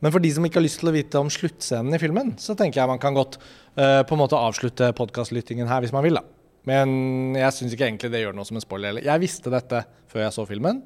Men 0.03 0.11
for 0.11 0.19
de 0.25 0.33
som 0.35 0.43
ikke 0.43 0.59
har 0.59 0.67
lyst 0.67 0.81
til 0.83 0.91
å 0.91 0.95
vite 0.97 1.23
om 1.23 1.31
sluttscenen 1.31 1.95
i 1.95 2.03
filmen, 2.03 2.35
så 2.43 2.59
tenker 2.59 2.83
jeg 2.83 2.91
man 2.91 2.99
kan 2.99 3.15
godt 3.15 3.39
uh, 3.79 4.03
på 4.03 4.17
en 4.17 4.23
måte 4.25 4.43
avslutte 4.43 4.91
podkastlyttingen 4.99 5.71
her 5.71 5.85
hvis 5.85 5.95
man 5.95 6.03
vil, 6.09 6.19
da. 6.19 6.27
Men 6.67 7.39
jeg 7.39 7.55
syns 7.55 7.79
ikke 7.79 7.87
egentlig 7.87 8.11
det 8.11 8.25
gjør 8.25 8.35
noe 8.35 8.51
som 8.51 8.59
en 8.59 8.67
spoiler. 8.67 8.99
Jeg 9.07 9.23
visste 9.23 9.55
dette 9.55 9.85
før 10.11 10.27
jeg 10.27 10.35
så 10.35 10.51
filmen. 10.51 10.83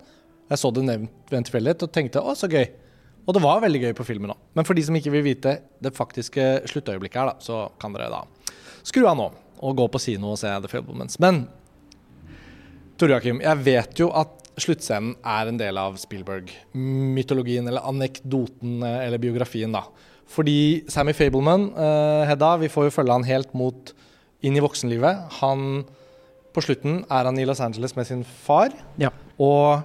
Jeg 0.52 0.60
så 0.60 0.70
det 0.76 0.84
nevnt 0.84 1.32
ved 1.32 1.40
en 1.40 1.48
tilfeldighet 1.48 1.88
og 1.88 1.96
tenkte 1.96 2.20
å, 2.20 2.36
så 2.36 2.52
gøy. 2.52 2.68
Og 3.24 3.32
det 3.36 3.42
var 3.42 3.62
veldig 3.64 3.80
gøy 3.86 3.94
på 3.96 4.04
filmen 4.04 4.34
òg. 4.34 4.40
Men 4.54 4.66
for 4.68 4.76
de 4.76 4.84
som 4.84 4.96
ikke 4.98 5.12
vil 5.14 5.24
vite 5.24 5.56
det 5.82 5.94
faktiske 5.96 6.44
sluttøyeblikket 6.68 7.20
her, 7.22 7.32
da, 7.32 7.36
så 7.40 7.70
kan 7.80 7.94
dere 7.96 8.10
da 8.12 8.24
skru 8.84 9.06
av 9.08 9.16
nå 9.16 9.30
og 9.64 9.76
gå 9.78 9.86
på 9.88 10.00
kino 10.02 10.34
og 10.34 10.40
se 10.40 10.50
The 10.60 10.68
Fablemans. 10.68 11.16
Men 11.22 11.46
Tore 13.00 13.16
Joakim, 13.16 13.40
jeg 13.42 13.62
vet 13.64 14.02
jo 14.02 14.10
at 14.14 14.44
sluttscenen 14.60 15.16
er 15.26 15.48
en 15.50 15.58
del 15.58 15.78
av 15.80 15.96
Spielberg-mytologien, 15.98 17.66
eller 17.66 17.86
anekdoten, 17.88 18.82
eh, 18.86 19.06
eller 19.06 19.18
biografien, 19.18 19.72
da. 19.74 19.82
Fordi 20.30 20.84
Sammy 20.88 21.12
Fableman, 21.12 21.68
uh, 21.76 22.24
Hedda, 22.28 22.54
vi 22.62 22.70
får 22.72 22.86
jo 22.88 22.94
følge 22.94 23.12
han 23.12 23.26
helt 23.28 23.50
mot 23.56 23.92
inn 24.44 24.56
i 24.56 24.62
voksenlivet. 24.64 25.40
Han 25.40 25.84
På 26.54 26.62
slutten 26.62 27.00
er 27.10 27.26
han 27.26 27.38
i 27.38 27.44
Los 27.44 27.58
Angeles 27.58 27.96
med 27.96 28.06
sin 28.06 28.22
far, 28.22 28.70
Ja. 28.96 29.08
og 29.40 29.82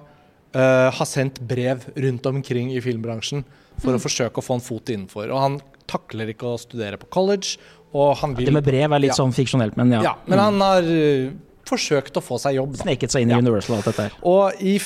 eh, 0.54 0.88
har 0.96 1.06
sendt 1.08 1.40
brev 1.40 1.84
rundt 1.96 2.26
omkring 2.26 2.72
i 2.74 2.80
filmbransjen 2.84 3.44
for 3.80 3.96
å 3.96 4.00
forsøke 4.02 4.42
å 4.42 4.44
få 4.44 4.58
en 4.58 4.64
fot 4.64 4.90
innenfor. 4.92 5.30
Og 5.30 5.40
han 5.40 5.60
takler 5.90 6.32
ikke 6.34 6.48
å 6.54 6.58
studere 6.60 6.98
på 7.00 7.08
college, 7.10 7.56
og 7.92 8.16
han 8.20 8.34
vil 8.38 8.46
Det 8.50 8.54
med 8.54 8.66
brev 8.66 8.92
er 8.92 9.02
litt 9.02 9.14
Ja. 9.14 9.18
sånn 9.22 9.32
fiksjonelt, 9.34 9.76
men 9.76 9.90
ja. 9.96 10.02
ja, 10.02 10.14
men 10.30 10.38
han 10.38 10.60
har 10.62 10.82
uh, 10.86 11.32
forsøkt 11.66 12.16
å 12.18 12.22
få 12.22 12.38
seg 12.38 12.54
jobb. 12.60 12.76
Da. 12.76 12.84
Sneket 12.84 13.10
seg 13.10 13.24
inn 13.24 13.32
i 13.32 13.34
Ja. 13.34 13.40
Universal 13.42 13.74
og 13.74 13.80
alt 13.80 13.90
dette 13.90 14.06
her. 14.06 14.18
Og 14.22 14.62
i, 14.62 14.76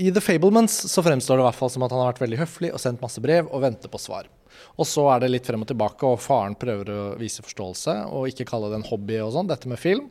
i 0.00 0.10
The 0.14 0.22
Fablements 0.24 0.78
så 0.92 1.04
fremstår 1.04 1.36
det 1.36 1.44
i 1.44 1.48
hvert 1.50 1.58
fall 1.60 1.72
som 1.74 1.84
at 1.84 1.92
han 1.92 2.00
har 2.04 2.12
vært 2.14 2.24
veldig 2.24 2.40
høflig 2.40 2.72
og 2.72 2.80
sendt 2.80 3.04
masse 3.04 3.20
brev 3.20 3.50
og 3.52 3.60
venter 3.66 3.92
på 3.92 4.00
svar. 4.00 4.30
Og 4.78 4.86
så 4.88 5.04
er 5.12 5.20
det 5.22 5.30
litt 5.30 5.46
frem 5.46 5.62
og 5.62 5.68
tilbake, 5.68 6.06
og 6.08 6.18
faren 6.22 6.56
prøver 6.58 6.88
å 6.94 7.02
vise 7.20 7.42
forståelse 7.44 7.94
og 8.14 8.30
ikke 8.30 8.46
kalle 8.48 8.70
det 8.72 8.80
en 8.80 8.88
hobby 8.88 9.20
og 9.22 9.34
sånn, 9.36 9.50
dette 9.50 9.68
med 9.70 9.78
film. 9.78 10.08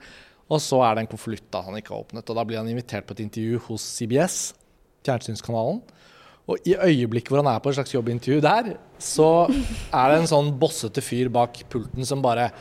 Og 0.48 0.62
så 0.64 0.80
er 0.88 0.96
det 0.96 1.04
en 1.04 1.10
konvolutt 1.12 1.58
han 1.66 1.76
ikke 1.80 1.92
har 1.92 2.06
åpnet, 2.06 2.30
og 2.30 2.38
da 2.38 2.46
blir 2.48 2.62
han 2.62 2.70
invitert 2.72 3.08
på 3.08 3.18
et 3.18 3.26
intervju 3.26 3.60
hos 3.68 3.84
CBS, 3.98 4.54
fjernsynskanalen. 5.08 5.82
Og 6.48 6.68
i 6.68 6.76
øyeblikket 6.76 7.32
hvor 7.32 7.42
han 7.42 7.50
er 7.52 7.60
på 7.64 7.72
et 7.72 7.80
slags 7.80 7.94
jobbintervju 7.96 8.40
der, 8.44 8.76
så 9.04 9.48
er 9.48 10.12
det 10.12 10.20
en 10.22 10.30
sånn 10.30 10.54
bossete 10.60 11.04
fyr 11.04 11.32
bak 11.34 11.64
pulten 11.72 12.08
som 12.08 12.24
bare 12.24 12.52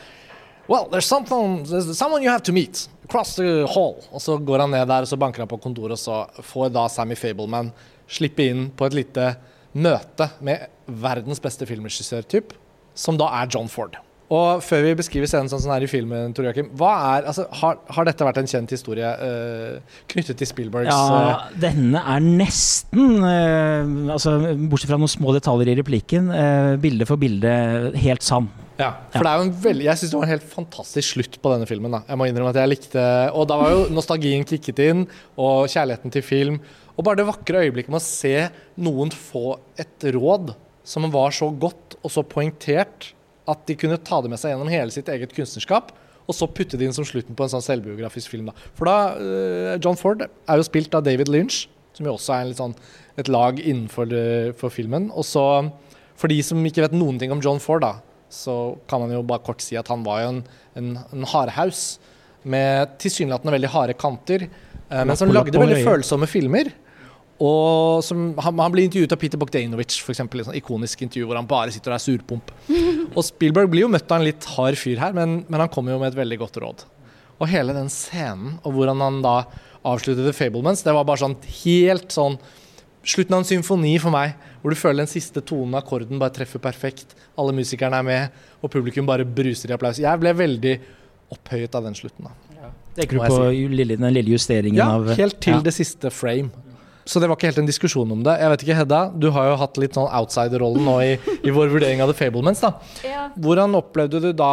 Well, 0.67 0.89
there's 0.91 1.07
something, 1.07 1.63
there's 1.63 1.95
someone 1.95 2.21
you 2.21 2.29
have 2.29 2.43
to 2.43 2.51
meet 2.51 2.89
across 3.05 3.37
the 3.37 3.65
hall. 3.71 4.01
Og 4.11 4.19
så 4.19 4.35
går 4.37 4.65
han 4.65 4.73
ned 4.75 4.89
der, 4.89 5.05
og 5.05 5.07
så 5.07 5.15
banker 5.15 5.45
han 5.45 5.47
på 5.47 5.61
kontoret, 5.63 5.95
og 5.95 6.01
så 6.01 6.43
får 6.43 6.73
da 6.75 6.89
Sammy 6.91 7.15
Fableman 7.15 7.71
slippe 8.11 8.43
inn 8.43 8.65
på 8.75 8.89
et 8.89 8.97
lite 8.97 9.29
møte 9.71 10.27
med 10.43 10.67
verdens 10.87 11.39
beste 11.39 11.63
filmregissør-typ, 11.69 12.51
som 12.99 13.15
da 13.15 13.29
er 13.39 13.47
John 13.53 13.71
Ford. 13.71 13.95
Og 14.27 14.59
før 14.59 14.83
vi 14.83 14.95
beskriver 14.99 15.29
scenen 15.29 15.47
sånn 15.47 15.61
som 15.63 15.71
den 15.71 15.77
er 15.77 15.85
i 15.85 15.89
filmen, 15.89 16.33
Tor 16.35 16.49
Joakim, 16.49 16.67
er, 16.75 17.27
altså, 17.31 17.45
har, 17.61 17.77
har 17.95 18.07
dette 18.09 18.25
vært 18.27 18.41
en 18.41 18.49
kjent 18.51 18.73
historie 18.75 19.07
uh, 19.07 19.99
knyttet 20.11 20.41
til 20.41 20.49
Spielbergs 20.49 20.91
Ja, 20.91 21.45
denne 21.55 22.01
er 22.01 22.25
nesten 22.25 23.23
uh, 23.23 24.11
altså, 24.17 24.35
Bortsett 24.67 24.91
fra 24.91 24.99
noen 24.99 25.13
små 25.13 25.31
detaljer 25.37 25.71
i 25.71 25.77
replikken, 25.79 26.27
eh, 26.35 26.73
bilde 26.81 27.07
for 27.07 27.19
bilde 27.21 27.53
helt 27.95 28.25
sann. 28.25 28.51
Ja, 28.77 28.91
for 29.13 29.23
det 29.23 29.31
er 29.31 29.39
jo 29.39 29.45
en 29.47 29.55
veldig 29.63 29.85
Jeg 29.87 29.99
syns 29.99 30.11
det 30.11 30.19
var 30.19 30.27
en 30.27 30.33
helt 30.35 30.51
fantastisk 30.51 31.15
slutt 31.15 31.39
på 31.41 31.53
denne 31.53 31.65
filmen. 31.69 31.95
da 31.95 32.03
Jeg 32.05 32.19
må 32.19 32.27
innrømme 32.27 32.51
at 32.51 32.59
jeg 32.61 32.69
likte 32.69 33.05
Og 33.33 33.47
da 33.49 33.57
var 33.57 33.73
jo 33.73 33.87
nostalgien 33.89 34.45
kicket 34.45 34.83
inn, 34.85 35.07
og 35.33 35.71
kjærligheten 35.71 36.13
til 36.13 36.25
film. 36.25 36.59
Og 36.93 37.05
bare 37.07 37.21
det 37.21 37.29
vakre 37.29 37.63
øyeblikket 37.63 37.93
med 37.93 38.03
å 38.03 38.05
se 38.05 38.35
noen 38.85 39.13
få 39.13 39.57
et 39.81 40.09
råd 40.13 40.53
som 40.87 41.07
var 41.13 41.33
så 41.35 41.49
godt 41.51 41.97
og 42.03 42.13
så 42.13 42.23
poengtert 42.27 43.13
at 43.47 43.63
de 43.69 43.77
kunne 43.79 43.99
ta 44.03 44.19
det 44.23 44.31
med 44.31 44.41
seg 44.41 44.53
gjennom 44.53 44.71
hele 44.71 44.93
sitt 44.93 45.09
eget 45.11 45.33
kunstnerskap, 45.35 45.93
og 46.27 46.35
så 46.35 46.49
putte 46.51 46.75
det 46.79 46.87
inn 46.87 46.95
som 46.95 47.07
slutten 47.07 47.37
på 47.37 47.45
en 47.45 47.53
sånn 47.53 47.63
selvbiografisk 47.63 48.33
film. 48.33 48.49
da 48.49 48.69
For 48.75 48.89
da 48.89 48.97
eh, 49.15 49.75
John 49.79 49.99
Ford 49.99 50.25
er 50.27 50.59
jo 50.59 50.65
spilt 50.67 50.95
av 50.97 51.05
David 51.07 51.31
Lynch, 51.31 51.65
som 51.95 52.09
jo 52.09 52.17
også 52.17 52.35
er 52.35 52.51
sånn, 52.57 52.75
et 53.17 53.31
lag 53.31 53.57
innenfor 53.61 54.09
det, 54.11 54.25
for 54.59 54.73
filmen. 54.73 55.07
Og 55.17 55.25
så, 55.25 55.43
for 56.19 56.29
de 56.31 56.41
som 56.45 56.59
ikke 56.67 56.83
vet 56.83 56.97
noen 56.97 57.17
ting 57.21 57.31
om 57.33 57.41
John 57.43 57.61
Ford, 57.63 57.85
da, 57.85 57.95
så 58.29 58.75
kan 58.91 59.01
man 59.01 59.15
jo 59.15 59.23
bare 59.25 59.45
kort 59.47 59.63
si 59.63 59.79
at 59.79 59.87
han 59.89 60.03
var 60.05 60.25
jo 60.25 60.33
en, 60.35 60.43
en, 60.77 60.91
en 61.15 61.29
hardhaus 61.31 61.95
med 62.47 62.97
tilsynelatende 63.01 63.55
veldig 63.55 63.71
harde 63.71 63.95
kanter, 63.99 64.45
eh, 64.89 65.03
men 65.07 65.15
som 65.19 65.31
lagde 65.31 65.55
veldig 65.57 65.79
følsomme 65.87 66.29
filmer. 66.29 66.73
Og 67.43 68.01
som, 68.05 68.31
han, 68.41 68.59
han 68.63 68.73
blir 68.73 68.87
intervjuet 68.87 69.13
av 69.13 69.19
Peter 69.21 69.37
Bogdanovich, 69.37 69.99
f.eks. 70.01 70.21
Et 70.25 70.45
sånn 70.47 70.57
ikonisk 70.57 71.03
intervju 71.05 71.27
hvor 71.29 71.37
han 71.37 71.49
bare 71.49 71.73
sitter 71.73 71.93
og 71.93 71.99
er 71.99 72.05
surpomp. 72.05 72.53
Og 73.17 73.23
Spielberg 73.25 73.69
blir 73.69 73.85
jo 73.85 73.91
møtt 73.93 74.09
av 74.09 74.21
en 74.21 74.25
litt 74.25 74.47
hard 74.55 74.77
fyr 74.79 75.01
her, 75.01 75.13
men, 75.13 75.43
men 75.45 75.61
han 75.61 75.71
kommer 75.73 75.93
jo 75.93 75.99
med 76.01 76.11
et 76.11 76.17
veldig 76.17 76.39
godt 76.41 76.57
råd. 76.63 76.85
Og 77.37 77.49
hele 77.51 77.75
den 77.77 77.91
scenen, 77.93 78.55
og 78.65 78.73
hvordan 78.73 79.03
han 79.05 79.19
da 79.21 79.35
avsluttet 79.85 80.25
The 80.25 80.33
Fablements, 80.33 80.81
det 80.85 80.95
var 80.97 81.05
bare 81.07 81.21
sånn 81.25 81.37
helt 81.63 82.13
sånn 82.13 82.39
Slutten 83.07 83.37
av 83.37 83.39
en 83.39 83.47
symfoni 83.47 83.93
for 84.03 84.11
meg, 84.11 84.33
hvor 84.59 84.73
du 84.73 84.75
føler 84.75 85.05
den 85.05 85.07
siste 85.07 85.39
tonen 85.39 85.77
av 85.77 85.85
akkorden 85.85 86.19
bare 86.19 86.33
treffer 86.35 86.59
perfekt. 86.59 87.13
Alle 87.39 87.53
musikerne 87.55 88.01
er 88.01 88.03
med, 88.03 88.41
og 88.59 88.73
publikum 88.73 89.07
bare 89.07 89.23
bruser 89.23 89.71
i 89.71 89.75
applaus. 89.77 90.01
Jeg 90.03 90.19
ble 90.19 90.33
veldig 90.35 90.73
opphøyet 91.31 91.77
av 91.79 91.87
den 91.87 91.95
slutten. 91.95 92.27
da. 92.27 92.71
Tenker 92.97 93.15
du 93.15 93.21
på 93.21 93.37
si. 93.37 93.63
lille, 93.71 93.95
den 93.95 94.11
lille 94.11 94.33
justeringen 94.35 94.81
Ja, 94.81 94.89
av 94.97 95.13
helt 95.15 95.39
til 95.39 95.55
ja. 95.55 95.61
det 95.63 95.71
siste 95.77 96.11
frame. 96.11 96.51
Så 97.07 97.21
det 97.23 97.29
var 97.31 97.37
ikke 97.39 97.47
helt 97.49 97.61
en 97.63 97.69
diskusjon 97.69 98.09
om 98.11 98.23
det. 98.25 98.33
Jeg 98.41 98.51
vet 98.51 98.63
ikke, 98.65 98.75
Hedda, 98.81 98.97
du 99.15 99.29
har 99.31 99.47
jo 99.51 99.55
hatt 99.61 99.77
litt 99.79 99.95
sånn 99.95 100.09
outsider-rollen 100.11 100.83
nå 100.83 100.97
i, 101.05 101.13
i 101.47 101.53
vår 101.55 101.71
vurdering 101.71 102.01
av 102.03 102.11
The 102.11 102.17
Fablemans. 102.19 102.59
da. 102.65 102.73
Ja. 103.07 103.29
Hvordan 103.39 103.77
opplevde 103.79 104.19
du 104.25 104.33
da 104.35 104.51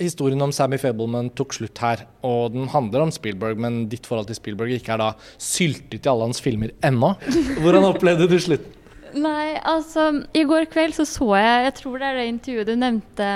historien 0.00 0.40
om 0.42 0.50
Sammy 0.56 0.78
Fableman 0.82 1.30
tok 1.38 1.54
slutt 1.54 1.78
her? 1.78 2.02
Og 2.26 2.50
den 2.56 2.66
handler 2.72 3.04
om 3.06 3.12
Spielberg, 3.14 3.58
men 3.60 3.84
ditt 3.92 4.08
forhold 4.08 4.26
til 4.32 4.38
Spielberg 4.40 4.74
ikke 4.80 4.96
er 4.96 5.02
da 5.04 5.10
syltet 5.38 6.02
i 6.06 6.10
alle 6.10 6.26
hans 6.30 6.42
filmer 6.42 6.74
ennå. 6.82 7.14
Hvordan 7.62 7.86
opplevde 7.92 8.26
du 8.30 8.38
slutten? 8.42 8.76
Nei, 9.10 9.56
altså 9.66 10.04
I 10.38 10.44
går 10.46 10.68
kveld 10.70 10.94
så 10.94 11.02
så 11.02 11.32
jeg 11.34 11.64
Jeg 11.64 11.72
tror 11.80 11.96
det 11.98 12.06
er 12.06 12.18
det 12.20 12.26
intervjuet 12.30 12.68
du 12.68 12.76
nevnte 12.78 13.30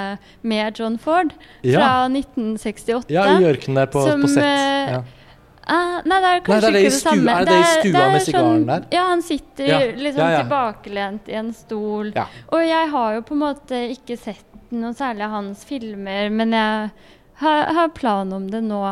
med 0.46 0.76
John 0.78 0.94
Ford 1.02 1.32
Ja. 1.66 1.80
fra 1.80 1.88
1968. 2.12 3.10
Ja, 3.10 3.24
i 3.40 3.48
ørkenen 3.48 3.80
der 3.80 3.90
på, 3.90 4.04
Som, 4.06 4.22
på 4.22 4.30
sett. 4.30 4.44
eh, 4.46 4.92
Ja. 4.94 5.00
Ah, 5.66 6.02
nei, 6.04 6.18
det 6.20 6.30
er 6.30 6.40
kanskje 6.44 6.60
det 6.60 6.68
er 6.68 6.72
det 6.72 6.80
ikke 6.84 6.90
det 6.90 6.98
stu- 6.98 7.08
samme. 7.08 7.34
er 7.34 7.44
det 7.44 7.52
det 7.54 7.60
i 7.60 7.90
stua 7.90 8.08
med 8.12 8.22
sigaren 8.22 8.48
sånn, 8.50 8.66
der? 8.68 8.86
Ja, 8.92 9.04
han 9.08 9.22
sitter 9.24 9.66
Ja, 9.70 9.78
litt 9.96 10.14
sånn 10.14 10.24
ja, 10.26 10.30
ja. 10.34 10.42
tilbakelent 10.42 11.28
i 11.28 11.36
en 11.40 11.52
stol. 11.56 12.10
Og 12.52 12.60
jeg 12.66 12.90
har 12.90 13.14
jo 13.14 13.22
på 13.22 13.32
en 13.36 13.42
måte 13.44 13.80
ikke 13.94 14.18
sett 14.20 14.44
noe 14.74 14.92
særlig 14.92 15.24
av 15.24 15.30
hans 15.38 15.64
filmer, 15.64 16.28
men 16.30 16.52
jeg 16.52 16.90
har, 17.40 17.72
har 17.78 17.88
plan 17.96 18.32
om 18.32 18.48
det 18.50 18.60
nå. 18.66 18.82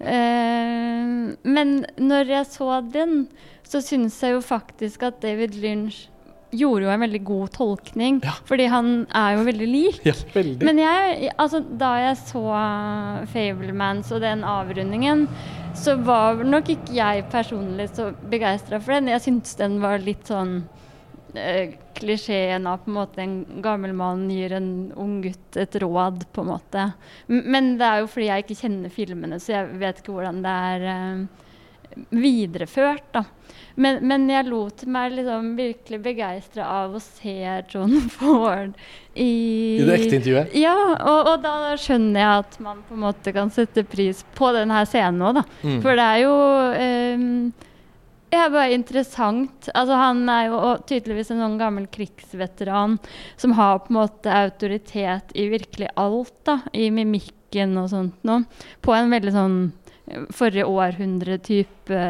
Uh, 0.00 1.34
men 1.42 1.72
når 1.98 2.30
jeg 2.32 2.46
så 2.52 2.68
den, 2.92 3.28
så 3.66 3.80
syns 3.84 4.18
jeg 4.22 4.36
jo 4.36 4.40
faktisk 4.44 5.02
at 5.08 5.20
David 5.24 5.54
Lynch 5.60 6.06
gjorde 6.50 6.86
jo 6.86 6.90
en 6.94 7.00
veldig 7.04 7.20
god 7.28 7.50
tolkning, 7.52 8.20
Ja. 8.24 8.32
fordi 8.48 8.66
han 8.72 9.06
er 9.14 9.36
jo 9.36 9.44
veldig 9.44 9.68
lik. 9.68 10.00
ja, 10.06 10.14
veldig. 10.34 10.62
Men 10.64 10.78
jeg, 10.78 11.30
altså, 11.38 11.60
da 11.78 11.90
jeg 12.06 12.16
så 12.16 12.42
Fablemans 13.32 14.10
og 14.14 14.20
den 14.24 14.44
avrundingen, 14.48 15.26
så 15.78 15.94
var 16.02 16.40
nok 16.44 16.70
ikke 16.74 16.94
jeg 16.96 17.26
personlig 17.30 17.90
så 17.94 18.10
begeistra 18.30 18.80
for 18.80 18.96
den. 18.96 19.10
Jeg 19.12 19.20
syntes 19.26 19.54
den 19.60 19.78
var 19.82 19.98
litt 20.02 20.26
sånn 20.30 20.62
øh, 21.36 21.74
klisjeen 21.98 22.66
av 22.70 22.78
på 22.84 22.90
en 22.92 22.96
måte 22.96 23.22
en 23.22 23.36
gammel 23.62 23.92
mann 23.94 24.28
gir 24.30 24.52
en 24.56 24.70
ung 24.96 25.20
gutt 25.22 25.56
et 25.60 25.74
råd, 25.82 26.24
på 26.32 26.42
en 26.44 26.50
måte. 26.54 26.86
Men 27.28 27.76
det 27.78 27.86
er 27.86 28.00
jo 28.02 28.10
fordi 28.10 28.30
jeg 28.30 28.46
ikke 28.46 28.60
kjenner 28.62 28.94
filmene, 28.94 29.38
så 29.42 29.52
jeg 29.58 29.78
vet 29.82 30.00
ikke 30.02 30.16
hvordan 30.16 30.42
det 30.46 30.56
er 30.72 30.88
eh, 30.94 31.44
videreført, 32.10 33.04
da. 33.12 33.24
Men, 33.78 34.00
men 34.10 34.26
jeg 34.26 34.48
lot 34.48 34.82
meg 34.90 35.12
liksom 35.14 35.52
virkelig 35.58 36.00
begeistre 36.02 36.64
av 36.66 36.96
å 36.98 37.02
se 37.02 37.36
John 37.70 37.94
Ford 38.16 38.74
i 39.14 39.28
I 39.78 39.86
det 39.86 40.00
ekte 40.00 40.18
intervjuet? 40.18 40.56
Ja, 40.58 40.74
og, 40.98 41.30
og, 41.30 41.36
da 41.44 41.76
skjønner 41.78 42.24
jeg 42.24 42.42
at 42.42 42.58
man 42.64 42.82
på 42.88 42.96
en 42.96 43.04
måte 43.06 43.34
kan 43.36 43.52
sette 43.54 43.86
pris 43.86 44.24
på 44.38 44.50
denne 44.56 44.82
scenen 44.88 45.22
òg, 45.28 45.40
da. 45.40 45.46
Mm. 45.62 45.80
For 45.84 45.98
det 45.98 46.10
er 46.10 46.20
jo 46.24 46.36
um, 47.22 47.32
det 48.28 48.36
er 48.36 48.50
bare 48.52 48.74
interessant. 48.76 49.70
Altså, 49.72 49.96
han 49.96 50.26
er 50.28 50.50
jo 50.50 50.74
tydeligvis 50.88 51.30
en 51.32 51.40
sånn 51.40 51.58
gammel 51.60 51.86
krigsveteran 51.92 52.98
som 53.40 53.54
har 53.56 53.80
på 53.84 53.92
en 53.92 54.00
måte 54.02 54.34
autoritet 54.42 55.32
i 55.38 55.48
virkelig 55.48 55.88
alt, 55.96 56.34
da. 56.44 56.58
I 56.76 56.90
mimikken 56.92 57.78
og 57.80 57.88
sånt 57.94 58.26
noe. 58.28 58.44
På 58.84 58.92
en 58.96 59.14
veldig 59.14 59.32
sånn 59.32 59.60
forrige 60.34 60.66
århundre-type 60.68 62.02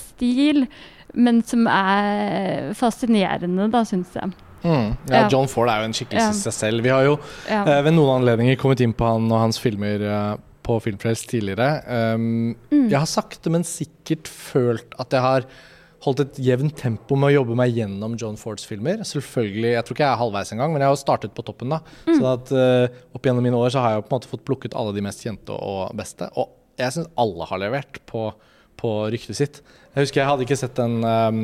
stil 0.00 0.66
men 1.14 1.42
som 1.46 1.68
er 1.70 2.72
fascinerende, 2.78 3.68
da, 3.72 3.84
syns 3.86 4.14
jeg. 4.16 4.32
Mm. 4.64 4.94
Ja, 5.10 5.18
ja, 5.18 5.26
John 5.30 5.48
Ford 5.50 5.68
er 5.68 5.82
jo 5.82 5.90
en 5.90 5.96
skikkelse 5.96 6.32
i 6.32 6.40
seg 6.46 6.56
selv. 6.56 6.84
Vi 6.86 6.92
har 6.92 7.04
jo 7.04 7.18
ja. 7.50 7.60
eh, 7.60 7.82
ved 7.84 7.94
noen 7.94 8.22
anledninger 8.22 8.56
kommet 8.60 8.80
inn 8.84 8.94
på 8.96 9.06
han 9.06 9.28
og 9.28 9.42
hans 9.42 9.60
filmer 9.60 10.02
eh, 10.08 10.32
på 10.64 10.78
Filmfrelst 10.80 11.28
tidligere. 11.28 11.84
Um, 12.16 12.54
mm. 12.72 12.88
Jeg 12.88 12.96
har 12.96 13.08
sakte, 13.10 13.52
men 13.52 13.66
sikkert 13.68 14.30
følt 14.30 14.96
at 14.96 15.12
jeg 15.12 15.20
har 15.20 15.46
holdt 16.04 16.22
et 16.24 16.40
jevnt 16.46 16.74
tempo 16.80 17.16
med 17.16 17.30
å 17.30 17.34
jobbe 17.38 17.56
meg 17.56 17.76
gjennom 17.76 18.16
John 18.20 18.38
Fords 18.40 18.64
filmer. 18.68 19.04
Selvfølgelig, 19.08 19.74
Jeg 19.74 19.84
tror 19.84 19.96
ikke 19.96 20.06
jeg 20.06 20.12
er 20.12 20.20
halvveis 20.20 20.52
engang, 20.56 20.72
men 20.72 20.84
jeg 20.84 20.92
har 20.92 21.00
startet 21.00 21.36
på 21.36 21.44
toppen. 21.44 21.76
da. 21.76 21.82
Mm. 22.08 22.16
Så 22.16 22.32
at 22.32 22.52
uh, 22.56 22.98
opp 23.16 23.28
gjennom 23.28 23.44
mine 23.44 23.60
år 23.60 23.76
så 23.76 23.84
har 23.84 23.94
jeg 23.94 24.06
på 24.08 24.12
en 24.12 24.16
måte 24.16 24.32
fått 24.32 24.44
plukket 24.48 24.76
alle 24.76 24.96
de 24.96 25.04
mest 25.04 25.24
kjente 25.24 25.52
og 25.52 25.92
beste. 26.00 26.32
Og 26.40 26.48
jeg 26.80 26.96
syns 26.96 27.10
alle 27.20 27.48
har 27.50 27.62
levert 27.62 28.02
på 28.10 28.28
på 28.84 28.92
ryktet 29.12 29.38
sitt. 29.38 29.62
Jeg 29.94 30.06
husker 30.06 30.20
jeg 30.20 30.28
hadde 30.28 30.44
ikke 30.44 30.58
sett 30.58 30.76
den 30.76 30.98
um, 31.06 31.42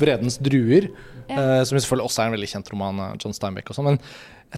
'Vredens 0.00 0.38
druer', 0.42 0.90
ja. 1.30 1.36
uh, 1.36 1.60
som 1.64 1.78
selvfølgelig 1.78 2.08
også 2.08 2.22
er 2.22 2.30
en 2.30 2.36
veldig 2.36 2.50
kjent 2.50 2.72
roman 2.74 3.02
av 3.04 3.20
John 3.22 3.36
Steinbeck. 3.36 3.70
og 3.70 3.78
sånt. 3.78 3.92
men 3.92 4.00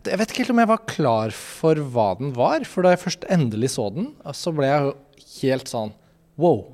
jeg 0.02 0.18
vet 0.18 0.32
ikke 0.32 0.42
helt 0.42 0.54
om 0.54 0.62
jeg 0.64 0.70
var 0.72 0.86
klar 0.90 1.34
for 1.38 1.78
hva 1.94 2.08
den 2.18 2.32
var. 2.34 2.64
For 2.66 2.82
da 2.82 2.94
jeg 2.94 3.04
først 3.04 3.28
endelig 3.30 3.76
så 3.76 3.86
den, 3.94 4.08
så 4.34 4.50
ble 4.50 4.66
jeg 4.66 4.94
helt 5.36 5.70
sånn 5.70 5.92
wow. 6.40 6.64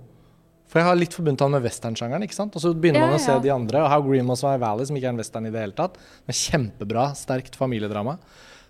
For 0.70 0.80
jeg 0.80 0.86
har 0.86 0.96
litt 0.96 1.16
forbundet 1.16 1.42
han 1.44 1.52
med 1.52 1.66
westernsjangeren. 1.66 2.24
ikke 2.24 2.38
sant? 2.38 2.56
Og 2.56 2.62
så 2.62 2.70
begynner 2.72 3.02
ja, 3.02 3.10
man 3.10 3.18
å 3.18 3.20
se 3.20 3.34
de 3.44 3.52
andre. 3.52 3.82
Og 3.82 3.90
How 3.92 4.06
Green 4.06 4.24
Must 4.24 4.46
Valley, 4.46 4.88
som 4.88 4.96
ikke 4.96 5.10
er 5.10 5.12
en 5.12 5.20
western 5.20 5.50
i 5.50 5.52
det 5.52 5.66
hele 5.66 5.76
tatt. 5.76 5.98
Men 6.24 6.38
kjempebra, 6.38 7.10
sterkt 7.18 7.58
familiedrama. 7.60 8.16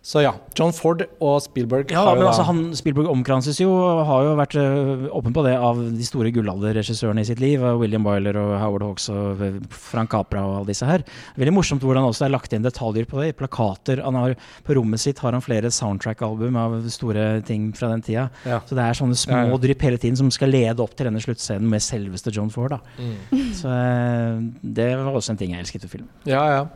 Så 0.01 0.23
ja, 0.25 0.31
John 0.57 0.73
Ford 0.73 1.03
og 1.21 1.43
Spielberg 1.45 1.91
ja, 1.93 2.01
men 2.17 2.25
altså 2.25 2.47
han, 2.49 2.61
Spielberg 2.77 3.11
omkranses 3.13 3.59
jo, 3.61 3.69
har 4.09 4.25
jo 4.25 4.31
vært 4.39 4.55
uh, 4.57 5.03
åpen 5.13 5.35
på 5.37 5.43
det, 5.45 5.53
av 5.61 5.77
de 5.77 6.07
store 6.07 6.31
gullalderregissørene 6.33 7.21
i 7.21 7.29
sitt 7.29 7.43
liv. 7.43 7.61
William 7.77 8.07
Wyler 8.09 8.39
og 8.41 8.55
Howard 8.63 8.87
Hawks 8.87 9.11
og 9.13 9.43
eh, 9.45 9.59
Frank 9.69 10.15
Capra 10.15 10.41
og 10.47 10.55
alle 10.61 10.71
disse 10.73 10.89
her. 10.89 11.05
Veldig 11.37 11.53
morsomt 11.53 11.85
hvordan 11.85 12.09
også 12.09 12.25
er 12.27 12.33
lagt 12.33 12.57
inn 12.57 12.65
detaljer 12.65 13.05
på 13.11 13.21
det. 13.21 13.35
Plakater. 13.37 14.01
Han 14.07 14.17
har, 14.17 14.37
på 14.65 14.79
rommet 14.79 15.03
sitt 15.03 15.21
har 15.21 15.37
han 15.37 15.45
flere 15.45 15.69
soundtrack-album 15.75 16.57
av 16.61 16.79
store 16.93 17.29
ting 17.47 17.69
fra 17.77 17.93
den 17.93 18.07
tida. 18.07 18.31
Ja. 18.49 18.63
Så 18.65 18.79
det 18.79 18.87
er 18.87 18.97
sånne 18.97 19.21
små 19.21 19.37
ja, 19.37 19.53
ja. 19.53 19.61
drypp 19.67 19.85
hele 19.85 20.01
tiden 20.01 20.17
som 20.23 20.33
skal 20.33 20.53
lede 20.55 20.81
opp 20.81 20.97
til 20.97 21.11
denne 21.11 21.21
sluttscenen 21.21 21.69
med 21.69 21.85
selveste 21.85 22.33
John 22.33 22.49
Ford. 22.55 22.73
Da. 22.79 22.81
Mm. 22.97 23.53
Så 23.61 23.69
uh, 23.69 24.41
det 24.65 24.91
var 24.97 25.13
også 25.13 25.37
en 25.37 25.45
ting 25.45 25.53
jeg 25.53 25.67
elsket 25.67 25.85
ved 25.85 25.95
filmen. 25.99 26.11
Ja, 26.25 26.47
ja. 26.57 26.67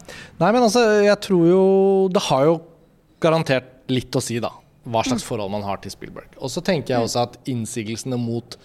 Nei, 0.45 0.53
men 0.53 0.61
altså, 0.61 0.85
jeg 1.07 1.16
tror 1.25 1.45
jo 1.49 1.64
Det 2.12 2.20
har 2.29 2.47
jo 2.51 2.55
garantert 3.25 3.89
litt 3.93 4.14
å 4.16 4.22
si, 4.22 4.39
da. 4.43 4.53
Hva 4.85 5.01
slags 5.07 5.25
forhold 5.25 5.53
man 5.53 5.64
har 5.64 5.81
til 5.81 5.93
Spielberg. 5.95 6.37
Og 6.45 6.53
så 6.53 6.61
tenker 6.64 6.95
jeg 6.95 7.07
også 7.07 7.25
at 7.25 7.39
innsigelsene 7.49 8.18
mot 8.20 8.59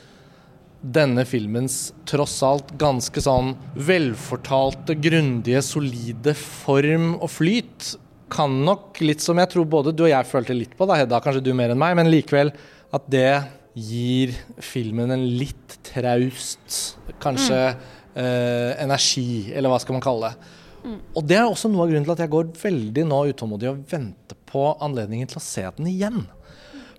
denne 0.80 1.26
filmens 1.28 1.90
tross 2.08 2.38
alt 2.46 2.72
ganske 2.80 3.24
sånn 3.24 3.54
velfortalte, 3.76 4.96
grundige, 5.00 5.64
solide 5.66 6.36
form 6.40 7.14
og 7.18 7.28
flyt 7.34 7.94
kan 8.32 8.54
nok, 8.64 9.00
litt 9.04 9.24
som 9.24 9.40
jeg 9.42 9.52
tror 9.52 9.68
både 9.68 9.94
du 9.96 10.06
og 10.06 10.12
jeg 10.12 10.28
følte 10.30 10.56
litt 10.56 10.76
på, 10.78 10.88
da, 10.88 11.00
Hedda, 11.02 11.20
kanskje 11.24 11.44
du 11.48 11.52
mer 11.58 11.74
enn 11.74 11.82
meg, 11.82 11.96
men 11.98 12.12
likevel 12.12 12.54
at 12.96 13.08
det 13.12 13.42
gir 13.80 14.36
filmen 14.64 15.12
en 15.14 15.26
litt 15.40 15.80
traust, 15.88 16.98
kanskje 17.22 17.58
mm. 17.74 17.84
eh, 18.22 18.72
energi, 18.86 19.50
eller 19.54 19.74
hva 19.74 19.80
skal 19.82 19.98
man 19.98 20.06
kalle 20.06 20.30
det. 20.30 20.56
Mm. 20.80 21.00
Og 21.20 21.26
det 21.28 21.38
er 21.40 21.48
også 21.48 21.72
noe 21.72 21.84
av 21.84 21.92
grunnen 21.92 22.08
til 22.08 22.16
at 22.16 22.24
jeg 22.24 22.34
går 22.34 22.52
veldig 22.62 23.06
nå 23.10 23.24
utålmodig 23.34 23.72
og 23.72 23.82
venter 23.90 24.39
på 24.50 24.66
anledningen 24.84 25.30
til 25.30 25.40
å 25.40 25.44
se 25.46 25.66
den 25.78 25.90
igjen. 25.92 26.24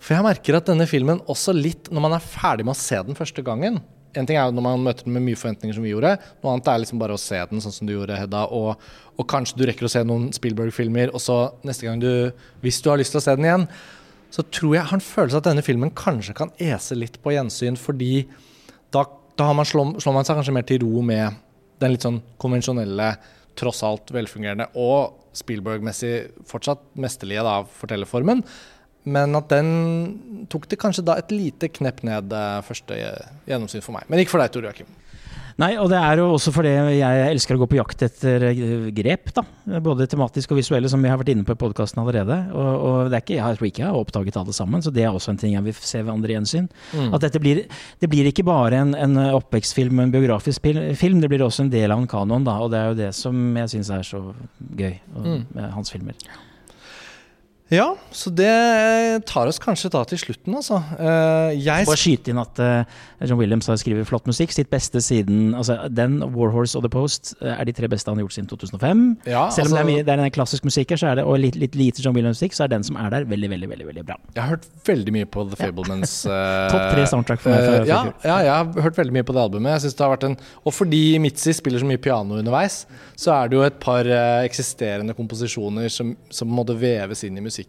For 0.01 0.17
jeg 0.17 0.25
merker 0.25 0.57
at 0.57 0.69
denne 0.71 0.87
filmen 0.89 1.21
også 1.29 1.53
litt, 1.55 1.91
når 1.93 2.05
man 2.07 2.17
er 2.17 2.25
ferdig 2.25 2.65
med 2.65 2.73
å 2.73 2.81
se 2.81 3.01
den 3.05 3.19
første 3.19 3.45
gangen 3.45 3.83
En 4.17 4.27
ting 4.27 4.35
er 4.35 4.49
jo 4.49 4.55
når 4.57 4.65
man 4.65 4.81
møter 4.83 5.07
den 5.07 5.15
med 5.15 5.23
mye 5.23 5.39
forventninger, 5.39 5.77
som 5.77 5.85
vi 5.87 5.93
gjorde. 5.93 6.17
Noe 6.43 6.55
annet 6.57 6.67
er 6.73 6.81
liksom 6.83 6.99
bare 6.99 7.15
å 7.15 7.21
se 7.21 7.37
den 7.47 7.61
sånn 7.63 7.75
som 7.77 7.87
du 7.87 7.93
gjorde, 7.93 8.17
Hedda. 8.19 8.41
Og, 8.51 8.81
og 9.15 9.27
kanskje 9.31 9.61
du 9.61 9.63
rekker 9.69 9.87
å 9.87 9.91
se 9.93 10.03
noen 10.03 10.33
Spielberg-filmer, 10.35 11.13
og 11.15 11.23
så 11.23 11.37
neste 11.63 11.87
gang 11.87 12.03
du, 12.03 12.09
hvis 12.65 12.81
du 12.83 12.89
har 12.91 12.99
lyst 12.99 13.15
til 13.15 13.21
å 13.21 13.23
se 13.23 13.37
den 13.39 13.47
igjen, 13.47 13.69
så 14.35 14.43
tror 14.51 14.75
jeg 14.75 14.89
har 14.89 14.99
en 14.99 15.05
følelse 15.05 15.39
at 15.39 15.47
denne 15.47 15.63
filmen 15.63 15.95
kanskje 15.95 16.35
kan 16.41 16.51
ese 16.59 16.99
litt 16.99 17.21
på 17.23 17.37
gjensyn, 17.37 17.79
fordi 17.79 18.25
da, 18.91 19.05
da 19.39 19.53
man 19.55 19.71
slår, 19.71 19.95
slår 20.03 20.19
man 20.19 20.27
seg 20.27 20.41
kanskje 20.41 20.57
mer 20.59 20.67
til 20.67 20.83
ro 20.83 21.07
med 21.07 21.39
den 21.79 21.95
litt 21.95 22.07
sånn 22.07 22.19
konvensjonelle 22.43 23.13
tross 23.59 23.83
alt 23.87 24.13
velfungerende 24.15 24.69
og 24.79 25.17
Spielberg-messig 25.37 26.15
fortsatt 26.49 26.83
mesterlige 27.01 27.45
da, 27.47 27.61
fortellerformen. 27.81 28.43
Men 29.11 29.37
at 29.39 29.49
den 29.53 30.47
tok 30.53 30.67
det 30.69 30.81
kanskje 30.81 31.07
da 31.07 31.17
et 31.21 31.33
lite 31.33 31.71
knepp 31.73 32.03
ned 32.07 32.35
eh, 32.37 32.57
første 32.67 32.99
gjennomsyn 33.49 33.85
for 33.85 33.97
meg. 33.97 34.09
Men 34.11 34.21
ikke 34.21 34.35
for 34.35 34.43
deg, 34.43 34.53
Tor 34.53 34.67
Joakim. 34.69 34.91
Nei, 35.61 35.75
og 35.77 35.91
det 35.93 35.99
er 36.01 36.21
jo 36.23 36.31
også 36.33 36.53
fordi 36.55 36.71
jeg 36.73 37.25
elsker 37.27 37.57
å 37.57 37.61
gå 37.61 37.69
på 37.69 37.77
jakt 37.77 38.05
etter 38.07 38.47
eh, 38.49 38.89
grep. 38.97 39.33
da, 39.37 39.45
Både 39.85 40.07
tematisk 40.09 40.55
og 40.55 40.61
visuelle, 40.61 40.89
som 40.89 41.03
vi 41.05 41.11
har 41.13 41.21
vært 41.21 41.35
inne 41.35 41.45
på 41.45 41.53
i 41.57 41.61
podkasten 41.61 42.01
allerede. 42.01 42.39
Og, 42.55 42.71
og, 42.71 42.97
det 43.13 43.19
er 43.19 43.25
ikke, 43.27 43.39
jeg 43.39 43.59
tror 43.59 43.69
ikke 43.69 43.85
jeg 43.85 43.91
har 43.91 44.01
oppdaget 44.01 44.41
alle 44.41 44.57
sammen, 44.57 44.85
så 44.85 44.93
det 44.95 45.05
er 45.05 45.13
også 45.13 45.35
en 45.35 45.41
ting 45.43 45.57
jeg 45.57 45.67
vil 45.69 45.77
se 45.77 46.01
ved 46.01 46.13
andre 46.15 46.37
gjensyn. 46.39 46.71
Mm. 46.97 47.11
At 47.17 47.27
dette 47.27 47.43
blir, 47.43 47.65
det 48.01 48.11
blir 48.13 48.31
ikke 48.31 48.47
bare 48.49 48.81
en, 48.87 48.95
en 48.97 49.25
oppvekstfilm, 49.41 50.01
en 50.01 50.15
biografisk 50.15 50.65
film, 50.65 51.21
det 51.21 51.33
blir 51.33 51.45
også 51.45 51.67
en 51.67 51.75
del 51.75 51.93
av 51.93 52.01
en 52.01 52.09
kanon. 52.11 52.47
da, 52.49 52.57
Og 52.65 52.73
det 52.73 52.81
er 52.81 52.93
jo 52.93 53.01
det 53.05 53.11
som 53.19 53.61
jeg 53.61 53.75
syns 53.75 53.93
er 53.99 54.07
så 54.07 54.23
gøy 54.81 54.95
mm. 55.13 55.43
med 55.59 55.75
hans 55.77 55.93
filmer. 55.93 56.17
Ja, 57.71 57.93
så 58.11 58.33
det 58.35 58.51
tar 59.31 59.47
oss 59.47 59.61
kanskje 59.63 59.93
da 59.95 60.03
til 60.11 60.19
slutten, 60.19 60.57
altså. 60.59 60.81
Uh, 60.99 61.55
jeg 61.55 61.87
Bare 61.87 61.99
skyte 62.01 62.33
inn 62.33 62.41
at 62.43 62.59
uh, 62.59 62.97
John 63.23 63.39
Williams 63.39 63.69
har 63.71 63.79
skrevet 63.79 64.09
flott 64.09 64.27
musikk. 64.27 64.51
Sitt 64.51 64.67
beste 64.73 64.99
siden 65.05 65.55
altså 65.55 65.77
Den, 65.87 66.19
Warhorse 66.35 66.75
og 66.79 66.83
The 66.83 66.91
Post 66.91 67.37
uh, 67.39 67.53
er 67.53 67.69
de 67.69 67.75
tre 67.77 67.87
beste 67.91 68.11
han 68.11 68.19
har 68.19 68.27
gjort 68.27 68.35
siden 68.35 68.49
2005. 68.51 69.05
Ja, 69.31 69.45
Selv 69.55 69.71
om 69.71 69.77
altså, 69.77 69.77
det, 69.77 69.83
er 69.85 69.89
mye, 69.91 70.07
det 70.09 70.15
er 70.17 70.23
en 70.25 70.35
klassisk 70.35 70.67
musikk 70.67 70.97
her, 70.97 71.01
så 71.03 71.13
er 71.13 71.21
det, 71.21 71.27
og 71.31 71.39
litt, 71.39 71.59
litt 71.63 71.79
lite 71.79 72.03
John 72.03 72.17
Williams-musikk, 72.19 72.59
så 72.59 72.67
er 72.67 72.73
den 72.75 72.87
som 72.87 72.99
er 72.99 73.15
der, 73.15 73.29
veldig 73.31 73.53
veldig, 73.55 73.71
veldig, 73.71 73.87
veldig 73.93 74.05
bra. 74.11 74.19
Jeg 74.35 74.43
har 74.43 74.57
hørt 74.57 74.67
veldig 74.91 75.15
mye 75.21 75.31
på 75.31 75.47
The 75.53 75.61
Fablemans. 75.63 76.17
Topp 76.75 76.89
tre 76.97 77.07
soundtrack 77.13 77.45
for 77.47 77.55
meg. 77.55 77.69
For, 77.69 77.87
ja, 77.93 78.03
ja, 78.27 78.41
jeg 78.49 78.55
har 78.57 78.89
hørt 78.89 78.99
veldig 78.99 79.19
mye 79.21 79.29
på 79.31 79.39
det 79.39 79.47
albumet. 79.47 79.77
Jeg 79.77 79.87
synes 79.87 80.01
det 80.01 80.07
har 80.09 80.15
vært 80.17 80.27
en 80.33 80.37
Og 80.67 80.75
fordi 80.75 81.05
Mitzi 81.23 81.55
spiller 81.55 81.79
så 81.79 81.87
mye 81.87 82.03
piano 82.03 82.43
underveis, 82.43 82.83
så 83.15 83.37
er 83.37 83.53
det 83.53 83.61
jo 83.61 83.63
et 83.63 83.79
par 83.79 84.11
eksisterende 84.43 85.15
komposisjoner 85.15 85.87
som, 85.93 86.17
som 86.35 86.51
måtte 86.51 86.75
veves 86.75 87.23
inn 87.29 87.39
i 87.39 87.45
musikken 87.45 87.60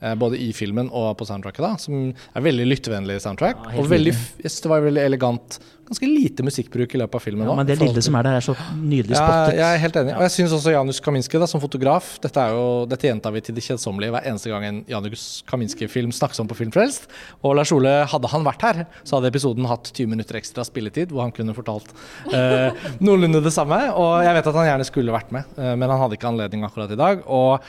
Eh, 0.00 0.14
både 0.14 0.38
i 0.38 0.52
filmen 0.54 0.86
og 0.94 1.16
på 1.18 1.26
soundtracket, 1.26 1.64
da, 1.64 1.72
som 1.82 2.12
er 2.12 2.44
veldig 2.44 2.68
lyttevennlig 2.68 3.18
soundtrack. 3.24 3.64
Ja, 3.66 3.80
og 3.80 3.88
veldig, 3.90 4.12
det 4.44 4.70
var 4.70 4.84
veldig 4.84 5.02
elegant. 5.02 5.56
Ganske 5.88 6.06
lite 6.06 6.44
musikkbruk 6.46 6.92
i 6.94 7.00
løpet 7.00 7.16
av 7.18 7.24
filmen. 7.24 7.48
Ja, 7.48 7.54
men 7.56 7.66
det 7.66 7.78
lille 7.80 8.02
som 8.04 8.14
er 8.20 8.26
der, 8.28 8.36
er 8.38 8.44
så 8.44 8.54
nydelig 8.76 9.16
spottet. 9.16 9.56
Ja, 9.56 9.72
jeg 9.72 9.78
er 9.78 9.82
helt 9.82 9.98
enig. 9.98 10.12
Og 10.14 10.22
jeg 10.26 10.34
syns 10.36 10.54
også 10.54 10.74
Janusz 10.74 11.00
Kaminski 11.02 11.40
da, 11.40 11.48
som 11.50 11.62
fotograf 11.62 12.12
Dette, 12.22 12.44
er 12.44 12.54
jo, 12.54 12.84
dette 12.90 13.08
gjentar 13.08 13.34
vi 13.34 13.42
til 13.46 13.56
det 13.56 13.64
kjedsommelige 13.64 14.12
hver 14.14 14.28
eneste 14.28 14.52
gang 14.52 14.68
en 14.68 14.80
Janusz 14.92 15.26
Kaminski-film 15.48 16.12
snakkes 16.14 16.44
om 16.44 16.52
på 16.52 16.60
Filmfrelst. 16.60 17.08
Og 17.40 17.56
Lars 17.58 17.72
Ole, 17.74 17.96
hadde 18.12 18.32
han 18.36 18.46
vært 18.46 18.66
her, 18.68 18.82
så 19.02 19.18
hadde 19.18 19.32
episoden 19.32 19.66
hatt 19.72 19.90
20 19.90 20.12
minutter 20.12 20.38
ekstra 20.38 20.66
spilletid, 20.68 21.10
hvor 21.10 21.24
han 21.24 21.34
kunne 21.34 21.56
fortalt 21.56 21.90
eh, 22.30 22.86
noenlunde 23.02 23.42
det 23.42 23.56
samme. 23.56 23.80
Og 23.96 24.18
jeg 24.28 24.38
vet 24.38 24.52
at 24.52 24.62
han 24.62 24.72
gjerne 24.74 24.90
skulle 24.92 25.16
vært 25.16 25.34
med, 25.34 25.56
eh, 25.56 25.72
men 25.72 25.88
han 25.88 26.04
hadde 26.04 26.20
ikke 26.20 26.30
anledning 26.36 26.68
akkurat 26.68 26.92
i 26.92 27.00
dag. 27.00 27.24
Og 27.24 27.64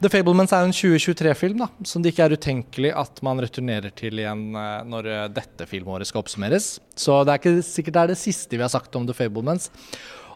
The 0.00 0.08
Fablemans 0.08 0.52
er 0.56 0.64
en 0.64 0.72
2023-film 0.72 1.58
da, 1.60 1.66
som 1.84 2.00
det 2.00 2.14
ikke 2.14 2.24
er 2.24 2.32
utenkelig 2.32 2.90
at 2.96 3.18
man 3.26 3.40
returnerer 3.42 3.92
til 3.92 4.22
igjen 4.22 4.46
eh, 4.56 4.78
når 4.88 5.08
eh, 5.12 5.26
dette 5.36 5.66
filmåret 5.68 6.08
skal 6.08 6.22
oppsummeres. 6.22 6.78
Så 6.96 7.18
det 7.28 7.34
er 7.34 7.42
ikke 7.42 7.66
sikkert 7.66 7.96
det 7.98 8.04
er 8.06 8.12
det 8.14 8.16
siste 8.16 8.56
vi 8.56 8.64
har 8.64 8.72
sagt 8.72 8.96
om 8.96 9.04
The 9.04 9.16
Fablemans. 9.18 9.68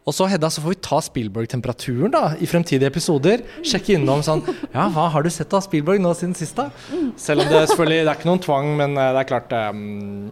Og 0.04 0.12
så 0.12 0.28
Hedda, 0.28 0.50
så 0.52 0.60
får 0.60 0.74
vi 0.74 0.80
ta 0.84 0.98
Spielberg-temperaturen 1.00 2.12
da, 2.12 2.22
i 2.36 2.48
fremtidige 2.50 2.92
episoder. 2.92 3.40
Sjekke 3.64 3.96
innom 3.96 4.20
sånn 4.26 4.44
Ja, 4.74 4.90
hva 4.92 5.08
har 5.14 5.24
du 5.24 5.32
sett 5.32 5.56
av 5.56 5.64
Spielberg 5.64 6.02
nå 6.04 6.12
siden 6.18 6.36
sist, 6.36 6.60
da? 6.60 6.68
Selv 7.16 7.46
om 7.46 7.48
det 7.48 7.64
selvfølgelig 7.70 8.02
det 8.02 8.10
er 8.12 8.20
ikke 8.20 8.28
noen 8.34 8.44
tvang, 8.44 8.68
men 8.82 9.00
eh, 9.00 9.12
det 9.16 9.22
er 9.22 9.30
klart 9.32 9.54
um, 9.72 10.26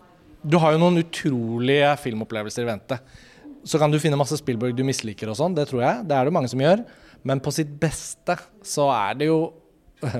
Du 0.44 0.58
har 0.60 0.76
jo 0.76 0.82
noen 0.82 1.00
utrolige 1.00 1.94
filmopplevelser 2.04 2.66
i 2.66 2.74
vente. 2.74 3.00
Så 3.64 3.80
kan 3.80 3.88
du 3.88 3.96
finne 4.02 4.20
masse 4.20 4.36
Spielberg 4.36 4.76
du 4.76 4.84
misliker 4.84 5.32
og 5.32 5.40
sånn, 5.40 5.56
det 5.56 5.70
tror 5.72 5.86
jeg. 5.86 6.04
Det 6.10 6.18
er 6.18 6.28
det 6.28 6.36
mange 6.36 6.52
som 6.52 6.60
gjør. 6.60 6.84
Men 7.28 7.42
på 7.42 7.52
sitt 7.54 7.70
beste 7.80 8.36
så 8.66 8.88
er 8.94 9.18
det 9.20 9.30
jo 9.30 9.40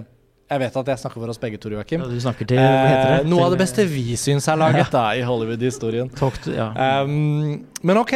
Jeg 0.53 0.61
vet 0.61 0.75
at 0.77 0.89
jeg 0.93 1.01
snakker 1.01 1.23
for 1.23 1.33
oss 1.33 1.41
begge, 1.41 1.57
Tor 1.57 1.73
Joakim. 1.73 2.03
Ja, 2.05 2.11
du 2.13 2.21
snakker 2.21 2.45
til 2.45 2.59
hva 2.61 2.67
heter 2.85 3.07
det? 3.09 3.21
Eh, 3.23 3.29
noe 3.31 3.47
av 3.47 3.55
det 3.55 3.59
beste 3.63 3.87
vi 3.89 4.19
syns 4.21 4.45
er 4.53 4.59
laget 4.61 4.91
da, 4.93 5.07
i 5.17 5.23
Hollywood-historien. 5.25 6.11
Ja. 6.53 6.67
Um, 7.07 7.63
men 7.81 8.01
ok, 8.03 8.13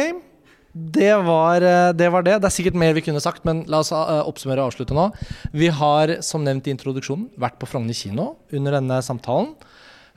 det 0.77 1.15
var, 1.25 1.65
eh, 1.65 1.93
det 1.97 2.11
var 2.13 2.21
det. 2.21 2.35
Det 2.37 2.45
er 2.51 2.53
sikkert 2.53 2.77
mer 2.77 2.93
vi 2.93 3.01
kunne 3.01 3.23
sagt, 3.23 3.41
men 3.47 3.63
la 3.65 3.79
oss 3.81 3.89
eh, 3.95 4.21
oppsummere 4.21 4.61
og 4.61 4.69
avslutte 4.69 4.93
nå. 4.93 5.07
Vi 5.57 5.71
har, 5.73 6.19
som 6.21 6.45
nevnt 6.45 6.69
i 6.69 6.75
introduksjonen, 6.75 7.31
vært 7.41 7.57
på 7.57 7.69
Frogner 7.71 7.97
kino 7.97 8.35
under 8.53 8.77
denne 8.77 9.01
samtalen. 9.01 9.55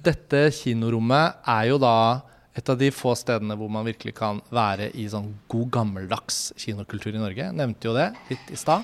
Dette 0.04 0.50
kinorommet 0.52 1.40
er 1.48 1.70
jo 1.70 1.80
da 1.80 1.96
et 2.58 2.68
av 2.72 2.78
de 2.80 2.88
få 2.90 3.12
stedene 3.18 3.54
hvor 3.58 3.70
man 3.70 3.86
virkelig 3.86 4.14
kan 4.18 4.40
være 4.50 4.90
i 4.98 5.04
sånn 5.12 5.28
god 5.52 5.68
gammeldags 5.76 6.50
kinokultur 6.58 7.14
i 7.14 7.20
Norge. 7.22 7.52
Nevnte 7.54 7.86
jo 7.90 7.94
det 7.94 8.08
litt 8.30 8.50
i 8.50 8.58
stad. 8.58 8.82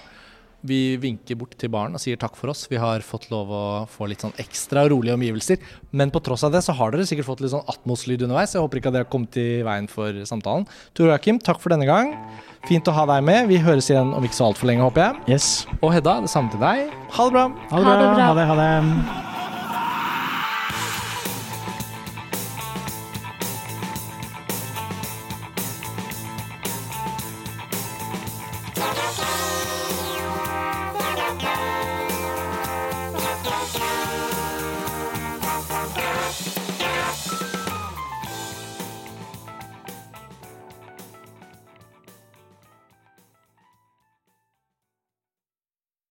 Vi 0.67 0.97
vinker 0.99 1.37
bort 1.39 1.53
til 1.61 1.71
baren 1.71 1.95
og 1.95 2.01
sier 2.03 2.19
takk 2.19 2.35
for 2.39 2.51
oss. 2.51 2.65
Vi 2.71 2.79
har 2.81 3.03
fått 3.05 3.29
lov 3.31 3.51
å 3.55 3.65
få 3.93 4.09
litt 4.11 4.23
sånn 4.25 4.33
ekstra 4.41 4.87
rolige 4.91 5.15
omgivelser. 5.15 5.61
Men 5.95 6.11
på 6.11 6.23
tross 6.27 6.43
av 6.47 6.55
det 6.57 6.63
så 6.65 6.75
har 6.75 6.91
dere 6.95 7.07
sikkert 7.07 7.29
fått 7.29 7.43
litt 7.45 7.53
sånn 7.53 7.67
atmoslyd 7.71 8.25
underveis. 8.27 8.55
Jeg 8.57 8.65
håper 8.65 8.81
ikke 8.81 8.91
at 8.91 8.97
det 8.97 9.03
har 9.05 9.11
kommet 9.13 9.39
i 9.39 9.47
veien 9.67 9.87
for 9.93 10.17
samtalen. 10.27 10.67
Tor 10.97 11.13
Joakim, 11.13 11.39
takk 11.39 11.61
for 11.63 11.75
denne 11.75 11.87
gang. 11.87 12.17
Fint 12.67 12.89
å 12.91 12.97
ha 12.97 13.07
deg 13.13 13.23
med. 13.29 13.47
Vi 13.53 13.61
høres 13.63 13.93
igjen 13.93 14.11
om 14.17 14.27
ikke 14.27 14.41
så 14.41 14.49
altfor 14.49 14.73
lenge, 14.73 14.83
håper 14.89 15.05
jeg. 15.07 15.37
Yes. 15.37 15.51
Og 15.83 15.93
Hedda, 15.95 16.19
det 16.25 16.33
samme 16.35 16.51
til 16.55 16.63
deg. 16.65 16.91
Ha 17.15 17.29
det 17.31 17.37
bra. 17.39 17.47
Ha 17.71 17.79
det 17.79 17.87
Ha 17.87 17.97
det 18.01 18.11
bra. 18.11 18.13
bra. 18.17 18.27
Ha 18.27 18.37
det. 18.41 18.51
Ha 18.51 18.61
det. 18.65 19.36